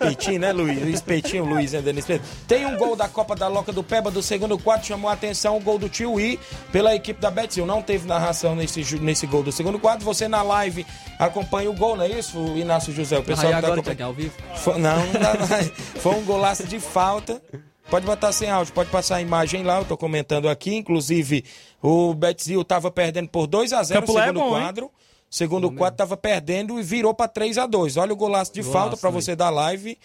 Os 0.00 0.10
espetinhos, 0.10 0.40
né, 0.40 0.52
Luiz? 0.52 0.82
O 0.82 0.88
espetinho, 0.88 1.44
o 1.44 1.46
Luiz 1.46 1.72
nesse 1.72 1.98
espeto. 1.98 2.24
Tem 2.48 2.64
um 2.64 2.76
gol 2.76 2.96
da 2.96 3.08
Copa 3.08 3.36
da 3.36 3.48
Loca 3.48 3.70
do 3.72 3.82
Peba 3.82 4.10
do 4.10 4.22
segundo 4.22 4.58
quarto, 4.58 4.86
chamou 4.86 5.10
a 5.10 5.12
atenção 5.14 5.56
o 5.56 5.60
gol 5.60 5.78
do 5.78 5.88
Tio 5.88 6.18
I 6.18 6.38
pela 6.72 6.94
equipe 6.94 7.20
da 7.20 7.30
Betzil. 7.30 7.66
Não 7.66 7.82
teve 7.82 8.06
narração 8.06 8.54
nesse, 8.56 8.96
nesse 8.98 9.26
gol 9.26 9.42
do 9.42 9.52
segundo 9.52 9.78
quarto. 9.78 10.04
Você 10.04 10.26
na 10.26 10.42
live 10.42 10.86
acompanha 11.18 11.70
o 11.70 11.74
gol, 11.74 11.96
não 11.96 12.04
é 12.04 12.08
isso, 12.08 12.38
o 12.38 12.56
Inácio 12.56 12.92
José? 12.92 13.18
O 13.18 13.22
pessoal 13.22 13.48
Aí 13.48 13.54
que 13.54 13.60
tá 13.60 13.66
agora, 13.66 13.80
acompanhando. 13.80 13.96
Thiaguinho, 13.96 14.08
ao 14.08 14.14
vivo? 14.14 14.62
Foi- 14.62 14.78
não, 14.78 15.06
não 15.06 15.12
dá 15.12 15.46
mais. 15.46 15.70
Foi 15.96 16.14
um 16.14 16.24
golaço 16.24 16.66
de 16.66 16.80
falta. 16.80 17.42
Pode 17.90 18.06
botar 18.06 18.30
sem 18.30 18.48
áudio, 18.48 18.72
pode 18.72 18.88
passar 18.88 19.16
a 19.16 19.20
imagem 19.20 19.64
lá, 19.64 19.78
eu 19.78 19.84
tô 19.84 19.96
comentando 19.96 20.48
aqui. 20.48 20.76
Inclusive, 20.76 21.44
o 21.82 22.14
Betzil 22.14 22.62
tava 22.64 22.88
perdendo 22.88 23.28
por 23.28 23.48
2 23.48 23.72
a 23.72 23.82
0 23.82 24.06
no 24.06 24.18
é 24.18 24.22
segundo 24.22 24.40
bom, 24.40 24.56
hein? 24.56 24.90
Segundo 25.30 25.70
quadro 25.70 25.96
tava 25.96 26.16
perdendo 26.16 26.80
e 26.80 26.82
virou 26.82 27.14
para 27.14 27.28
3 27.28 27.56
a 27.58 27.66
2 27.66 27.96
Olha 27.96 28.12
o 28.12 28.16
golaço 28.16 28.52
de 28.52 28.62
Golaço, 28.62 28.72
falta 28.78 28.96
para 28.96 29.10
né? 29.10 29.14
você 29.20 29.36
da 29.36 29.48
live 29.48 29.96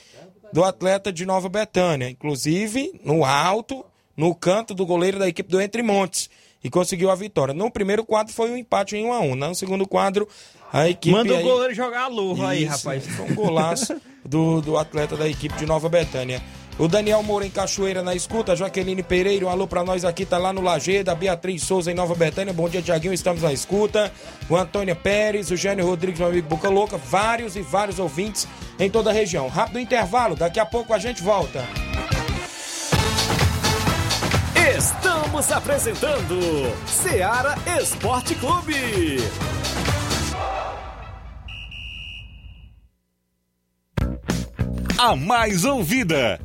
do 0.53 0.63
atleta 0.63 1.11
de 1.11 1.25
Nova 1.25 1.49
Betânia. 1.49 2.07
Inclusive, 2.09 2.99
no 3.03 3.25
alto, 3.25 3.83
no 4.15 4.35
canto 4.35 4.73
do 4.75 4.85
goleiro 4.85 5.17
da 5.17 5.27
equipe 5.27 5.49
do 5.49 5.59
Entre 5.59 5.81
Montes. 5.81 6.29
E 6.63 6.69
conseguiu 6.69 7.09
a 7.11 7.15
vitória. 7.15 7.53
No 7.53 7.69
primeiro 7.69 8.03
quadro 8.03 8.33
foi 8.33 8.49
um 8.51 8.57
empate 8.57 8.95
em 8.95 9.05
1 9.05 9.13
a 9.13 9.19
1 9.19 9.35
No 9.35 9.55
segundo 9.55 9.87
quadro, 9.87 10.27
a 10.71 10.89
equipe. 10.89 11.11
Manda 11.15 11.33
o 11.33 11.37
aí- 11.37 11.43
goleiro 11.43 11.73
jogar 11.73 12.03
a 12.03 12.07
luva 12.07 12.49
aí, 12.49 12.63
isso, 12.63 12.71
rapaz. 12.77 13.05
Foi 13.07 13.25
um 13.31 13.35
golaço 13.35 13.99
do, 14.23 14.61
do 14.61 14.77
atleta 14.77 15.15
da 15.17 15.27
equipe 15.27 15.55
de 15.57 15.65
Nova 15.65 15.89
Betânia. 15.89 16.41
O 16.77 16.89
Daniel 16.89 17.23
Moura 17.23 17.45
em 17.45 17.49
Cachoeira 17.49 18.03
na 18.03 18.13
escuta, 18.13 18.53
Jaqueline 18.53 19.01
Pereira, 19.01 19.45
um 19.45 19.49
alô 19.49 19.65
pra 19.65 19.81
nós 19.81 20.03
aqui, 20.03 20.25
tá 20.25 20.37
lá 20.37 20.51
no 20.51 20.59
Lajeado, 20.59 21.09
a 21.09 21.15
Beatriz 21.15 21.63
Souza 21.63 21.89
em 21.89 21.95
Nova 21.95 22.13
Betânia, 22.15 22.51
bom 22.51 22.67
dia 22.67 22.81
Tiaguinho, 22.81 23.13
estamos 23.13 23.41
na 23.41 23.53
escuta. 23.53 24.11
O 24.49 24.57
Antônio 24.57 24.93
Pérez, 24.93 25.49
o 25.51 25.55
Gênio 25.55 25.85
Rodrigues, 25.85 26.19
meu 26.19 26.27
amigo 26.27 26.49
Boca 26.49 26.67
Louca, 26.67 26.97
vários 26.97 27.55
e 27.55 27.61
vários 27.61 27.97
ouvintes 27.97 28.45
em 28.77 28.89
toda 28.89 29.09
a 29.09 29.13
região. 29.13 29.47
Rápido 29.47 29.79
intervalo, 29.79 30.35
daqui 30.35 30.59
a 30.59 30.65
pouco 30.65 30.93
a 30.93 30.99
gente 30.99 31.23
volta. 31.23 31.63
Estamos 34.77 35.49
apresentando 35.53 36.37
Seara 36.85 37.55
Esporte 37.79 38.35
Clube. 38.35 38.75
A 44.97 45.15
mais 45.15 45.63
ouvida. 45.63 46.44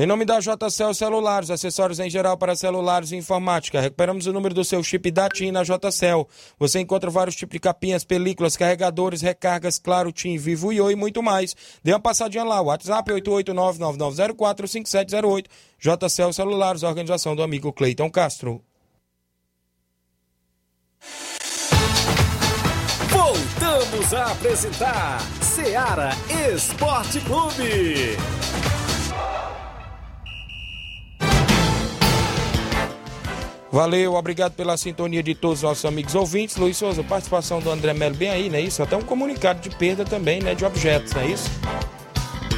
Em 0.00 0.06
nome 0.06 0.24
da 0.24 0.40
JCL 0.40 0.94
Celulares, 0.94 1.50
acessórios 1.50 2.00
em 2.00 2.08
geral 2.08 2.38
para 2.38 2.56
celulares 2.56 3.12
e 3.12 3.16
informática. 3.16 3.82
Recuperamos 3.82 4.26
o 4.26 4.32
número 4.32 4.54
do 4.54 4.64
seu 4.64 4.82
chip 4.82 5.10
da 5.10 5.28
TIM 5.28 5.52
na 5.52 5.62
JCL. 5.62 6.26
Você 6.58 6.80
encontra 6.80 7.10
vários 7.10 7.36
tipos 7.36 7.52
de 7.52 7.60
capinhas, 7.60 8.02
películas, 8.02 8.56
carregadores, 8.56 9.20
recargas, 9.20 9.78
claro, 9.78 10.10
TIM, 10.10 10.38
Vivo 10.38 10.68
Oi 10.68 10.94
e 10.94 10.96
muito 10.96 11.22
mais. 11.22 11.54
Dê 11.84 11.92
uma 11.92 12.00
passadinha 12.00 12.44
lá, 12.44 12.62
WhatsApp 12.62 13.12
889-9904-5708. 13.12 15.44
JCL 15.78 16.32
Celulares, 16.32 16.82
organização 16.82 17.36
do 17.36 17.42
amigo 17.42 17.70
Cleiton 17.70 18.10
Castro. 18.10 18.64
Voltamos 23.10 24.14
a 24.14 24.32
apresentar 24.32 25.20
Seara 25.42 26.12
Esporte 26.54 27.20
Clube. 27.20 28.16
Valeu, 33.72 34.14
obrigado 34.14 34.54
pela 34.54 34.76
sintonia 34.76 35.22
de 35.22 35.32
todos 35.32 35.58
os 35.58 35.62
nossos 35.62 35.84
amigos 35.84 36.16
ouvintes. 36.16 36.56
Luiz 36.56 36.76
Souza, 36.76 37.04
participação 37.04 37.60
do 37.60 37.70
André 37.70 37.94
Melo 37.94 38.16
bem 38.16 38.28
aí, 38.28 38.48
não 38.48 38.56
é 38.56 38.62
isso? 38.62 38.82
Até 38.82 38.96
um 38.96 39.02
comunicado 39.02 39.60
de 39.60 39.74
perda 39.76 40.04
também, 40.04 40.42
né, 40.42 40.56
de 40.56 40.64
objetos, 40.64 41.12
não 41.12 41.22
é 41.22 41.26
isso? 41.28 41.48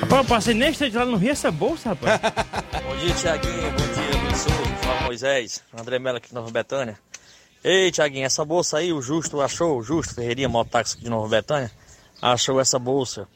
Rapaz, 0.00 0.22
eu 0.22 0.24
passei 0.24 0.54
nem 0.54 0.70
instante 0.70 0.96
lá 0.96 1.04
no 1.04 1.16
Rio 1.16 1.32
essa 1.32 1.50
bolsa, 1.50 1.90
rapaz. 1.90 2.18
Bom 2.82 2.96
dia, 2.96 3.14
Tiaguinho. 3.14 3.70
Bom 3.72 3.76
dia, 3.76 4.22
Luiz 4.22 4.38
Souza. 4.38 4.76
Flávio 4.82 5.04
Moisés. 5.04 5.62
André 5.78 5.98
Mello 5.98 6.16
aqui 6.16 6.28
de 6.28 6.34
Nova 6.34 6.50
Betânia. 6.50 6.98
Ei, 7.62 7.92
Tiaguinho, 7.92 8.24
essa 8.24 8.44
bolsa 8.44 8.78
aí, 8.78 8.92
o 8.92 9.02
Justo 9.02 9.40
achou, 9.40 9.78
o 9.78 9.82
Justo 9.82 10.14
Ferreirinha 10.14 10.48
Mototáxi 10.48 10.98
de 10.98 11.10
Nova 11.10 11.28
Betânia, 11.28 11.70
achou 12.20 12.58
essa 12.58 12.78
bolsa 12.78 13.28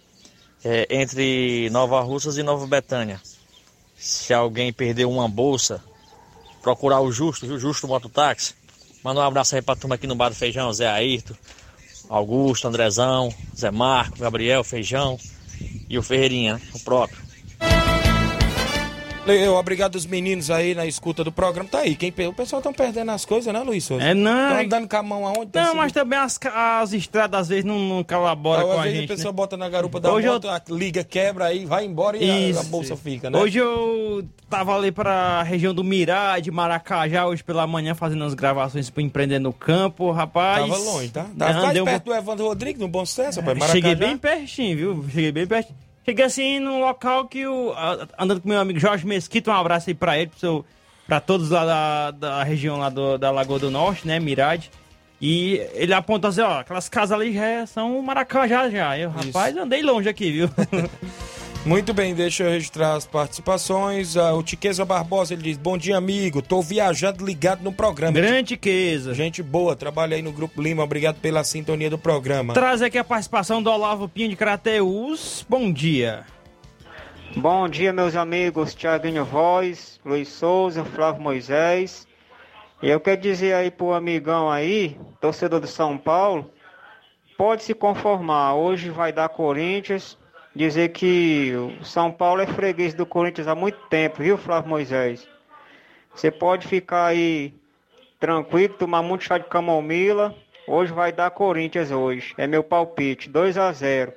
é, 0.65 0.87
entre 0.91 1.69
Nova 1.71 2.01
Russas 2.01 2.39
e 2.39 2.43
Nova 2.43 2.67
Betânia. 2.67 3.21
Se 3.97 4.35
alguém 4.35 4.73
perdeu 4.73 5.11
uma 5.11 5.29
bolsa, 5.29 5.83
procurar 6.67 7.01
o 7.01 7.13
Justo, 7.13 7.47
viu? 7.47 7.61
Justo 7.61 7.87
Mototáxi. 7.87 8.53
Manda 9.05 9.21
um 9.21 9.23
abraço 9.23 9.55
aí 9.55 9.63
pra 9.63 9.77
turma 9.77 9.95
aqui 9.95 10.05
no 10.05 10.17
Bar 10.17 10.31
do 10.31 10.35
Feijão, 10.35 10.73
Zé 10.73 10.89
Ayrton, 10.89 11.35
Augusto, 12.09 12.67
Andrezão, 12.67 13.33
Zé 13.57 13.71
Marco, 13.71 14.19
Gabriel, 14.19 14.65
Feijão 14.65 15.17
e 15.89 15.97
o 15.97 16.03
Ferreirinha, 16.03 16.55
né? 16.55 16.61
o 16.75 16.81
próprio. 16.81 17.26
Eu, 19.27 19.55
obrigado 19.55 19.97
os 19.97 20.07
meninos 20.07 20.51
aí 20.51 20.75
na 20.75 20.87
escuta 20.87 21.25
do 21.25 21.33
programa. 21.33 21.69
Tá 21.69 21.79
aí, 21.81 21.95
quem, 21.97 22.13
o 22.29 22.33
pessoal 22.33 22.61
estão 22.61 22.73
perdendo 22.73 23.11
as 23.11 23.25
coisas, 23.25 23.53
né, 23.53 23.61
Luiz 23.61 23.85
Souza? 23.85 24.05
É, 24.05 24.15
não. 24.15 24.49
Estão 24.51 24.65
andando 24.65 24.89
com 24.89 24.97
a 24.97 25.03
mão 25.03 25.27
aonde? 25.27 25.51
Não, 25.55 25.75
mas 25.75 25.93
também 25.93 26.19
as, 26.19 26.39
as 26.55 26.93
estradas 26.93 27.41
às 27.43 27.49
vezes 27.49 27.65
não, 27.65 27.79
não 27.79 28.05
colaboram 28.05 28.63
Às 28.71 28.75
com 28.75 28.81
a 28.81 28.83
vezes 28.85 28.99
gente. 29.01 29.13
a 29.13 29.17
pessoa 29.17 29.33
né? 29.33 29.37
bota 29.37 29.57
na 29.57 29.69
garupa 29.69 29.99
da 30.01 30.13
Hoje 30.13 30.27
eu- 30.27 30.35
moto, 30.35 30.49
a 30.49 30.63
liga 30.71 31.03
quebra 31.03 31.47
aí, 31.47 31.65
vai 31.65 31.85
embora 31.85 32.17
e 32.17 32.57
a- 32.57 32.63
bolsa 32.65 32.97
fica, 32.97 33.29
né? 33.29 33.39
Hoje 33.39 33.59
eu 33.59 34.25
tava 34.49 34.77
ali 34.77 34.93
pra 34.93 35.43
região 35.43 35.75
do 35.75 35.83
Mirá, 35.83 36.39
de 36.39 36.51
Maracajá, 36.51 37.27
hoje 37.27 37.43
pela 37.43 37.67
manhã, 37.67 37.95
fazendo 37.95 38.23
as 38.25 38.35
gravações 38.35 38.89
pro 38.91 39.01
Empreender 39.03 39.39
no 39.39 39.53
Campo, 39.53 40.11
rapaz. 40.13 40.61
Tava 40.69 40.79
longe, 40.79 41.09
tá? 41.09 41.27
Tava 41.37 41.53
Não, 41.53 41.73
deu 41.73 41.83
um 41.83 41.87
perto 41.87 42.05
do 42.05 42.15
Evandro 42.15 42.47
Rodrigues, 42.47 42.81
no 42.81 42.89
Bom 42.89 43.05
Sucesso, 43.05 43.41
rapaz. 43.41 43.59
Maracajá. 43.59 43.73
Cheguei 43.73 43.95
bem 43.95 44.17
pertinho, 44.17 44.77
viu? 44.77 45.05
Cheguei 45.13 45.33
bem 45.33 45.47
pertinho. 45.47 45.77
Cheguei 46.07 46.25
assim 46.25 46.61
num 46.61 46.81
local 46.81 47.27
que 47.27 47.47
o. 47.47 47.75
Andando 48.19 48.41
com 48.41 48.49
meu 48.49 48.61
amigo 48.61 48.79
Jorge 48.79 49.05
Mesquita, 49.07 49.51
um 49.51 49.55
abraço 49.55 49.91
aí 49.91 49.95
pra 49.95 50.17
ele, 50.17 50.29
pro 50.29 50.39
seu, 50.39 50.65
pra 51.07 51.19
todos 51.21 51.51
lá 51.51 51.65
da, 51.67 52.11
da 52.13 52.43
região 52.45 52.79
lá 52.79 52.89
do- 52.89 53.19
da 53.19 53.31
Lagoa 53.31 53.59
do 53.59 53.71
Norte, 53.71 54.07
né? 54.07 54.19
Mirade. 54.21 54.71
E 55.21 55.55
ele 55.75 55.93
apontou 55.95 56.29
assim, 56.29 56.43
ó, 56.43 56.61
aquelas 56.61 56.89
casas 56.89 57.19
ali 57.19 57.33
já 57.35 57.67
são 57.67 58.01
Maracajá 58.03 58.69
já. 58.71 58.97
Eu, 58.99 59.11
rapaz, 59.11 59.57
andei 59.57 59.83
longe 59.83 60.09
aqui, 60.09 60.31
viu? 60.31 60.49
Muito 61.67 61.93
bem, 61.93 62.15
deixa 62.15 62.45
eu 62.45 62.51
registrar 62.51 62.95
as 62.95 63.05
participações. 63.05 64.17
Ah, 64.17 64.33
o 64.33 64.41
Tiqueza 64.41 64.85
Barbosa, 64.85 65.35
ele 65.35 65.43
diz, 65.43 65.57
bom 65.57 65.77
dia, 65.77 65.97
amigo. 65.97 66.41
Tô 66.41 66.63
viajando 66.63 67.27
ligado 67.27 67.65
no 67.65 67.73
programa. 67.73 68.13
Grande 68.13 68.51
Tiqueza. 68.51 69.13
Gente 69.13 69.43
boa, 69.43 69.75
trabalha 69.75 70.15
aí 70.15 70.23
no 70.23 70.31
Grupo 70.31 70.63
Lima. 70.63 70.85
Obrigado 70.85 71.17
pela 71.17 71.43
sintonia 71.43 71.91
do 71.91 71.99
programa. 71.99 72.55
Traz 72.55 72.83
aqui 72.83 72.97
a 72.97 73.03
participação 73.03 73.61
do 73.61 73.69
Olavo 73.69 74.09
Pinho 74.09 74.29
de 74.29 74.37
Crateus. 74.37 75.45
Bom 75.49 75.73
dia. 75.73 76.25
Bom 77.35 77.69
dia, 77.69 77.93
meus 77.93 78.15
amigos 78.15 78.73
Tiaguinho 78.73 79.25
Voz, 79.25 80.01
Luiz 80.05 80.29
Souza, 80.29 80.85
Flávio 80.85 81.21
Moisés. 81.21 82.07
E 82.81 82.89
eu 82.89 83.01
quero 83.01 83.21
dizer 83.21 83.55
aí 83.55 83.73
pro 83.73 83.93
amigão 83.93 84.49
aí, 84.49 84.97
torcedor 85.21 85.59
do 85.59 85.67
São 85.67 85.99
Paulo, 85.99 86.49
pode 87.37 87.65
se 87.65 87.75
conformar. 87.75 88.55
Hoje 88.55 88.89
vai 88.89 89.13
dar 89.13 89.29
Corinthians. 89.31 90.17
Dizer 90.57 90.89
que 90.89 91.53
o 91.55 91.85
São 91.85 92.11
Paulo 92.11 92.41
é 92.41 92.47
freguês 92.47 92.95
do 92.95 93.05
Corinthians 93.05 93.47
há 93.47 93.55
muito 93.55 93.77
tempo, 93.91 94.23
viu, 94.23 94.39
Flávio 94.39 94.71
Moisés? 94.71 95.29
Você 96.15 96.31
pode 96.31 96.67
ficar 96.67 97.05
aí 97.05 97.53
tranquilo, 98.19 98.73
tomar 98.73 99.03
muito 99.03 99.25
chá 99.25 99.37
de 99.37 99.45
camomila. 99.45 100.35
Hoje 100.67 100.95
vai 100.95 101.13
dar 101.13 101.31
Corinthians 101.31 101.91
hoje. 101.91 102.33
É 102.39 102.47
meu 102.47 102.65
palpite, 102.65 103.29
2 103.29 103.59
a 103.59 103.71
0. 103.71 104.15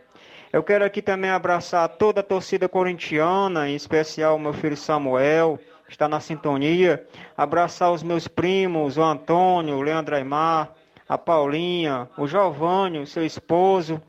Eu 0.54 0.64
quero 0.64 0.86
aqui 0.86 1.02
também 1.02 1.30
abraçar 1.30 1.90
toda 1.90 2.22
a 2.22 2.24
torcida 2.24 2.70
corintiana, 2.70 3.68
em 3.68 3.76
especial 3.76 4.38
o 4.38 4.40
meu 4.40 4.54
filho 4.54 4.78
Samuel, 4.78 5.60
que 5.88 5.92
está 5.92 6.08
na 6.08 6.22
sintonia. 6.22 7.06
Abraçar 7.36 7.92
os 7.92 8.02
meus 8.02 8.30
primos, 8.30 8.98
o 8.98 9.04
Antônio, 9.04 9.76
o 9.76 9.82
Leandro 9.82 10.16
Aymar, 10.16 10.72
a 11.06 11.18
Paulinha, 11.18 12.08
o 12.18 12.26
Giovanni, 12.26 13.00
o 13.00 13.06
seu 13.06 13.26
esposo. 13.26 14.02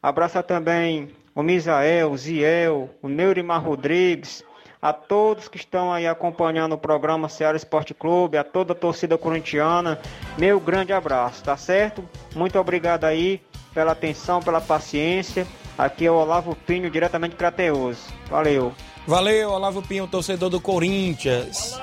Abraçar 0.00 0.44
também 0.44 1.10
o 1.34 1.42
Misael, 1.42 2.10
o 2.12 2.16
Ziel, 2.16 2.90
o 3.02 3.08
Neurimar 3.08 3.62
Rodrigues, 3.64 4.42
a 4.80 4.92
todos 4.92 5.48
que 5.48 5.56
estão 5.56 5.92
aí 5.92 6.06
acompanhando 6.06 6.72
o 6.72 6.78
programa 6.78 7.28
Ceará 7.28 7.56
Esporte 7.56 7.94
Clube, 7.94 8.36
a 8.36 8.44
toda 8.44 8.72
a 8.72 8.76
torcida 8.76 9.16
corintiana, 9.16 10.00
meu 10.36 10.58
grande 10.58 10.92
abraço, 10.92 11.42
tá 11.44 11.56
certo? 11.56 12.04
Muito 12.34 12.58
obrigado 12.58 13.04
aí 13.04 13.40
pela 13.72 13.92
atenção, 13.92 14.40
pela 14.40 14.60
paciência. 14.60 15.46
Aqui 15.78 16.04
é 16.04 16.10
o 16.10 16.14
Olavo 16.14 16.54
Pinho, 16.66 16.90
diretamente 16.90 17.30
de 17.30 17.36
Crateus. 17.38 17.96
Valeu. 18.28 18.72
Valeu, 19.06 19.50
Olavo 19.50 19.80
Pinho, 19.82 20.06
torcedor 20.06 20.50
do 20.50 20.60
Corinthians. 20.60 21.80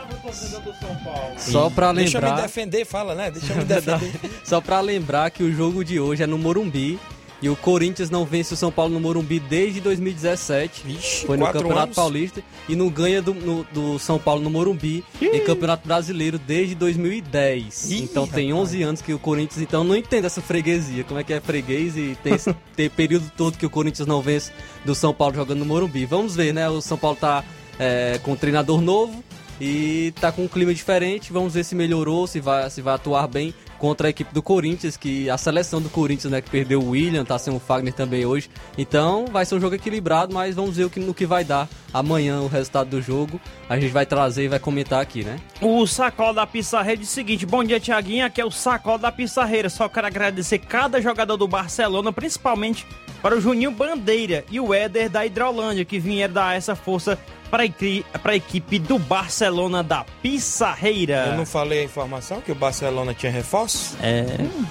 Só 1.38 1.70
pra 1.70 1.91
Deixa 1.91 2.18
eu 2.18 2.22
me 2.22 2.28
lembrar- 2.28 2.41
defender, 2.43 2.86
fala, 2.86 3.16
né? 3.16 3.32
Deixa 3.32 3.54
eu 3.54 3.58
me 3.58 3.64
defender. 3.66 4.12
Só 4.43 4.62
pra 4.62 4.80
lembrar 4.80 5.32
que 5.32 5.41
o 5.43 5.52
jogo 5.52 5.84
de 5.84 6.00
hoje 6.00 6.24
é 6.24 6.28
no 6.28 6.38
Morumbi. 6.38 7.00
E 7.42 7.48
o 7.48 7.56
Corinthians 7.56 8.10
não 8.10 8.26
vence 8.26 8.54
o 8.54 8.58
São 8.58 8.70
Paulo 8.72 8.94
no 8.94 9.00
Morumbi 9.00 9.40
desde 9.40 9.80
2017. 9.80 11.24
foi 11.26 11.38
no 11.38 11.46
Campeonato 11.46 11.84
anos. 11.84 11.96
Paulista. 11.96 12.44
E 12.68 12.76
não 12.76 12.90
ganha 12.90 13.22
do, 13.22 13.34
no- 13.34 13.64
do 13.74 13.98
São 13.98 14.20
Paulo 14.20 14.42
no 14.42 14.50
Morumbi 14.50 15.04
em 15.22 15.40
Campeonato 15.44 15.88
Brasileiro 15.88 16.38
desde 16.38 16.76
2010. 16.76 17.92
Ih, 17.92 18.04
então 18.04 18.28
tem 18.28 18.52
11 18.54 18.84
anos 18.84 19.02
que 19.02 19.14
o 19.14 19.20
Corinthians 19.20 19.62
então 19.62 19.84
não 19.84 19.96
entende 19.96 20.26
essa 20.26 20.42
freguesia. 20.42 21.04
Como 21.06 21.20
é 21.20 21.24
que 21.24 21.32
é 21.34 21.40
freguês 21.40 21.96
e 21.96 22.18
tem 22.24 22.34
esse 22.34 22.54
tem 22.76 22.90
período 22.90 23.32
todo 23.38 23.58
que 23.58 23.66
o 23.66 23.70
Corinthians 23.70 24.08
não 24.08 24.22
vence 24.22 24.52
do 24.84 24.94
São 24.94 25.14
Paulo 25.14 25.36
jogando 25.36 25.60
no 25.60 25.66
Morumbi. 25.66 26.06
Vamos 26.06 26.36
ver, 26.36 26.54
né? 26.54 26.70
O 26.70 26.82
São 26.82 26.98
Paulo 26.98 27.16
tá 27.20 27.44
é, 27.80 28.20
com 28.22 28.34
um 28.34 28.36
treinador 28.36 28.82
novo 28.82 29.24
e 29.62 30.14
tá 30.20 30.32
com 30.32 30.44
um 30.44 30.48
clima 30.48 30.74
diferente. 30.74 31.32
Vamos 31.32 31.54
ver 31.54 31.64
se 31.64 31.74
melhorou, 31.76 32.28
se 32.28 32.40
vai, 32.42 32.70
se 32.70 32.82
vai 32.82 32.96
atuar 32.96 33.28
bem 33.28 33.54
contra 33.80 34.08
a 34.08 34.10
equipe 34.10 34.34
do 34.34 34.44
Corinthians, 34.44 34.98
que 34.98 35.30
a 35.30 35.38
seleção 35.38 35.82
do 35.82 35.90
Corinthians, 35.90 36.32
né, 36.32 36.42
que 36.42 36.50
perdeu 36.50 36.82
o 36.82 36.90
William, 36.90 37.24
tá 37.24 37.40
sem 37.40 37.56
o 37.56 37.60
Fagner 37.60 37.94
também 37.94 38.26
hoje. 38.26 38.50
Então 38.78 39.26
vai 39.32 39.46
ser 39.46 39.56
um 39.56 39.60
jogo 39.60 39.76
equilibrado, 39.76 40.34
mas 40.34 40.56
vamos 40.56 40.76
ver 40.76 40.84
o 40.84 40.90
que, 40.90 41.00
no 41.00 41.14
que 41.14 41.26
vai 41.26 41.44
dar 41.44 41.68
amanhã 41.94 42.42
o 42.42 42.48
resultado 42.48 42.90
do 42.90 43.02
jogo. 43.02 43.40
A 43.68 43.80
gente 43.80 43.92
vai 43.92 44.06
trazer 44.06 44.44
e 44.44 44.48
vai 44.48 44.60
comentar 44.60 45.02
aqui, 45.02 45.24
né? 45.24 45.40
O 45.62 45.88
Sacola 45.88 46.34
da 46.34 46.48
Pissarreira 46.48 47.00
diz 47.00 47.10
o 47.10 47.14
seguinte: 47.14 47.46
Bom 47.46 47.64
dia, 47.64 47.80
Tiaguinho. 47.80 48.26
Aqui 48.26 48.42
é 48.42 48.46
o 48.46 48.52
Sacola 48.52 49.00
da 49.00 49.12
Pissarreira. 49.12 49.70
Só 49.70 49.88
quero 49.88 50.08
agradecer 50.08 50.60
cada 50.60 51.02
jogador 51.02 51.38
do 51.38 51.48
Barcelona, 51.48 52.12
principalmente 52.12 52.86
para 53.22 53.36
o 53.36 53.42
Juninho 53.42 53.72
Bandeira 53.72 54.44
e 54.52 54.60
o 54.60 54.74
Éder 54.74 55.10
da 55.10 55.26
Hidrolândia, 55.26 55.86
que 55.86 56.00
vieram 56.00 56.34
dar 56.34 56.56
essa 56.56 56.76
força 56.76 57.18
para 57.50 57.64
a 57.64 57.66
equi- 57.66 58.06
para 58.22 58.34
a 58.34 58.36
equipe 58.36 58.80
do 58.80 58.97
Barcelona 59.00 59.82
da 59.84 60.06
Pissarreira. 60.22 61.28
Eu 61.32 61.38
não 61.38 61.45
falei 61.45 61.82
a 61.82 61.84
informação 61.84 62.41
que 62.41 62.52
o 62.52 62.56
Barcelona 62.56 63.14
tinha 63.14 63.32
reforço? 63.32 63.95
É. 64.02 64.26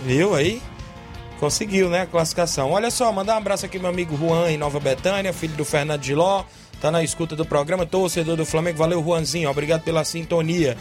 Viu 0.05 0.35
aí? 0.35 0.61
Conseguiu, 1.41 1.89
né, 1.89 2.03
a 2.03 2.07
classificação. 2.07 2.73
Olha 2.73 2.91
só, 2.91 3.13
mandar 3.13 3.35
um 3.35 3.39
abraço 3.39 3.65
aqui 3.65 3.79
meu 3.79 3.89
amigo 3.91 4.17
Juan 4.17 4.51
em 4.51 4.57
Nova 4.59 4.81
Betânia, 4.81 5.33
filho 5.33 5.55
do 5.55 5.65
Fernando 5.65 6.03
Giló. 6.03 6.45
Tá 6.81 6.91
na 6.91 7.03
escuta 7.03 7.35
do 7.35 7.45
programa, 7.45 7.85
torcedor 7.85 8.37
do 8.37 8.47
Flamengo. 8.47 8.79
Valeu, 8.79 9.03
Juanzinho. 9.03 9.51
Obrigado 9.51 9.83
pela 9.83 10.05
sintonia. 10.05 10.77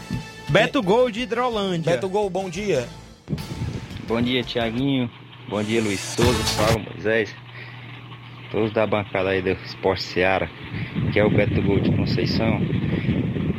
Beto 0.48 0.80
Gol 0.82 1.10
de 1.10 1.22
Hidrolândia. 1.22 1.92
Beto 1.92 2.08
Gol, 2.08 2.30
bom 2.30 2.48
dia. 2.48 2.88
Bom 4.06 4.20
dia, 4.22 4.42
Tiaguinho. 4.42 5.10
Bom 5.48 5.62
dia, 5.62 5.80
Luiz 5.82 6.00
Souza, 6.00 6.38
Paulo 6.56 6.84
Moisés. 6.92 7.30
Todos 8.50 8.72
da 8.72 8.86
bancada 8.86 9.28
aí 9.28 9.42
do 9.42 9.50
Esporte 9.50 10.02
Seara, 10.02 10.50
que 11.12 11.20
é 11.20 11.24
o 11.24 11.28
Beto 11.28 11.60
Gol 11.60 11.80
de 11.80 11.90
Conceição. 11.92 12.60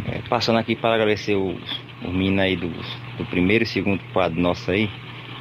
É, 0.08 0.28
passando 0.28 0.58
aqui 0.58 0.76
para 0.76 0.96
agradecer 0.96 1.36
o, 1.36 1.56
o 2.04 2.12
menino 2.12 2.42
aí 2.42 2.56
do, 2.56 2.70
do 2.70 3.26
primeiro 3.30 3.64
e 3.64 3.68
segundo 3.68 4.02
quadro 4.12 4.42
nosso 4.42 4.72
aí, 4.72 4.90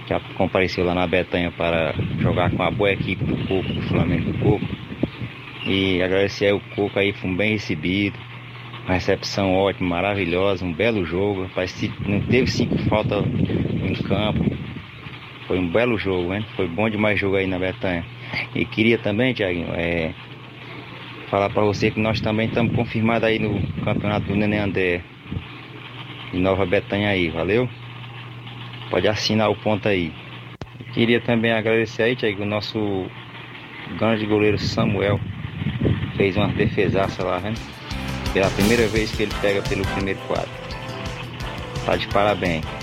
que 0.07 0.35
compareceu 0.35 0.85
lá 0.85 0.95
na 0.95 1.07
Betanha 1.07 1.51
para 1.51 1.95
jogar 2.19 2.51
com 2.51 2.63
a 2.63 2.71
boa 2.71 2.93
equipe 2.93 3.25
do 3.25 3.37
Coco, 3.47 3.73
do 3.73 3.83
Flamengo 3.89 4.33
do 4.33 4.39
Coco. 4.39 4.67
E 5.67 6.03
agradecer 6.03 6.47
aí 6.47 6.53
o 6.53 6.61
Coco 6.75 6.99
aí, 6.99 7.15
foi 7.15 7.31
um 7.31 7.37
bem 7.37 7.53
recebido. 7.53 8.19
Uma 8.85 8.95
recepção 8.95 9.55
ótima, 9.55 9.97
maravilhosa, 9.97 10.65
um 10.65 10.73
belo 10.73 11.05
jogo. 11.07 11.45
Rapaz, 11.45 11.91
não 12.07 12.21
teve 12.23 12.51
cinco 12.51 12.77
faltas 12.85 13.25
em 13.25 13.95
campo. 14.03 14.45
Foi 15.47 15.59
um 15.59 15.69
belo 15.71 15.99
jogo, 15.99 16.31
né? 16.31 16.45
Foi 16.55 16.69
bom 16.69 16.89
demais 16.91 17.19
jogo 17.19 17.37
aí 17.37 17.47
na 17.47 17.59
Betanha. 17.59 18.05
E 18.55 18.65
queria 18.65 18.99
também, 18.99 19.33
Tiaguinho, 19.33 19.73
é, 19.73 20.13
falar 21.31 21.51
para 21.51 21.63
você 21.63 21.91
que 21.91 22.01
nós 22.01 22.21
também 22.21 22.49
estamos 22.49 22.75
confirmados 22.75 23.25
aí 23.25 23.39
no 23.39 23.61
campeonato 23.85 24.27
do 24.27 24.37
Nenê 24.37 24.59
André 24.59 25.03
de 26.33 26.39
Nova 26.39 26.67
Betanha 26.67 27.11
aí, 27.11 27.29
valeu? 27.29 27.69
Pode 28.91 29.09
assinar 29.09 29.51
o 29.51 29.57
ponto 29.57 29.89
aí. 29.89 30.13
Queria 30.95 31.21
também 31.21 31.53
agradecer 31.53 32.03
aí, 32.03 32.17
Tiago, 32.17 32.43
o 32.43 32.47
nosso 32.47 33.07
grande 33.99 34.27
goleiro 34.27 34.59
Samuel. 34.59 35.21
Fez 36.17 36.37
uma 36.37 36.49
defesaça 36.49 37.23
lá, 37.23 37.39
né? 37.41 37.55
Pela 38.33 38.51
primeira 38.51 38.87
vez 38.89 39.11
que 39.13 39.23
ele 39.23 39.33
pega 39.41 39.63
pelo 39.63 39.87
primeiro 39.95 40.19
quadro. 40.21 40.51
Tá 41.85 41.97
de 41.97 42.09
parabéns. 42.09 42.78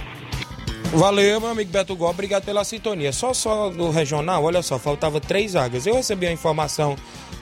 Valeu, 0.93 1.41
meu 1.41 1.49
amigo 1.49 1.71
Beto 1.71 1.95
Gol, 1.95 2.09
obrigado 2.09 2.45
pela 2.45 2.63
sintonia. 2.63 3.11
Só 3.11 3.33
só 3.33 3.69
do 3.69 3.89
regional, 3.89 4.43
olha 4.43 4.61
só, 4.61 4.79
faltava 4.79 5.19
três 5.19 5.53
vagas. 5.53 5.85
Eu 5.85 5.95
recebi 5.95 6.25
a 6.25 6.31
informação 6.31 6.95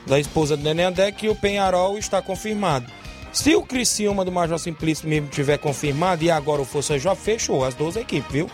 da 0.07 0.19
esposa 0.19 0.57
do 0.57 0.63
Nenê 0.63 0.83
André 0.83 1.11
que 1.11 1.29
o 1.29 1.35
Penharol 1.35 1.97
está 1.97 2.21
confirmado. 2.21 2.91
Se 3.31 3.55
o 3.55 3.63
Criciúma 3.63 4.23
do 4.23 4.31
Major 4.31 4.59
Simplício 4.59 5.07
mesmo 5.07 5.27
tiver 5.27 5.57
confirmado 5.57 6.23
e 6.23 6.29
agora 6.29 6.61
o 6.61 6.65
Força 6.65 6.99
Jovem, 6.99 7.23
fechou 7.23 7.63
as 7.65 7.73
duas 7.73 7.95
equipes, 7.95 8.31
viu? 8.31 8.49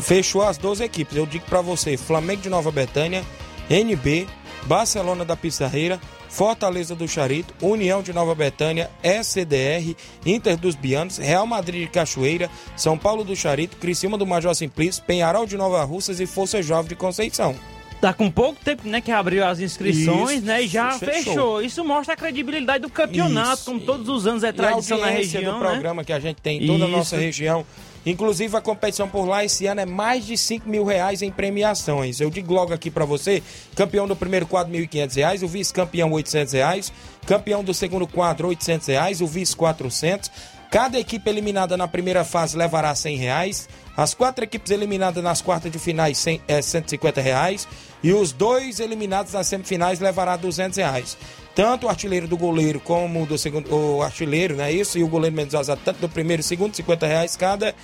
Fechou 0.00 0.42
as 0.42 0.56
duas 0.56 0.80
equipes. 0.80 1.16
Eu 1.16 1.26
digo 1.26 1.44
pra 1.46 1.60
você, 1.60 1.96
Flamengo 1.96 2.42
de 2.42 2.48
Nova 2.48 2.70
Betânia, 2.70 3.24
NB, 3.68 4.28
Barcelona 4.64 5.24
da 5.24 5.36
Pissarreira, 5.36 6.00
Fortaleza 6.36 6.94
do 6.94 7.08
Charito, 7.08 7.54
União 7.62 8.02
de 8.02 8.12
Nova 8.12 8.34
Betânia, 8.34 8.90
SDR, 9.02 9.96
Inter 10.26 10.58
dos 10.58 10.74
Bianos, 10.74 11.16
Real 11.16 11.46
Madrid 11.46 11.84
de 11.84 11.88
Cachoeira, 11.88 12.50
São 12.76 12.98
Paulo 12.98 13.24
do 13.24 13.34
Charito, 13.34 13.78
Criciúma 13.78 14.18
do 14.18 14.26
Major 14.26 14.54
Simplício, 14.54 15.02
Penharol 15.02 15.46
de 15.46 15.56
Nova 15.56 15.82
Russas 15.82 16.20
e 16.20 16.26
Força 16.26 16.60
Jovem 16.60 16.90
de 16.90 16.94
Conceição. 16.94 17.56
Tá 18.02 18.12
com 18.12 18.30
pouco 18.30 18.62
tempo, 18.62 18.86
né, 18.86 19.00
que 19.00 19.10
abriu 19.10 19.46
as 19.46 19.60
inscrições, 19.60 20.36
Isso, 20.36 20.44
né, 20.46 20.62
e 20.62 20.68
já 20.68 20.90
fechou. 20.98 21.24
fechou. 21.24 21.62
Isso 21.62 21.82
mostra 21.82 22.12
a 22.12 22.16
credibilidade 22.18 22.82
do 22.82 22.90
campeonato, 22.90 23.54
Isso. 23.54 23.64
como 23.64 23.80
todos 23.80 24.06
os 24.06 24.26
anos 24.26 24.44
é 24.44 24.50
a 24.50 24.52
tradição 24.52 24.98
na 24.98 25.06
região, 25.06 25.54
do 25.54 25.64
né? 25.64 25.70
programa 25.70 26.04
que 26.04 26.12
a 26.12 26.20
gente 26.20 26.42
tem 26.42 26.62
em 26.62 26.66
toda 26.66 26.84
a 26.84 26.88
nossa 26.88 27.16
Isso. 27.16 27.24
região. 27.24 27.64
Inclusive 28.06 28.56
a 28.56 28.60
competição 28.60 29.08
por 29.08 29.26
lá 29.26 29.44
esse 29.44 29.66
ano 29.66 29.80
é 29.80 29.86
mais 29.86 30.24
de 30.24 30.38
5 30.38 30.68
mil 30.68 30.84
reais 30.84 31.22
em 31.22 31.30
premiações. 31.30 32.20
Eu 32.20 32.30
digo 32.30 32.54
logo 32.54 32.72
aqui 32.72 32.88
pra 32.88 33.04
você, 33.04 33.42
campeão 33.74 34.06
do 34.06 34.14
primeiro 34.14 34.46
quadro 34.46 34.72
1.500 34.72 35.16
reais, 35.16 35.42
o 35.42 35.48
vice-campeão 35.48 36.12
800 36.12 36.52
reais, 36.52 36.92
campeão 37.26 37.64
do 37.64 37.74
segundo 37.74 38.06
quadro 38.06 38.46
800 38.46 38.86
reais, 38.86 39.20
o 39.20 39.26
vice 39.26 39.56
400. 39.56 40.30
Cada 40.70 40.98
equipe 40.98 41.28
eliminada 41.28 41.76
na 41.76 41.88
primeira 41.88 42.24
fase 42.24 42.56
levará 42.56 42.94
100 42.94 43.16
reais. 43.16 43.68
As 43.96 44.14
quatro 44.14 44.44
equipes 44.44 44.70
eliminadas 44.70 45.22
nas 45.22 45.40
quartas 45.40 45.72
de 45.72 45.78
finais 45.78 46.18
100, 46.18 46.42
é 46.46 46.60
150 46.60 47.20
reais. 47.20 47.66
E 48.02 48.12
os 48.12 48.30
dois 48.32 48.78
eliminados 48.78 49.32
nas 49.32 49.46
semifinais 49.46 50.00
levará 50.00 50.36
200 50.36 50.76
reais. 50.76 51.16
Tanto 51.56 51.86
o 51.86 51.88
artilheiro 51.88 52.28
do 52.28 52.36
goleiro 52.36 52.78
como 52.78 53.24
do 53.24 53.38
segundo, 53.38 53.74
o 53.74 54.02
artilheiro, 54.02 54.54
né? 54.54 54.70
Isso, 54.70 54.98
e 54.98 55.02
o 55.02 55.08
goleiro 55.08 55.34
menos 55.34 55.54
vazado, 55.54 55.80
tanto 55.82 56.00
do 56.00 56.08
primeiro 56.08 56.42
e 56.42 56.44
segundo, 56.44 56.76
50 56.76 57.06
reais 57.06 57.34
cada. 57.34 57.74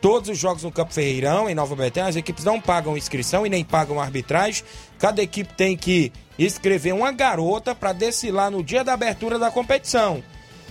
Todos 0.00 0.30
os 0.30 0.38
jogos 0.38 0.62
no 0.62 0.72
Campo 0.72 0.94
Ferreirão, 0.94 1.48
em 1.48 1.54
Nova 1.54 1.76
Betânia, 1.76 2.08
as 2.08 2.16
equipes 2.16 2.42
não 2.42 2.58
pagam 2.58 2.96
inscrição 2.96 3.46
e 3.46 3.50
nem 3.50 3.62
pagam 3.62 4.00
arbitragem. 4.00 4.64
Cada 4.98 5.22
equipe 5.22 5.52
tem 5.52 5.76
que 5.76 6.10
escrever 6.38 6.94
uma 6.94 7.12
garota 7.12 7.74
para 7.74 7.92
desfilar 7.92 8.50
no 8.50 8.64
dia 8.64 8.82
da 8.82 8.94
abertura 8.94 9.38
da 9.38 9.50
competição. 9.50 10.22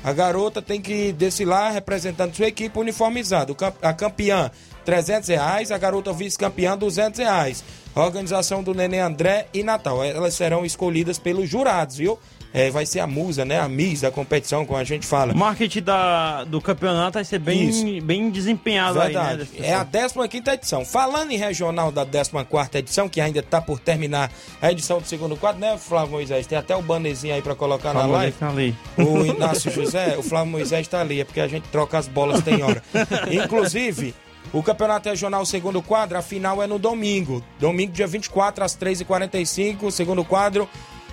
A 0.03 0.11
garota 0.11 0.61
tem 0.61 0.81
que 0.81 1.11
desfilar 1.11 1.71
representando 1.71 2.33
sua 2.33 2.47
equipe 2.47 2.79
uniformizada. 2.79 3.55
A 3.81 3.93
campeã, 3.93 4.49
300 4.85 5.29
reais. 5.29 5.71
A 5.71 5.77
garota 5.77 6.11
vice-campeã, 6.11 6.75
200 6.75 7.19
reais. 7.19 7.63
A 7.93 8.03
organização 8.03 8.63
do 8.63 8.73
Nenê 8.73 8.99
André 8.99 9.47
e 9.53 9.61
Natal. 9.61 10.03
Elas 10.03 10.33
serão 10.33 10.65
escolhidas 10.65 11.19
pelos 11.19 11.47
jurados, 11.47 11.97
viu? 11.97 12.17
É, 12.51 12.71
vai 12.71 12.85
ser 12.85 12.99
a 12.99 13.07
musa, 13.07 13.45
né? 13.45 13.59
A 13.59 13.67
Miss 13.67 14.01
da 14.01 14.09
competição, 14.09 14.65
como 14.65 14.79
a 14.79 14.83
gente 14.83 15.05
fala. 15.05 15.33
O 15.33 15.37
marketing 15.37 15.83
da, 15.83 16.43
do 16.45 16.59
campeonato 16.59 17.13
vai 17.13 17.23
ser 17.23 17.37
bem, 17.37 18.01
bem 18.01 18.29
desempenhado 18.31 18.99
aí, 18.99 19.13
né? 19.13 19.35
Verdade. 19.35 19.49
é 19.59 19.75
a 19.75 19.85
15 19.85 20.49
edição. 20.51 20.83
Falando 20.83 21.31
em 21.31 21.37
regional 21.37 21.91
da 21.91 22.03
14 22.05 22.69
edição, 22.73 23.07
que 23.07 23.21
ainda 23.21 23.39
está 23.39 23.61
por 23.61 23.79
terminar 23.79 24.31
a 24.59 24.71
edição 24.71 24.99
do 24.99 25.07
segundo 25.07 25.35
quadro, 25.35 25.61
né, 25.61 25.77
Flávio 25.77 26.13
Moisés? 26.13 26.47
Tem 26.47 26.57
até 26.57 26.75
o 26.75 26.81
bannerzinho 26.81 27.35
aí 27.35 27.41
para 27.41 27.53
colocar 27.53 27.93
na 27.93 28.01
Flávio 28.01 28.13
live. 28.13 28.35
Moisés 28.39 28.39
tá 28.39 28.49
ali. 28.49 28.75
O 28.97 29.25
Inácio 29.25 29.71
José, 29.71 30.17
o 30.17 30.23
Flávio 30.23 30.51
Moisés 30.51 30.81
está 30.81 31.01
ali, 31.01 31.21
é 31.21 31.23
porque 31.23 31.39
a 31.39 31.47
gente 31.47 31.67
troca 31.69 31.99
as 31.99 32.07
bolas 32.07 32.41
tem 32.41 32.63
hora. 32.63 32.81
Inclusive, 33.31 34.15
o 34.51 34.63
Campeonato 34.63 35.07
Regional 35.07 35.45
Segundo 35.45 35.81
Quadro, 35.81 36.17
a 36.17 36.21
final 36.23 36.63
é 36.63 36.65
no 36.65 36.79
domingo. 36.79 37.43
Domingo, 37.59 37.91
dia 37.91 38.07
24, 38.07 38.63
às 38.63 38.75
3h45, 38.75 39.83
o 39.83 39.91
segundo 39.91 40.25
quadro. 40.25 40.67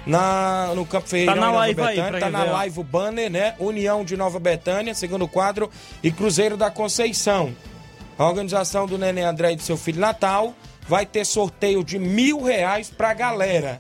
Na, 0.07 0.73
no 0.75 0.87
Campo 0.87 1.09
Ferreira, 1.09 1.35
Tá 1.35 1.41
na 1.41 1.51
live 1.51 1.81
aí, 1.81 1.97
pra 1.97 2.21
tá 2.21 2.31
na 2.31 2.45
ver, 2.45 2.51
live 2.53 2.81
o 2.81 2.85
banner, 2.85 3.31
né? 3.31 3.55
União 3.59 4.05
de 4.05 4.17
Nova 4.17 4.39
Betânia, 4.39 4.95
segundo 4.95 5.27
quadro, 5.27 5.69
e 6.03 6.13
Cruzeiro 6.13 6.57
da 6.57 6.71
Conceição. 6.71 7.53
A 8.19 8.25
organização 8.25 8.87
do 8.87 8.97
Nenê 8.97 9.23
André 9.23 9.53
e 9.53 9.57
do 9.57 9.63
seu 9.63 9.77
filho 9.77 10.01
Natal 10.01 10.55
vai 10.89 11.05
ter 11.05 11.25
sorteio 11.27 11.83
de 11.83 11.99
mil 11.99 12.43
reais 12.43 12.89
pra 12.89 13.13
galera. 13.13 13.79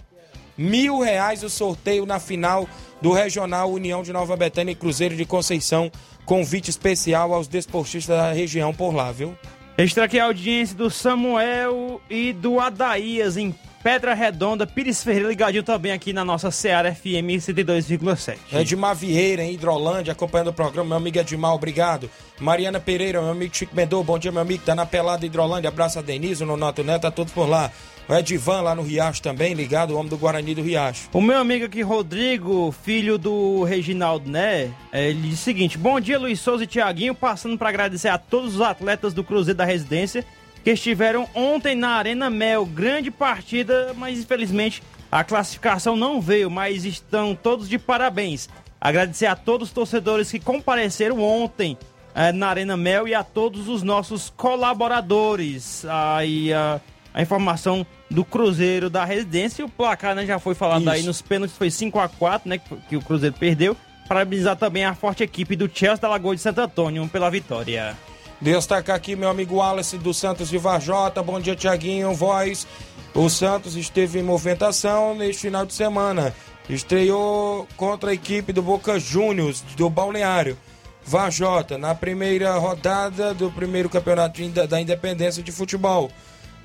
Mil 0.59 1.01
reais 1.01 1.43
o 1.43 1.51
sorteio 1.51 2.05
na 2.05 2.18
final 2.18 2.68
do 3.01 3.12
Regional 3.12 3.70
União 3.70 4.03
de 4.03 4.12
Nova 4.12 4.37
Betânia 4.37 4.72
e 4.72 4.74
Cruzeiro 4.74 5.14
de 5.14 5.24
Conceição. 5.24 5.91
Convite 6.24 6.70
especial 6.70 7.33
aos 7.33 7.47
desportistas 7.47 8.16
da 8.16 8.33
região 8.33 8.74
por 8.74 8.95
lá, 8.95 9.12
viu? 9.12 9.37
Extra 9.79 10.05
aqui 10.05 10.18
a 10.18 10.24
audiência 10.24 10.74
do 10.74 10.91
Samuel 10.91 12.01
e 12.09 12.33
do 12.33 12.59
Adaías 12.59 13.37
em 13.37 13.55
Pedra 13.87 14.14
Redonda, 14.14 14.66
Pires 14.66 15.01
Ferreira 15.01 15.28
ligadinho 15.28 15.62
também 15.62 15.93
aqui 15.93 16.12
na 16.12 16.24
nossa 16.24 16.51
Seara 16.51 16.93
FM 16.93 17.39
102,7. 17.39 18.37
Edmar 18.53 18.97
Vieira, 18.97 19.45
em 19.45 19.55
Hidrolândia, 19.55 20.11
acompanhando 20.11 20.49
o 20.49 20.53
programa. 20.53 20.89
Meu 20.89 20.97
amigo 20.97 21.20
Edmar, 21.20 21.55
obrigado. 21.55 22.11
Mariana 22.41 22.80
Pereira, 22.80 23.22
meu 23.22 23.30
amigo 23.30 23.55
Chico 23.55 23.76
Mendô, 23.76 24.03
bom 24.03 24.18
dia, 24.18 24.32
meu 24.32 24.43
amigo. 24.43 24.64
Tá 24.66 24.74
na 24.74 24.84
pelada 24.84 25.24
Hidrolândia. 25.24 25.68
Abraço 25.68 26.01
a 26.01 26.03
Denise, 26.03 26.43
o 26.43 26.47
Nonato 26.49 26.82
Neto, 26.82 27.07
a 27.07 27.12
todos 27.12 27.32
por 27.32 27.49
lá. 27.49 27.70
O 28.09 28.14
Edivan 28.14 28.61
lá 28.62 28.74
no 28.74 28.82
Riacho 28.82 29.22
também, 29.22 29.55
ligado, 29.55 29.93
o 29.93 29.97
homem 29.97 30.09
do 30.09 30.18
Guarani 30.18 30.53
do 30.53 30.62
Riacho. 30.62 31.09
O 31.12 31.20
meu 31.20 31.39
amigo 31.39 31.66
aqui, 31.66 31.82
Rodrigo, 31.82 32.74
filho 32.82 33.16
do 33.16 33.62
Reginaldo, 33.62 34.28
né? 34.28 34.74
é, 34.91 35.11
Ele 35.11 35.28
diz 35.28 35.39
o 35.39 35.45
seguinte: 35.45 35.78
Bom 35.78 36.01
dia, 36.01 36.18
Luiz 36.18 36.41
Souza 36.41 36.64
e 36.64 36.66
Tiaguinho. 36.66 37.14
Passando 37.14 37.57
para 37.57 37.68
agradecer 37.68 38.09
a 38.09 38.18
todos 38.18 38.57
os 38.57 38.61
atletas 38.61 39.14
do 39.14 39.22
Cruzeiro 39.22 39.59
da 39.59 39.64
Residência 39.64 40.24
que 40.67 40.73
estiveram 40.73 41.29
ontem 41.33 41.77
na 41.77 41.91
Arena 41.91 42.29
Mel. 42.29 42.67
Grande 42.67 43.09
partida, 43.09 43.95
mas 43.97 44.19
infelizmente 44.19 44.83
a 45.12 45.23
classificação 45.23 45.95
não 45.95 46.21
veio, 46.21 46.51
mas 46.51 46.85
estão 46.85 47.37
todos 47.37 47.69
de 47.69 47.79
parabéns. 47.79 48.49
Agradecer 48.81 49.27
a 49.27 49.37
todos 49.37 49.69
os 49.69 49.73
torcedores 49.73 50.29
que 50.29 50.41
compareceram 50.41 51.23
ontem 51.23 51.79
eh, 52.17 52.33
na 52.33 52.49
Arena 52.49 52.77
Mel 52.77 53.07
e 53.07 53.14
a 53.14 53.23
todos 53.23 53.69
os 53.69 53.85
nossos 53.85 54.29
colaboradores. 54.29 55.85
Aí 55.85 56.53
a, 56.53 56.81
a 57.14 57.23
informação 57.23 57.87
do 58.11 58.25
Cruzeiro 58.25 58.91
da 58.91 59.05
Residência. 59.05 59.62
E 59.62 59.64
o 59.64 59.69
placar 59.69 60.17
né, 60.17 60.27
já 60.27 60.41
foi 60.41 60.57
falado 60.57 60.81
Isso. 60.81 60.91
aí 60.91 61.03
nos 61.05 61.23
pênaltis, 61.23 61.57
foi 61.57 61.71
5 61.71 61.97
a 62.01 62.09
4 62.09 62.49
né, 62.49 62.59
que, 62.59 62.75
que 62.89 62.97
o 62.97 63.03
Cruzeiro 63.03 63.37
perdeu. 63.39 63.77
Parabenizar 64.09 64.57
também 64.57 64.85
a 64.85 64.97
forte 64.97 65.23
equipe 65.23 65.55
do 65.55 65.71
Chelsea 65.73 66.03
da 66.03 66.09
Lagoa 66.09 66.35
de 66.35 66.43
Santo 66.43 66.61
Antônio 66.61 67.07
pela 67.07 67.31
vitória. 67.31 67.97
Destacar 68.41 68.97
aqui 68.97 69.16
meu 69.16 69.30
amigo 69.30 69.57
Wallace 69.57 69.97
do 69.97 70.12
Santos 70.12 70.51
de 70.51 70.59
Varjota. 70.59 71.22
Bom 71.22 71.41
dia, 71.41 71.57
Tiaguinho, 71.57 72.14
voz. 72.14 72.66
O 73.14 73.30
Santos 73.30 73.76
esteve 73.76 74.18
em 74.18 74.22
movimentação 74.22 75.14
neste 75.14 75.43
final 75.43 75.64
de 75.64 75.72
semana. 75.72 76.34
Estreou 76.68 77.66
contra 77.76 78.11
a 78.11 78.14
equipe 78.14 78.53
do 78.53 78.61
Boca 78.61 78.99
Juniors, 78.99 79.62
do 79.74 79.89
Balneário. 79.89 80.59
Varjota, 81.03 81.78
na 81.78 81.95
primeira 81.95 82.55
rodada 82.59 83.32
do 83.32 83.51
primeiro 83.51 83.89
campeonato 83.89 84.43
da 84.68 84.80
Independência 84.80 85.43
de 85.43 85.53
Futebol 85.53 86.11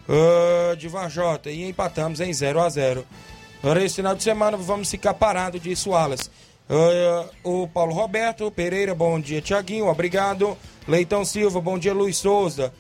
ah, 0.10 0.76
de 0.76 0.90
Varjota. 0.90 1.50
E 1.50 1.64
empatamos 1.70 2.20
em 2.20 2.34
0 2.34 2.60
a 2.60 2.68
0 2.68 3.06
Para 3.62 3.82
esse 3.82 3.96
final 3.96 4.16
de 4.16 4.24
semana 4.24 4.58
vamos 4.58 4.92
ficar 4.92 5.14
parados, 5.14 5.62
disse 5.62 5.88
o 5.88 5.94
Wallace. 5.94 6.30
Ah, 6.74 7.26
o 7.44 7.68
Paulo 7.68 7.94
Roberto 7.94 8.50
Pereira, 8.50 8.96
bom 8.96 9.20
dia, 9.20 9.42
Tiaguinho, 9.42 9.88
obrigado. 9.88 10.58
Leitão 10.88 11.26
Silva, 11.26 11.60
bom 11.60 11.78
dia, 11.78 11.94
Luiz 11.94 12.16
Souza. 12.16 12.72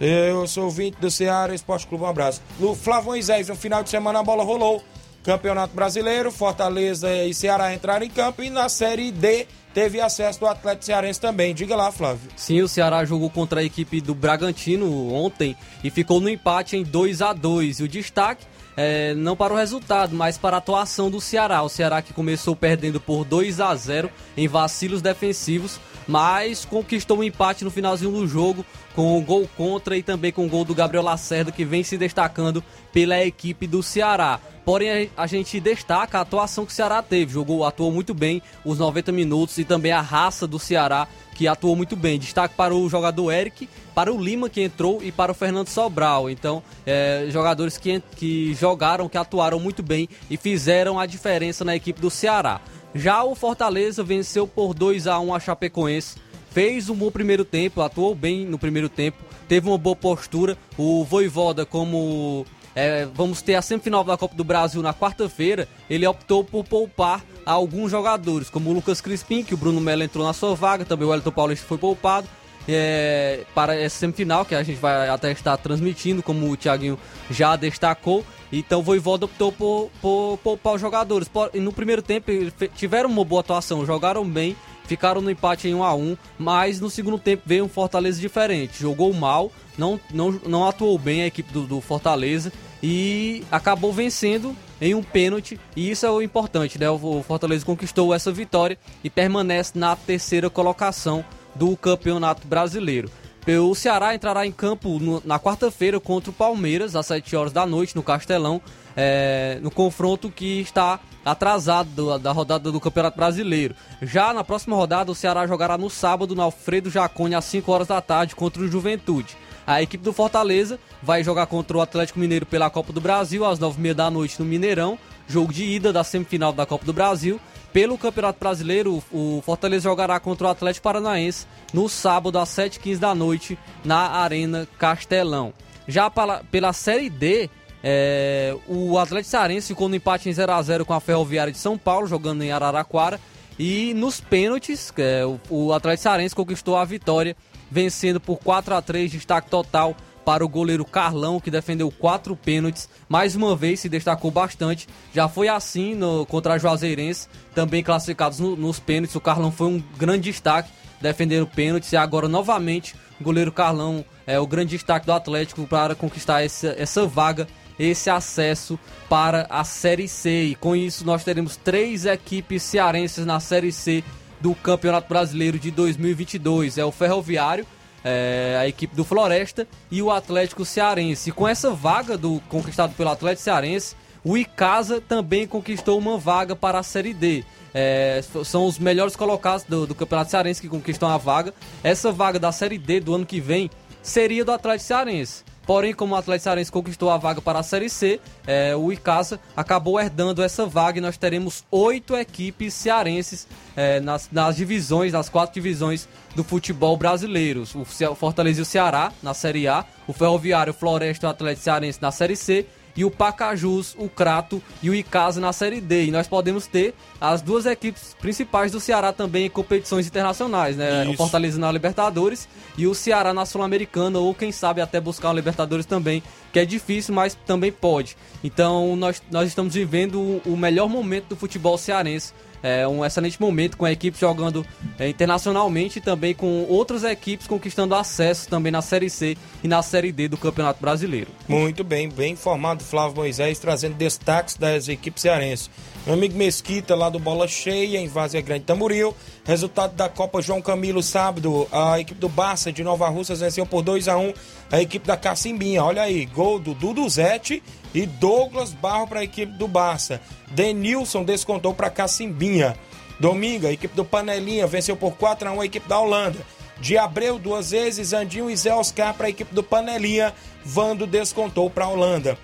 Eu 0.00 0.46
sou 0.46 0.66
ouvinte 0.66 0.98
do 1.00 1.10
Ceará 1.10 1.52
Esporte 1.52 1.84
Clube, 1.88 2.04
um 2.04 2.06
abraço. 2.06 2.40
Lu 2.60 2.76
Flávio 2.76 3.10
Moisés, 3.10 3.48
no 3.48 3.56
final 3.56 3.82
de 3.82 3.90
semana 3.90 4.20
a 4.20 4.22
bola 4.22 4.44
rolou. 4.44 4.80
Campeonato 5.24 5.74
Brasileiro, 5.74 6.30
Fortaleza 6.30 7.12
e 7.12 7.34
Ceará 7.34 7.74
entraram 7.74 8.06
em 8.06 8.08
campo 8.08 8.40
e 8.42 8.48
na 8.48 8.68
Série 8.68 9.10
D 9.10 9.46
teve 9.74 10.00
acesso 10.00 10.40
do 10.40 10.46
Atlético 10.46 10.84
Cearense 10.84 11.20
também. 11.20 11.52
Diga 11.52 11.74
lá, 11.76 11.90
Flávio. 11.90 12.30
Sim, 12.36 12.62
o 12.62 12.68
Ceará 12.68 13.04
jogou 13.04 13.28
contra 13.28 13.60
a 13.60 13.64
equipe 13.64 14.00
do 14.00 14.14
Bragantino 14.14 15.12
ontem 15.12 15.56
e 15.84 15.90
ficou 15.90 16.20
no 16.20 16.30
empate 16.30 16.76
em 16.76 16.84
2 16.84 17.20
a 17.20 17.32
2 17.32 17.80
E 17.80 17.82
o 17.82 17.88
destaque 17.88 18.46
é, 18.76 19.14
não 19.14 19.36
para 19.36 19.52
o 19.52 19.56
resultado, 19.56 20.14
mas 20.14 20.38
para 20.38 20.56
a 20.56 20.58
atuação 20.58 21.10
do 21.10 21.20
Ceará. 21.20 21.62
O 21.62 21.68
Ceará 21.68 22.00
que 22.02 22.12
começou 22.12 22.54
perdendo 22.56 23.00
por 23.00 23.24
2 23.24 23.60
a 23.60 23.74
0 23.74 24.10
em 24.36 24.48
vacilos 24.48 25.02
defensivos, 25.02 25.80
mas 26.10 26.64
conquistou 26.64 27.18
um 27.18 27.22
empate 27.22 27.62
no 27.62 27.70
finalzinho 27.70 28.10
do 28.10 28.26
jogo 28.26 28.66
com 28.96 29.16
o 29.16 29.22
gol 29.22 29.48
contra 29.56 29.96
e 29.96 30.02
também 30.02 30.32
com 30.32 30.44
o 30.44 30.48
gol 30.48 30.64
do 30.64 30.74
Gabriel 30.74 31.04
Lacerda 31.04 31.52
que 31.52 31.64
vem 31.64 31.84
se 31.84 31.96
destacando 31.96 32.64
pela 32.92 33.24
equipe 33.24 33.64
do 33.68 33.80
Ceará. 33.80 34.40
Porém, 34.64 35.08
a 35.16 35.26
gente 35.28 35.60
destaca 35.60 36.18
a 36.18 36.22
atuação 36.22 36.66
que 36.66 36.72
o 36.72 36.74
Ceará 36.74 37.00
teve. 37.00 37.32
Jogou, 37.32 37.64
atuou 37.64 37.92
muito 37.92 38.12
bem 38.12 38.42
os 38.64 38.78
90 38.78 39.12
minutos 39.12 39.56
e 39.58 39.64
também 39.64 39.92
a 39.92 40.00
raça 40.00 40.48
do 40.48 40.58
Ceará 40.58 41.06
que 41.34 41.46
atuou 41.46 41.76
muito 41.76 41.94
bem. 41.94 42.18
Destaque 42.18 42.54
para 42.56 42.74
o 42.74 42.88
jogador 42.88 43.32
Eric, 43.32 43.68
para 43.94 44.12
o 44.12 44.20
Lima 44.20 44.50
que 44.50 44.60
entrou 44.60 45.00
e 45.02 45.12
para 45.12 45.32
o 45.32 45.34
Fernando 45.34 45.68
Sobral. 45.68 46.28
Então, 46.28 46.62
é, 46.84 47.26
jogadores 47.30 47.78
que, 47.78 48.02
que 48.16 48.52
jogaram, 48.54 49.08
que 49.08 49.16
atuaram 49.16 49.60
muito 49.60 49.82
bem 49.82 50.08
e 50.28 50.36
fizeram 50.36 50.98
a 50.98 51.06
diferença 51.06 51.64
na 51.64 51.74
equipe 51.74 52.00
do 52.00 52.10
Ceará. 52.10 52.60
Já 52.94 53.22
o 53.22 53.34
Fortaleza 53.34 54.02
venceu 54.02 54.46
por 54.46 54.74
2 54.74 55.06
a 55.06 55.18
1 55.20 55.34
a 55.34 55.40
Chapecoense. 55.40 56.16
Fez 56.50 56.90
um 56.90 56.94
bom 56.94 57.10
primeiro 57.10 57.44
tempo, 57.44 57.80
atuou 57.80 58.14
bem 58.14 58.44
no 58.44 58.58
primeiro 58.58 58.88
tempo, 58.88 59.18
teve 59.48 59.68
uma 59.68 59.78
boa 59.78 59.94
postura. 59.94 60.58
O 60.76 61.04
Voivoda, 61.04 61.64
como 61.64 62.44
é, 62.74 63.06
vamos 63.14 63.40
ter 63.40 63.54
a 63.54 63.62
semifinal 63.62 64.02
da 64.02 64.16
Copa 64.16 64.34
do 64.34 64.42
Brasil 64.42 64.82
na 64.82 64.92
quarta-feira, 64.92 65.68
ele 65.88 66.06
optou 66.06 66.42
por 66.42 66.64
poupar 66.64 67.24
alguns 67.46 67.90
jogadores, 67.90 68.50
como 68.50 68.70
o 68.70 68.72
Lucas 68.72 69.00
Crispim, 69.00 69.44
que 69.44 69.54
o 69.54 69.56
Bruno 69.56 69.80
Melo 69.80 70.02
entrou 70.02 70.26
na 70.26 70.32
sua 70.32 70.54
vaga, 70.56 70.84
também 70.84 71.06
o 71.06 71.10
Wellington 71.10 71.30
Paulista 71.30 71.66
foi 71.66 71.78
poupado. 71.78 72.28
É, 72.68 73.44
para 73.54 73.74
essa 73.76 73.98
semifinal, 73.98 74.44
que 74.44 74.54
a 74.54 74.62
gente 74.62 74.78
vai 74.78 75.08
até 75.08 75.30
estar 75.32 75.56
transmitindo, 75.56 76.22
como 76.22 76.50
o 76.50 76.56
Thiaguinho 76.56 76.98
já 77.30 77.56
destacou. 77.56 78.24
Então 78.52 78.80
o 78.80 78.82
Voivoda 78.82 79.26
optou 79.26 79.52
por, 79.52 79.90
por 80.00 80.38
poupar 80.42 80.74
os 80.74 80.80
jogadores. 80.80 81.28
Por- 81.28 81.50
no 81.54 81.72
primeiro 81.72 82.02
tempo 82.02 82.30
tiveram 82.74 83.08
uma 83.08 83.24
boa 83.24 83.40
atuação, 83.40 83.86
jogaram 83.86 84.28
bem, 84.28 84.56
ficaram 84.86 85.20
no 85.20 85.30
empate 85.30 85.68
em 85.68 85.74
1 85.74 85.84
a 85.84 85.94
1 85.94 86.16
mas 86.36 86.80
no 86.80 86.90
segundo 86.90 87.18
tempo 87.18 87.44
veio 87.46 87.64
um 87.64 87.68
Fortaleza 87.68 88.20
diferente. 88.20 88.80
Jogou 88.80 89.12
mal, 89.12 89.52
não, 89.78 90.00
não, 90.12 90.32
não 90.46 90.68
atuou 90.68 90.98
bem 90.98 91.22
a 91.22 91.26
equipe 91.26 91.52
do, 91.52 91.62
do 91.64 91.80
Fortaleza 91.80 92.52
e 92.82 93.44
acabou 93.52 93.92
vencendo 93.92 94.56
em 94.80 94.94
um 94.94 95.02
pênalti. 95.02 95.60
E 95.76 95.90
isso 95.90 96.04
é 96.04 96.10
o 96.10 96.20
importante, 96.22 96.78
né? 96.78 96.90
O 96.90 97.22
Fortaleza 97.22 97.64
conquistou 97.64 98.12
essa 98.12 98.32
vitória 98.32 98.76
e 99.04 99.08
permanece 99.10 99.78
na 99.78 99.94
terceira 99.94 100.50
colocação 100.50 101.24
do 101.54 101.76
Campeonato 101.76 102.46
Brasileiro. 102.46 103.10
O 103.58 103.74
Ceará 103.74 104.14
entrará 104.14 104.46
em 104.46 104.52
campo 104.52 104.98
no, 104.98 105.22
na 105.24 105.38
quarta-feira 105.38 105.98
contra 105.98 106.30
o 106.30 106.32
Palmeiras, 106.32 106.94
às 106.94 107.06
7 107.06 107.34
horas 107.34 107.52
da 107.52 107.64
noite, 107.64 107.96
no 107.96 108.02
Castelão, 108.02 108.60
é, 108.96 109.58
no 109.62 109.70
confronto 109.70 110.30
que 110.30 110.60
está 110.60 111.00
atrasado 111.24 111.88
do, 111.90 112.18
da 112.18 112.32
rodada 112.32 112.70
do 112.70 112.80
Campeonato 112.80 113.16
Brasileiro. 113.16 113.74
Já 114.02 114.32
na 114.32 114.44
próxima 114.44 114.76
rodada, 114.76 115.10
o 115.10 115.14
Ceará 115.14 115.46
jogará 115.46 115.78
no 115.78 115.88
sábado 115.88 116.34
no 116.34 116.42
Alfredo 116.42 116.90
Jacone, 116.90 117.34
às 117.34 117.44
5 117.46 117.72
horas 117.72 117.88
da 117.88 118.00
tarde, 118.00 118.36
contra 118.36 118.62
o 118.62 118.68
Juventude. 118.68 119.36
A 119.66 119.82
equipe 119.82 120.04
do 120.04 120.12
Fortaleza 120.12 120.78
vai 121.02 121.24
jogar 121.24 121.46
contra 121.46 121.76
o 121.76 121.80
Atlético 121.80 122.18
Mineiro 122.18 122.44
pela 122.44 122.70
Copa 122.70 122.92
do 122.92 123.00
Brasil, 123.00 123.44
às 123.44 123.58
9h30 123.58 123.94
da 123.94 124.10
noite 124.10 124.36
no 124.38 124.44
Mineirão, 124.44 124.98
jogo 125.28 125.52
de 125.52 125.64
ida 125.64 125.92
da 125.92 126.04
semifinal 126.04 126.52
da 126.52 126.66
Copa 126.66 126.84
do 126.84 126.92
Brasil. 126.92 127.40
Pelo 127.72 127.96
Campeonato 127.96 128.40
Brasileiro, 128.40 129.02
o 129.12 129.40
Fortaleza 129.44 129.84
jogará 129.84 130.18
contra 130.18 130.48
o 130.48 130.50
Atlético 130.50 130.82
Paranaense 130.82 131.46
no 131.72 131.88
sábado 131.88 132.38
às 132.38 132.48
7h15 132.48 132.98
da 132.98 133.14
noite 133.14 133.58
na 133.84 134.10
Arena 134.10 134.66
Castelão. 134.78 135.54
Já 135.86 136.10
pela, 136.10 136.42
pela 136.50 136.72
Série 136.72 137.08
D, 137.08 137.48
é, 137.82 138.56
o 138.66 138.98
Atlético 138.98 139.30
Cearense 139.30 139.68
ficou 139.68 139.88
no 139.88 139.94
empate 139.94 140.28
em 140.28 140.32
0x0 140.32 140.84
com 140.84 140.94
a 140.94 141.00
Ferroviária 141.00 141.52
de 141.52 141.58
São 141.58 141.78
Paulo, 141.78 142.06
jogando 142.06 142.42
em 142.42 142.50
Araraquara. 142.50 143.20
E 143.58 143.94
nos 143.94 144.20
pênaltis, 144.20 144.92
é, 144.98 145.24
o, 145.24 145.38
o 145.48 145.72
Atlético 145.72 146.02
Cearense 146.02 146.34
conquistou 146.34 146.76
a 146.76 146.84
vitória, 146.84 147.36
vencendo 147.70 148.20
por 148.20 148.38
4 148.38 148.74
a 148.74 148.82
3 148.82 149.10
destaque 149.10 149.48
total 149.48 149.94
para 150.30 150.44
o 150.44 150.48
goleiro 150.48 150.84
Carlão, 150.84 151.40
que 151.40 151.50
defendeu 151.50 151.90
quatro 151.90 152.36
pênaltis. 152.36 152.88
Mais 153.08 153.34
uma 153.34 153.56
vez 153.56 153.80
se 153.80 153.88
destacou 153.88 154.30
bastante. 154.30 154.86
Já 155.12 155.28
foi 155.28 155.48
assim 155.48 155.92
no, 155.96 156.24
contra 156.24 156.54
a 156.54 156.58
Juazeirense, 156.58 157.26
também 157.52 157.82
classificados 157.82 158.38
no, 158.38 158.54
nos 158.54 158.78
pênaltis. 158.78 159.16
O 159.16 159.20
Carlão 159.20 159.50
foi 159.50 159.66
um 159.66 159.82
grande 159.98 160.30
destaque, 160.30 160.70
defendendo 161.00 161.48
pênaltis. 161.48 161.90
E 161.90 161.96
agora, 161.96 162.28
novamente, 162.28 162.94
o 163.20 163.24
goleiro 163.24 163.50
Carlão 163.50 164.04
é 164.24 164.38
o 164.38 164.46
grande 164.46 164.70
destaque 164.76 165.04
do 165.04 165.12
Atlético 165.12 165.66
para 165.66 165.96
conquistar 165.96 166.44
essa, 166.44 166.76
essa 166.78 167.04
vaga, 167.08 167.48
esse 167.76 168.08
acesso 168.08 168.78
para 169.08 169.48
a 169.50 169.64
Série 169.64 170.06
C. 170.06 170.44
E 170.44 170.54
com 170.54 170.76
isso, 170.76 171.04
nós 171.04 171.24
teremos 171.24 171.56
três 171.56 172.06
equipes 172.06 172.62
cearenses 172.62 173.26
na 173.26 173.40
Série 173.40 173.72
C 173.72 174.04
do 174.40 174.54
Campeonato 174.54 175.08
Brasileiro 175.08 175.58
de 175.58 175.72
2022. 175.72 176.78
É 176.78 176.84
o 176.84 176.92
Ferroviário 176.92 177.66
é, 178.04 178.56
a 178.60 178.66
equipe 178.66 178.94
do 178.94 179.04
Floresta 179.04 179.66
e 179.90 180.02
o 180.02 180.10
Atlético 180.10 180.64
Cearense. 180.64 181.30
E 181.30 181.32
com 181.32 181.46
essa 181.46 181.70
vaga 181.70 182.16
do 182.16 182.40
conquistado 182.48 182.94
pelo 182.94 183.10
Atlético 183.10 183.42
Cearense, 183.42 183.94
o 184.24 184.36
Icasa 184.36 185.00
também 185.00 185.46
conquistou 185.46 185.98
uma 185.98 186.18
vaga 186.18 186.54
para 186.54 186.78
a 186.78 186.82
Série 186.82 187.14
D. 187.14 187.44
É, 187.72 188.20
são 188.44 188.66
os 188.66 188.78
melhores 188.78 189.14
colocados 189.14 189.64
do, 189.64 189.86
do, 189.86 189.94
Campeonato 189.94 190.30
Cearense 190.30 190.60
que 190.60 190.68
conquistam 190.68 191.08
a 191.08 191.16
vaga. 191.16 191.54
Essa 191.82 192.10
vaga 192.12 192.38
da 192.38 192.52
Série 192.52 192.78
D 192.78 193.00
do 193.00 193.14
ano 193.14 193.24
que 193.24 193.40
vem 193.40 193.70
seria 194.02 194.44
do 194.44 194.52
Atlético 194.52 194.88
Cearense. 194.88 195.44
Porém, 195.70 195.94
como 195.94 196.16
o 196.16 196.18
Atlético 196.18 196.42
Cearense 196.42 196.72
conquistou 196.72 197.10
a 197.10 197.16
vaga 197.16 197.40
para 197.40 197.60
a 197.60 197.62
Série 197.62 197.88
C, 197.88 198.18
é, 198.44 198.74
o 198.74 198.92
Icasa 198.92 199.38
acabou 199.56 200.00
herdando 200.00 200.42
essa 200.42 200.66
vaga 200.66 200.98
e 200.98 201.00
nós 201.00 201.16
teremos 201.16 201.62
oito 201.70 202.16
equipes 202.16 202.74
cearenses 202.74 203.46
é, 203.76 204.00
nas, 204.00 204.28
nas 204.32 204.56
divisões, 204.56 205.12
nas 205.12 205.28
quatro 205.28 205.54
divisões 205.54 206.08
do 206.34 206.42
futebol 206.42 206.96
brasileiro. 206.96 207.62
O 207.76 207.84
Fortaleza 208.16 208.58
e 208.58 208.62
o 208.62 208.64
Ceará 208.64 209.12
na 209.22 209.32
Série 209.32 209.68
A, 209.68 209.84
o 210.08 210.12
Ferroviário, 210.12 210.72
o 210.72 210.74
Floresta 210.74 211.26
e 211.26 211.28
o 211.28 211.30
Atlético 211.30 211.62
Cearense 211.62 212.02
na 212.02 212.10
Série 212.10 212.34
C 212.34 212.66
e 212.96 213.04
o 213.04 213.10
Pacajus, 213.10 213.94
o 213.98 214.08
Crato 214.08 214.62
e 214.82 214.90
o 214.90 214.94
Icasa 214.94 215.40
na 215.40 215.52
Série 215.52 215.80
D. 215.80 216.06
E 216.06 216.10
nós 216.10 216.28
podemos 216.28 216.66
ter 216.66 216.94
as 217.20 217.42
duas 217.42 217.66
equipes 217.66 218.16
principais 218.20 218.72
do 218.72 218.80
Ceará 218.80 219.12
também 219.12 219.46
em 219.46 219.50
competições 219.50 220.06
internacionais, 220.06 220.76
né? 220.76 221.02
Isso. 221.02 221.12
O 221.12 221.16
Fortaleza 221.16 221.58
na 221.58 221.70
Libertadores 221.70 222.48
e 222.76 222.86
o 222.86 222.94
Ceará 222.94 223.32
na 223.32 223.44
Sul-Americana, 223.44 224.18
ou 224.18 224.34
quem 224.34 224.52
sabe 224.52 224.80
até 224.80 225.00
buscar 225.00 225.30
o 225.30 225.34
Libertadores 225.34 225.86
também, 225.86 226.22
que 226.52 226.58
é 226.58 226.64
difícil, 226.64 227.14
mas 227.14 227.36
também 227.46 227.72
pode. 227.72 228.16
Então 228.42 228.96
nós, 228.96 229.22
nós 229.30 229.48
estamos 229.48 229.74
vivendo 229.74 230.40
o 230.44 230.56
melhor 230.56 230.88
momento 230.88 231.28
do 231.28 231.36
futebol 231.36 231.76
cearense 231.78 232.32
é 232.62 232.86
um 232.86 233.04
excelente 233.04 233.40
momento 233.40 233.76
com 233.76 233.84
a 233.84 233.92
equipe 233.92 234.18
jogando 234.18 234.64
é, 234.98 235.08
internacionalmente 235.08 235.98
e 235.98 236.02
também 236.02 236.34
com 236.34 236.64
outras 236.68 237.04
equipes 237.04 237.46
conquistando 237.46 237.94
acesso 237.94 238.48
também 238.48 238.70
na 238.70 238.82
Série 238.82 239.08
C 239.08 239.36
e 239.62 239.68
na 239.68 239.82
Série 239.82 240.12
D 240.12 240.28
do 240.28 240.36
Campeonato 240.36 240.80
Brasileiro. 240.80 241.28
Muito 241.48 241.82
bem, 241.82 242.08
bem 242.08 242.32
informado 242.32 242.82
Flávio 242.82 243.16
Moisés, 243.16 243.58
trazendo 243.58 243.94
destaques 243.94 244.56
das 244.56 244.88
equipes 244.88 245.22
cearenses. 245.22 245.70
Meu 246.06 246.14
amigo 246.14 246.36
Mesquita, 246.36 246.94
lá 246.94 247.10
do 247.10 247.18
Bola 247.18 247.46
Cheia, 247.46 247.98
em 247.98 248.08
Vazia 248.08 248.40
Grande 248.40 248.64
Tamboril. 248.64 249.14
Resultado 249.50 249.96
da 249.96 250.08
Copa 250.08 250.40
João 250.40 250.62
Camilo, 250.62 251.02
sábado. 251.02 251.66
A 251.72 251.98
equipe 251.98 252.20
do 252.20 252.28
Barça 252.28 252.70
de 252.70 252.84
Nova 252.84 253.08
Rússia 253.08 253.34
venceu 253.34 253.66
por 253.66 253.82
2 253.82 254.06
a 254.06 254.16
1 254.16 254.32
a 254.70 254.80
equipe 254.80 255.04
da 255.04 255.16
Cacimbinha. 255.16 255.82
Olha 255.82 256.02
aí, 256.02 256.24
gol 256.24 256.60
do 256.60 256.72
Dudu 256.72 257.08
Zete 257.08 257.60
e 257.92 258.06
Douglas 258.06 258.72
Barro 258.72 259.08
para 259.08 259.18
a 259.18 259.24
equipe 259.24 259.52
do 259.54 259.66
Barça. 259.66 260.20
Denilson 260.52 261.24
descontou 261.24 261.74
para 261.74 261.90
Cacimbinha. 261.90 262.76
Domingo, 263.18 263.66
a 263.66 263.72
equipe 263.72 263.92
do 263.96 264.04
Panelinha 264.04 264.68
venceu 264.68 264.94
por 264.94 265.16
4 265.16 265.48
a 265.48 265.52
1 265.52 265.60
a 265.60 265.66
equipe 265.66 265.88
da 265.88 265.98
Holanda. 265.98 266.38
De 266.80 266.96
Abreu 266.96 267.36
duas 267.36 267.72
vezes, 267.72 268.12
Andinho 268.12 268.48
e 268.48 268.56
Zé 268.56 268.72
Oscar 268.72 269.14
para 269.14 269.26
a 269.26 269.30
equipe 269.30 269.52
do 269.52 269.64
Panelinha. 269.64 270.32
Vando 270.64 271.08
descontou 271.08 271.68
para 271.68 271.86
a 271.86 271.88
Holanda. 271.88 272.38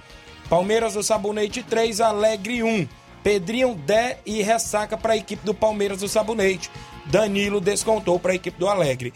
Palmeiras 0.50 0.94
do 0.94 1.04
Sabonete 1.04 1.62
3, 1.62 2.00
Alegre 2.00 2.64
1. 2.64 2.88
Pedrinho, 3.22 3.74
Dé 3.74 4.18
e 4.26 4.42
Ressaca 4.42 4.96
para 4.96 5.12
a 5.12 5.16
equipe 5.16 5.44
do 5.44 5.54
Palmeiras 5.54 6.00
do 6.00 6.08
Sabonete. 6.08 6.68
Danilo 7.06 7.60
descontou 7.60 8.18
para 8.18 8.32
a 8.32 8.34
equipe 8.34 8.58
do 8.58 8.68
Alegre. 8.68 9.12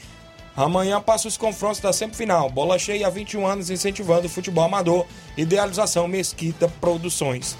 Amanhã 0.57 1.01
passa 1.01 1.28
os 1.28 1.36
confrontos 1.36 1.80
da 1.80 1.93
semifinal. 1.93 2.51
Bola 2.51 2.78
cheia 2.78 3.07
há 3.07 3.11
21 3.11 3.47
anos 3.47 3.70
incentivando 3.70 4.26
o 4.26 4.30
futebol 4.30 4.64
amador. 4.64 5.07
Idealização 5.36 6.07
Mesquita 6.07 6.68
Produções. 6.80 7.57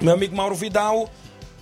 Meu 0.00 0.14
amigo 0.14 0.36
Mauro 0.36 0.54
Vidal. 0.54 1.08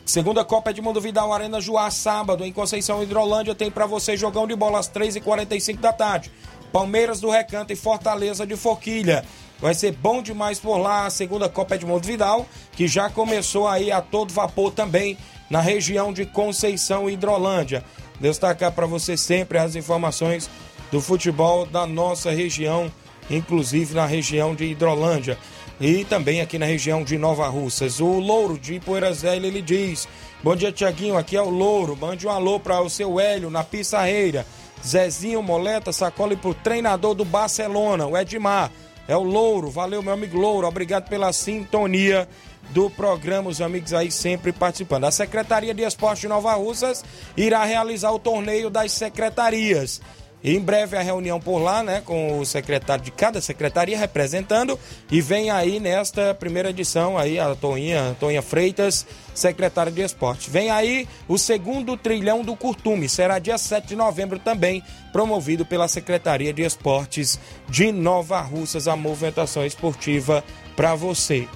Segunda 0.05 0.45
Copa 0.45 0.70
Edmundo 0.70 1.01
Vidal 1.01 1.33
Arena 1.33 1.61
Juá, 1.61 1.89
sábado, 1.91 2.45
em 2.45 2.53
Conceição 2.53 3.03
Hidrolândia, 3.03 3.55
tem 3.55 3.70
para 3.70 3.87
você 3.87 4.16
jogão 4.16 4.49
de 4.49 4.57
bola 4.57 4.80
às 4.80 4.91
3h45 4.91 5.78
da 5.78 5.93
tarde. 5.93 6.33
Palmeiras 6.72 7.20
do 7.20 7.30
Recanto 7.30 7.72
e 7.72 7.76
Fortaleza 7.76 8.47
de 8.47 8.57
Forquilha. 8.57 9.24
Vai 9.63 9.75
ser 9.75 9.93
bom 9.93 10.21
demais 10.21 10.59
por 10.59 10.77
lá 10.77 11.07
a 11.07 11.11
segunda 11.11 11.49
Copa 11.49 11.77
Edmundo 11.77 12.05
Vidal, 12.05 12.45
que 12.73 12.89
já 12.89 13.09
começou 13.09 13.69
aí 13.69 13.93
a 13.93 14.01
todo 14.01 14.33
vapor 14.33 14.73
também 14.73 15.17
na 15.49 15.61
região 15.61 16.13
de 16.13 16.27
Conceição 16.27 17.09
e 17.09 17.13
Hidrolândia. 17.13 17.85
Destacar 18.19 18.73
para 18.73 18.87
você 18.87 19.17
sempre 19.17 19.59
as 19.59 19.77
informações 19.77 20.51
do 20.91 21.01
futebol 21.01 21.65
da 21.65 21.87
nossa 21.87 22.33
região, 22.33 22.91
inclusive 23.31 23.95
na 23.95 24.05
região 24.05 24.53
de 24.53 24.65
Hidrolândia 24.65 25.39
e 25.81 26.05
também 26.05 26.41
aqui 26.41 26.59
na 26.59 26.67
região 26.67 27.05
de 27.05 27.17
Nova 27.17 27.47
Russas. 27.47 28.01
O 28.01 28.19
Louro 28.19 28.59
de 28.59 28.81
Poeiras 28.81 29.23
ele 29.23 29.63
diz: 29.63 30.09
Bom 30.43 30.57
dia, 30.57 30.73
Tiaguinho, 30.73 31.17
aqui 31.17 31.37
é 31.37 31.43
o 31.43 31.49
Louro. 31.49 31.97
Mande 31.97 32.27
um 32.27 32.31
alô 32.31 32.59
para 32.59 32.81
o 32.81 32.91
seu 32.91 33.21
Hélio 33.21 33.49
na 33.49 33.63
Pissarreira. 33.63 34.45
Zezinho 34.85 35.41
Moleta, 35.41 35.93
sacola 35.93 36.37
para 36.37 36.51
o 36.51 36.55
treinador 36.55 37.15
do 37.15 37.25
Barcelona, 37.25 38.09
o 38.09 38.19
Edmar. 38.19 38.73
É 39.09 39.16
o 39.16 39.22
Louro, 39.22 39.70
valeu 39.70 40.03
meu 40.03 40.12
amigo 40.12 40.38
Louro, 40.38 40.66
obrigado 40.66 41.09
pela 41.09 41.32
sintonia 41.32 42.28
do 42.70 42.88
programa, 42.88 43.50
os 43.50 43.61
amigos 43.61 43.92
aí 43.92 44.11
sempre 44.11 44.53
participando. 44.53 45.05
A 45.05 45.11
Secretaria 45.11 45.74
de 45.74 45.82
Esporte 45.82 46.22
de 46.22 46.28
Nova 46.28 46.55
Russas 46.55 47.05
irá 47.36 47.64
realizar 47.64 48.12
o 48.12 48.18
torneio 48.18 48.70
das 48.70 48.92
secretarias. 48.92 50.00
Em 50.45 50.59
breve 50.59 50.97
a 50.97 51.03
reunião 51.03 51.38
por 51.38 51.59
lá, 51.59 51.82
né, 51.82 52.03
com 52.05 52.38
o 52.38 52.45
secretário 52.45 53.05
de 53.05 53.12
cada 53.12 53.40
secretaria 53.40 53.97
representando 53.97 54.78
e 55.11 55.20
vem 55.20 55.51
aí 55.51 55.78
nesta 55.78 56.34
primeira 56.34 56.70
edição 56.70 57.16
aí 57.16 57.38
a 57.38 57.55
Toinha, 57.55 58.16
Toinha 58.18 58.43
Freitas, 58.43 59.07
secretária 59.34 59.93
de 59.93 60.03
Esporte. 60.03 60.51
Vem 60.51 60.70
aí 60.70 61.09
o 61.28 61.38
segundo 61.38 61.97
trilhão 61.97 62.43
do 62.43 62.57
Curtume, 62.57 63.09
será 63.09 63.38
dia 63.38 63.57
7 63.57 63.88
de 63.88 63.97
novembro 63.97 64.38
também, 64.38 64.82
promovido 65.12 65.64
pela 65.64 65.86
Secretaria 65.86 66.53
de 66.53 66.62
Esportes 66.62 67.38
de 67.68 67.93
Nova 67.93 68.40
Russas, 68.40 68.88
a 68.88 68.97
movimentação 68.97 69.64
esportiva 69.64 70.43
para 70.74 70.95
você. 70.95 71.47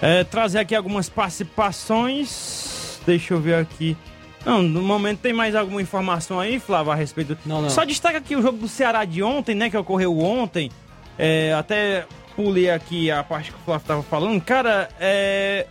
É, 0.00 0.24
trazer 0.24 0.60
aqui 0.60 0.74
algumas 0.74 1.10
participações. 1.10 2.98
Deixa 3.04 3.34
eu 3.34 3.40
ver 3.40 3.56
aqui. 3.56 3.96
Não, 4.44 4.62
no 4.62 4.82
momento 4.82 5.20
tem 5.20 5.32
mais 5.32 5.54
alguma 5.54 5.82
informação 5.82 6.40
aí, 6.40 6.58
Flávio, 6.58 6.92
a 6.92 6.94
respeito 6.94 7.34
do... 7.34 7.40
Não, 7.44 7.62
não. 7.62 7.70
Só 7.70 7.84
destaca 7.84 8.18
aqui 8.18 8.34
o 8.34 8.42
jogo 8.42 8.58
do 8.58 8.68
Ceará 8.68 9.04
de 9.04 9.22
ontem, 9.22 9.54
né, 9.54 9.68
que 9.68 9.76
ocorreu 9.76 10.18
ontem. 10.18 10.70
É, 11.18 11.52
até 11.52 12.06
pulei 12.34 12.70
aqui 12.70 13.10
a 13.10 13.22
parte 13.22 13.52
que 13.52 13.58
o 13.58 13.64
Flávio 13.64 13.86
tava 13.86 14.02
falando. 14.02 14.40
Cara, 14.40 14.88
é, 14.98 15.66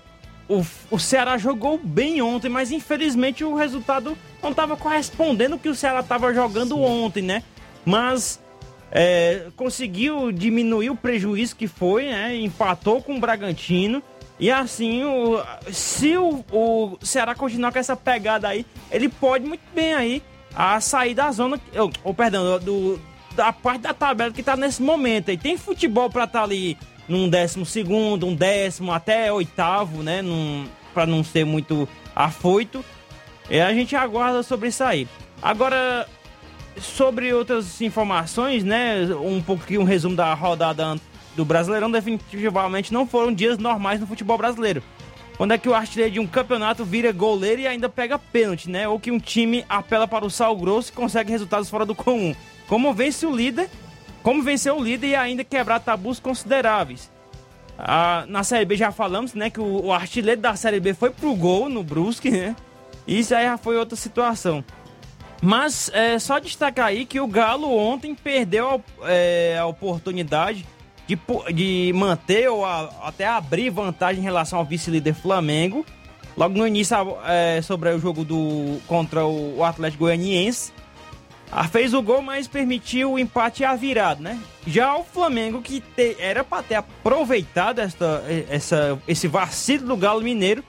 o, 0.47 0.63
o 0.91 0.99
Ceará 0.99 1.37
jogou 1.37 1.79
bem 1.81 2.21
ontem, 2.21 2.49
mas 2.49 2.71
infelizmente 2.71 3.43
o 3.43 3.55
resultado 3.55 4.17
não 4.41 4.51
estava 4.51 4.77
correspondendo 4.77 5.55
o 5.55 5.59
que 5.59 5.69
o 5.69 5.75
Ceará 5.75 6.01
estava 6.01 6.33
jogando 6.33 6.75
Sim. 6.75 6.81
ontem, 6.81 7.23
né? 7.23 7.43
Mas 7.83 8.39
é, 8.91 9.47
conseguiu 9.55 10.31
diminuir 10.31 10.89
o 10.89 10.95
prejuízo 10.95 11.55
que 11.55 11.67
foi, 11.67 12.05
né? 12.05 12.35
Empatou 12.35 13.01
com 13.01 13.15
o 13.15 13.19
Bragantino. 13.19 14.03
E 14.39 14.49
assim, 14.49 15.03
o, 15.03 15.43
se 15.71 16.15
o, 16.15 16.43
o 16.51 16.97
Ceará 17.01 17.35
continuar 17.35 17.73
com 17.73 17.79
essa 17.79 17.95
pegada 17.95 18.47
aí, 18.47 18.65
ele 18.89 19.09
pode 19.09 19.45
muito 19.45 19.63
bem 19.75 19.93
aí 19.93 20.23
a 20.55 20.79
sair 20.79 21.13
da 21.13 21.29
zona, 21.31 21.59
ou, 21.75 21.91
ou 22.03 22.13
perdão, 22.13 22.57
do, 22.59 22.99
da 23.35 23.51
parte 23.51 23.81
da 23.81 23.93
tabela 23.93 24.31
que 24.31 24.41
tá 24.41 24.55
nesse 24.55 24.81
momento. 24.81 25.29
E 25.29 25.37
tem 25.37 25.57
futebol 25.57 26.09
para 26.09 26.23
estar 26.23 26.39
tá 26.39 26.45
ali 26.45 26.77
num 27.07 27.27
décimo 27.27 27.65
segundo, 27.65 28.25
um 28.27 28.35
décimo 28.35 28.93
até 28.93 29.31
oitavo, 29.31 30.01
né? 30.03 30.21
Para 30.93 31.05
não 31.05 31.23
ser 31.23 31.45
muito 31.45 31.87
afoito. 32.15 32.83
E 33.49 33.59
a 33.59 33.73
gente 33.73 33.95
aguarda 33.95 34.41
sobre 34.43 34.69
isso 34.69 34.83
aí. 34.83 35.07
Agora, 35.41 36.07
sobre 36.79 37.33
outras 37.33 37.81
informações, 37.81 38.63
né? 38.63 39.05
Um 39.15 39.41
pouquinho 39.41 39.81
um 39.81 39.85
resumo 39.85 40.15
da 40.15 40.33
rodada 40.33 40.95
do 41.39 41.45
Brasileirão. 41.45 41.89
Definitivamente 41.89 42.93
não 42.93 43.07
foram 43.07 43.33
dias 43.33 43.57
normais 43.57 43.99
no 43.99 44.05
futebol 44.05 44.37
brasileiro. 44.37 44.83
Quando 45.37 45.53
é 45.53 45.57
que 45.57 45.69
o 45.69 45.73
artilheiro 45.73 46.11
de 46.11 46.19
um 46.19 46.27
campeonato 46.27 46.83
vira 46.83 47.13
goleiro 47.13 47.61
e 47.61 47.67
ainda 47.67 47.87
pega 47.87 48.19
pênalti, 48.19 48.69
né? 48.69 48.89
Ou 48.89 48.99
que 48.99 49.09
um 49.09 49.19
time 49.19 49.65
apela 49.69 50.05
para 50.05 50.25
o 50.25 50.29
sal 50.29 50.55
grosso 50.57 50.89
e 50.89 50.93
consegue 50.93 51.31
resultados 51.31 51.69
fora 51.69 51.85
do 51.85 51.95
comum. 51.95 52.35
Como 52.67 52.93
vence 52.93 53.25
o 53.25 53.33
líder, 53.33 53.69
como 54.21 54.43
vencer 54.43 54.73
o 54.73 54.83
líder 54.83 55.07
e 55.07 55.15
ainda 55.15 55.43
quebrar 55.45 55.79
tabus 55.79 56.19
consideráveis. 56.19 57.09
Ah, 57.77 58.25
na 58.27 58.43
Série 58.43 58.65
B 58.65 58.75
já 58.75 58.91
falamos, 58.91 59.33
né, 59.33 59.49
que 59.49 59.61
o, 59.61 59.85
o, 59.85 59.93
artilheiro 59.93 60.41
da 60.41 60.53
Série 60.57 60.81
B 60.81 60.93
foi 60.93 61.09
pro 61.09 61.33
gol 61.33 61.69
no 61.69 61.81
Brusque, 61.81 62.29
né? 62.29 62.53
Isso 63.07 63.33
aí 63.33 63.45
já 63.45 63.57
foi 63.57 63.77
outra 63.77 63.95
situação. 63.95 64.61
Mas 65.41 65.89
é 65.93 66.19
só 66.19 66.37
destacar 66.37 66.87
aí 66.87 67.05
que 67.05 67.17
o 67.21 67.25
Galo 67.25 67.73
ontem 67.73 68.13
perdeu 68.13 68.83
é, 69.03 69.57
a 69.57 69.65
oportunidade 69.65 70.65
de, 71.09 71.17
de 71.53 71.91
manter 71.95 72.49
ou 72.49 72.63
a, 72.63 72.89
até 73.03 73.25
abrir 73.25 73.71
vantagem 73.71 74.21
em 74.21 74.23
relação 74.23 74.59
ao 74.59 74.65
vice-líder 74.65 75.15
Flamengo. 75.15 75.83
Logo 76.37 76.55
no 76.55 76.67
início, 76.67 76.95
é, 77.25 77.61
sobre 77.63 77.89
o 77.89 77.99
jogo 77.99 78.23
do 78.23 78.79
contra 78.85 79.25
o 79.25 79.63
Atlético 79.63 80.03
Goianiense. 80.03 80.71
Ah, 81.51 81.67
fez 81.67 81.95
o 81.95 82.01
gol, 82.03 82.21
mas 82.21 82.47
permitiu 82.47 83.13
o 83.13 83.19
empate 83.19 83.63
a 83.63 83.75
virada, 83.75 84.21
né? 84.21 84.39
Já 84.67 84.95
o 84.95 85.03
Flamengo, 85.03 85.63
que 85.63 85.81
te, 85.81 86.15
era 86.19 86.43
para 86.43 86.61
ter 86.61 86.75
aproveitado 86.75 87.79
esta, 87.79 88.23
essa, 88.47 89.01
esse 89.07 89.27
vacilo 89.27 89.87
do 89.87 89.97
Galo 89.97 90.21
Mineiro, 90.21 90.63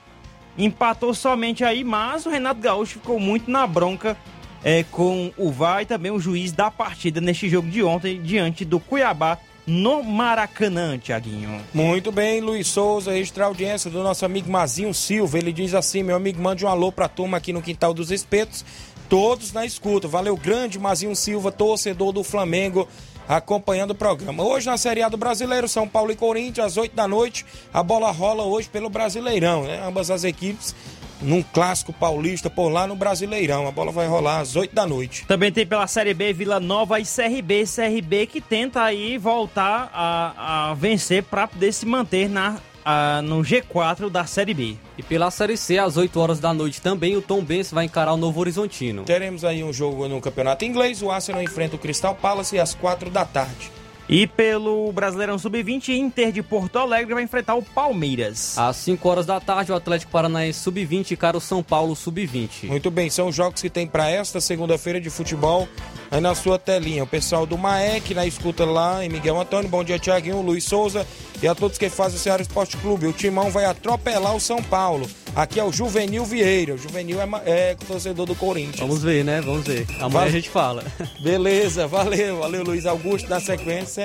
empatou 0.57 1.13
somente 1.13 1.63
aí, 1.63 1.83
mas 1.83 2.25
o 2.25 2.31
Renato 2.31 2.59
Gaúcho 2.59 2.93
ficou 2.93 3.19
muito 3.19 3.49
na 3.51 3.67
bronca 3.67 4.17
é, 4.63 4.83
com 4.85 5.31
o 5.37 5.51
VAR 5.51 5.83
e 5.83 5.85
também 5.85 6.11
o 6.11 6.19
juiz 6.19 6.51
da 6.51 6.71
partida 6.71 7.21
neste 7.21 7.47
jogo 7.47 7.69
de 7.69 7.83
ontem, 7.83 8.19
diante 8.19 8.65
do 8.65 8.79
Cuiabá 8.79 9.37
no 9.65 10.03
Maracanã, 10.03 10.97
Tiaguinho. 10.97 11.61
Muito 11.73 12.11
bem, 12.11 12.41
Luiz 12.41 12.67
Souza, 12.67 13.11
registrar 13.11 13.45
a 13.45 13.47
audiência 13.47 13.89
do 13.89 14.03
nosso 14.03 14.25
amigo 14.25 14.49
Mazinho 14.51 14.93
Silva. 14.93 15.37
Ele 15.37 15.53
diz 15.53 15.73
assim: 15.73 16.03
meu 16.03 16.15
amigo, 16.15 16.41
mande 16.41 16.65
um 16.65 16.69
alô 16.69 16.91
pra 16.91 17.07
turma 17.07 17.37
aqui 17.37 17.53
no 17.53 17.61
Quintal 17.61 17.93
dos 17.93 18.11
Espetos 18.11 18.65
todos 19.11 19.51
na 19.51 19.65
escuta. 19.65 20.07
Valeu, 20.07 20.37
grande 20.37 20.79
Mazinho 20.79 21.13
Silva, 21.17 21.51
torcedor 21.51 22.13
do 22.13 22.23
Flamengo, 22.23 22.87
acompanhando 23.27 23.91
o 23.91 23.95
programa. 23.95 24.41
Hoje 24.41 24.67
na 24.67 24.77
Série 24.77 25.03
A 25.03 25.09
do 25.09 25.17
Brasileiro, 25.17 25.67
São 25.67 25.85
Paulo 25.85 26.13
e 26.13 26.15
Corinthians, 26.15 26.67
às 26.67 26.77
8 26.77 26.95
da 26.95 27.09
noite. 27.09 27.45
A 27.73 27.83
bola 27.83 28.09
rola 28.09 28.43
hoje 28.43 28.69
pelo 28.69 28.89
Brasileirão, 28.89 29.65
né? 29.65 29.83
Ambas 29.85 30.09
as 30.09 30.23
equipes 30.23 30.73
num 31.21 31.41
clássico 31.41 31.93
paulista 31.93 32.49
por 32.49 32.69
lá 32.69 32.87
no 32.87 32.95
Brasileirão. 32.95 33.67
A 33.67 33.71
bola 33.71 33.91
vai 33.91 34.07
rolar 34.07 34.39
às 34.39 34.55
8 34.55 34.73
da 34.73 34.85
noite. 34.85 35.25
Também 35.25 35.51
tem 35.51 35.65
pela 35.65 35.87
Série 35.87 36.13
B 36.13 36.33
Vila 36.33 36.59
Nova 36.59 36.99
e 36.99 37.03
CRB. 37.03 37.63
CRB 37.65 38.27
que 38.27 38.41
tenta 38.41 38.83
aí 38.83 39.17
voltar 39.17 39.89
a, 39.93 40.69
a 40.71 40.73
vencer 40.73 41.23
para 41.23 41.47
poder 41.47 41.71
se 41.71 41.85
manter 41.85 42.29
na 42.29 42.57
ah, 42.83 43.21
no 43.21 43.41
G4 43.41 44.09
da 44.09 44.25
Série 44.25 44.53
B. 44.53 44.75
E 44.97 45.03
pela 45.03 45.31
Série 45.31 45.57
C, 45.57 45.77
às 45.77 45.97
8 45.97 46.19
horas 46.19 46.39
da 46.39 46.53
noite 46.53 46.81
também, 46.81 47.15
o 47.15 47.21
Tom 47.21 47.43
Benz 47.43 47.71
vai 47.71 47.85
encarar 47.85 48.13
o 48.13 48.17
Novo 48.17 48.39
Horizontino. 48.39 49.03
Teremos 49.03 49.45
aí 49.45 49.63
um 49.63 49.71
jogo 49.71 50.07
no 50.07 50.19
Campeonato 50.19 50.65
Inglês, 50.65 51.01
o 51.01 51.11
Arsenal 51.11 51.43
enfrenta 51.43 51.75
o 51.75 51.79
Crystal 51.79 52.15
Palace 52.15 52.59
às 52.59 52.73
4 52.73 53.09
da 53.09 53.25
tarde. 53.25 53.71
E 54.11 54.27
pelo 54.27 54.91
Brasileirão 54.91 55.39
Sub-20, 55.39 55.97
Inter 55.97 56.33
de 56.33 56.43
Porto 56.43 56.77
Alegre 56.77 57.13
vai 57.13 57.23
enfrentar 57.23 57.55
o 57.55 57.63
Palmeiras. 57.63 58.57
Às 58.57 58.75
5 58.75 59.07
horas 59.07 59.25
da 59.25 59.39
tarde, 59.39 59.71
o 59.71 59.75
Atlético 59.75 60.11
Paranaense 60.11 60.59
Sub-20 60.59 61.11
encara 61.11 61.37
o 61.37 61.39
São 61.39 61.63
Paulo 61.63 61.95
Sub-20. 61.95 62.65
Muito 62.65 62.91
bem, 62.91 63.09
são 63.09 63.29
os 63.29 63.35
jogos 63.35 63.61
que 63.61 63.69
tem 63.69 63.87
para 63.87 64.09
esta 64.09 64.41
segunda-feira 64.41 64.99
de 64.99 65.09
futebol 65.09 65.65
aí 66.11 66.19
na 66.19 66.35
sua 66.35 66.59
telinha. 66.59 67.05
O 67.05 67.07
pessoal 67.07 67.45
do 67.45 67.57
Maek 67.57 68.13
na 68.13 68.25
escuta 68.25 68.65
lá 68.65 69.03
em 69.03 69.07
Miguel 69.07 69.39
Antônio. 69.39 69.69
Bom 69.69 69.81
dia, 69.81 69.97
Tiaguinho, 69.97 70.41
Luiz 70.41 70.65
Souza 70.65 71.07
e 71.41 71.47
a 71.47 71.55
todos 71.55 71.77
que 71.77 71.89
fazem 71.89 72.17
o 72.17 72.19
Ceará 72.19 72.41
Esporte 72.41 72.75
Clube. 72.75 73.07
O 73.07 73.13
Timão 73.13 73.49
vai 73.49 73.63
atropelar 73.63 74.35
o 74.35 74.41
São 74.41 74.61
Paulo. 74.61 75.09
Aqui 75.33 75.57
é 75.57 75.63
o 75.63 75.71
Juvenil 75.71 76.25
Vieira. 76.25 76.73
O 76.73 76.77
Juvenil 76.77 77.17
é, 77.21 77.29
é 77.45 77.75
torcedor 77.75 78.25
do 78.25 78.35
Corinthians. 78.35 78.81
Vamos 78.81 79.01
ver, 79.01 79.23
né? 79.23 79.39
Vamos 79.39 79.65
ver. 79.65 79.87
Amanhã 79.95 80.09
Vai... 80.09 80.27
a 80.27 80.31
gente 80.31 80.49
fala. 80.49 80.83
Beleza, 81.23 81.87
valeu. 81.87 82.39
Valeu, 82.39 82.63
Luiz 82.63 82.85
Augusto, 82.85 83.29
na 83.29 83.39
sequência 83.39 84.00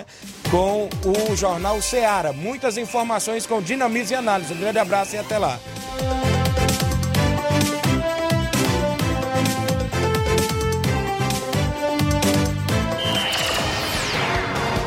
com 0.51 0.89
o 1.05 1.37
Jornal 1.37 1.81
Ceará. 1.81 2.33
Muitas 2.33 2.77
informações 2.77 3.47
com 3.47 3.63
dinamismo 3.63 4.15
e 4.15 4.19
análise. 4.19 4.53
Um 4.53 4.59
grande 4.59 4.79
abraço 4.79 5.17
e 5.17 5.19
até 5.19 5.39
lá. 5.39 5.59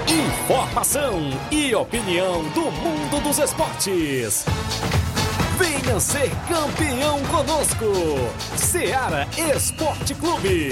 Informação 0.07 1.30
e 1.51 1.76
opinião 1.76 2.43
do 2.49 2.72
mundo 2.72 3.22
dos 3.22 3.38
esportes. 3.38 4.45
Venha 5.60 5.99
ser 5.99 6.32
campeão 6.47 7.22
conosco. 7.26 7.86
Seara 8.55 9.28
Esporte 9.55 10.16
Clube. 10.16 10.72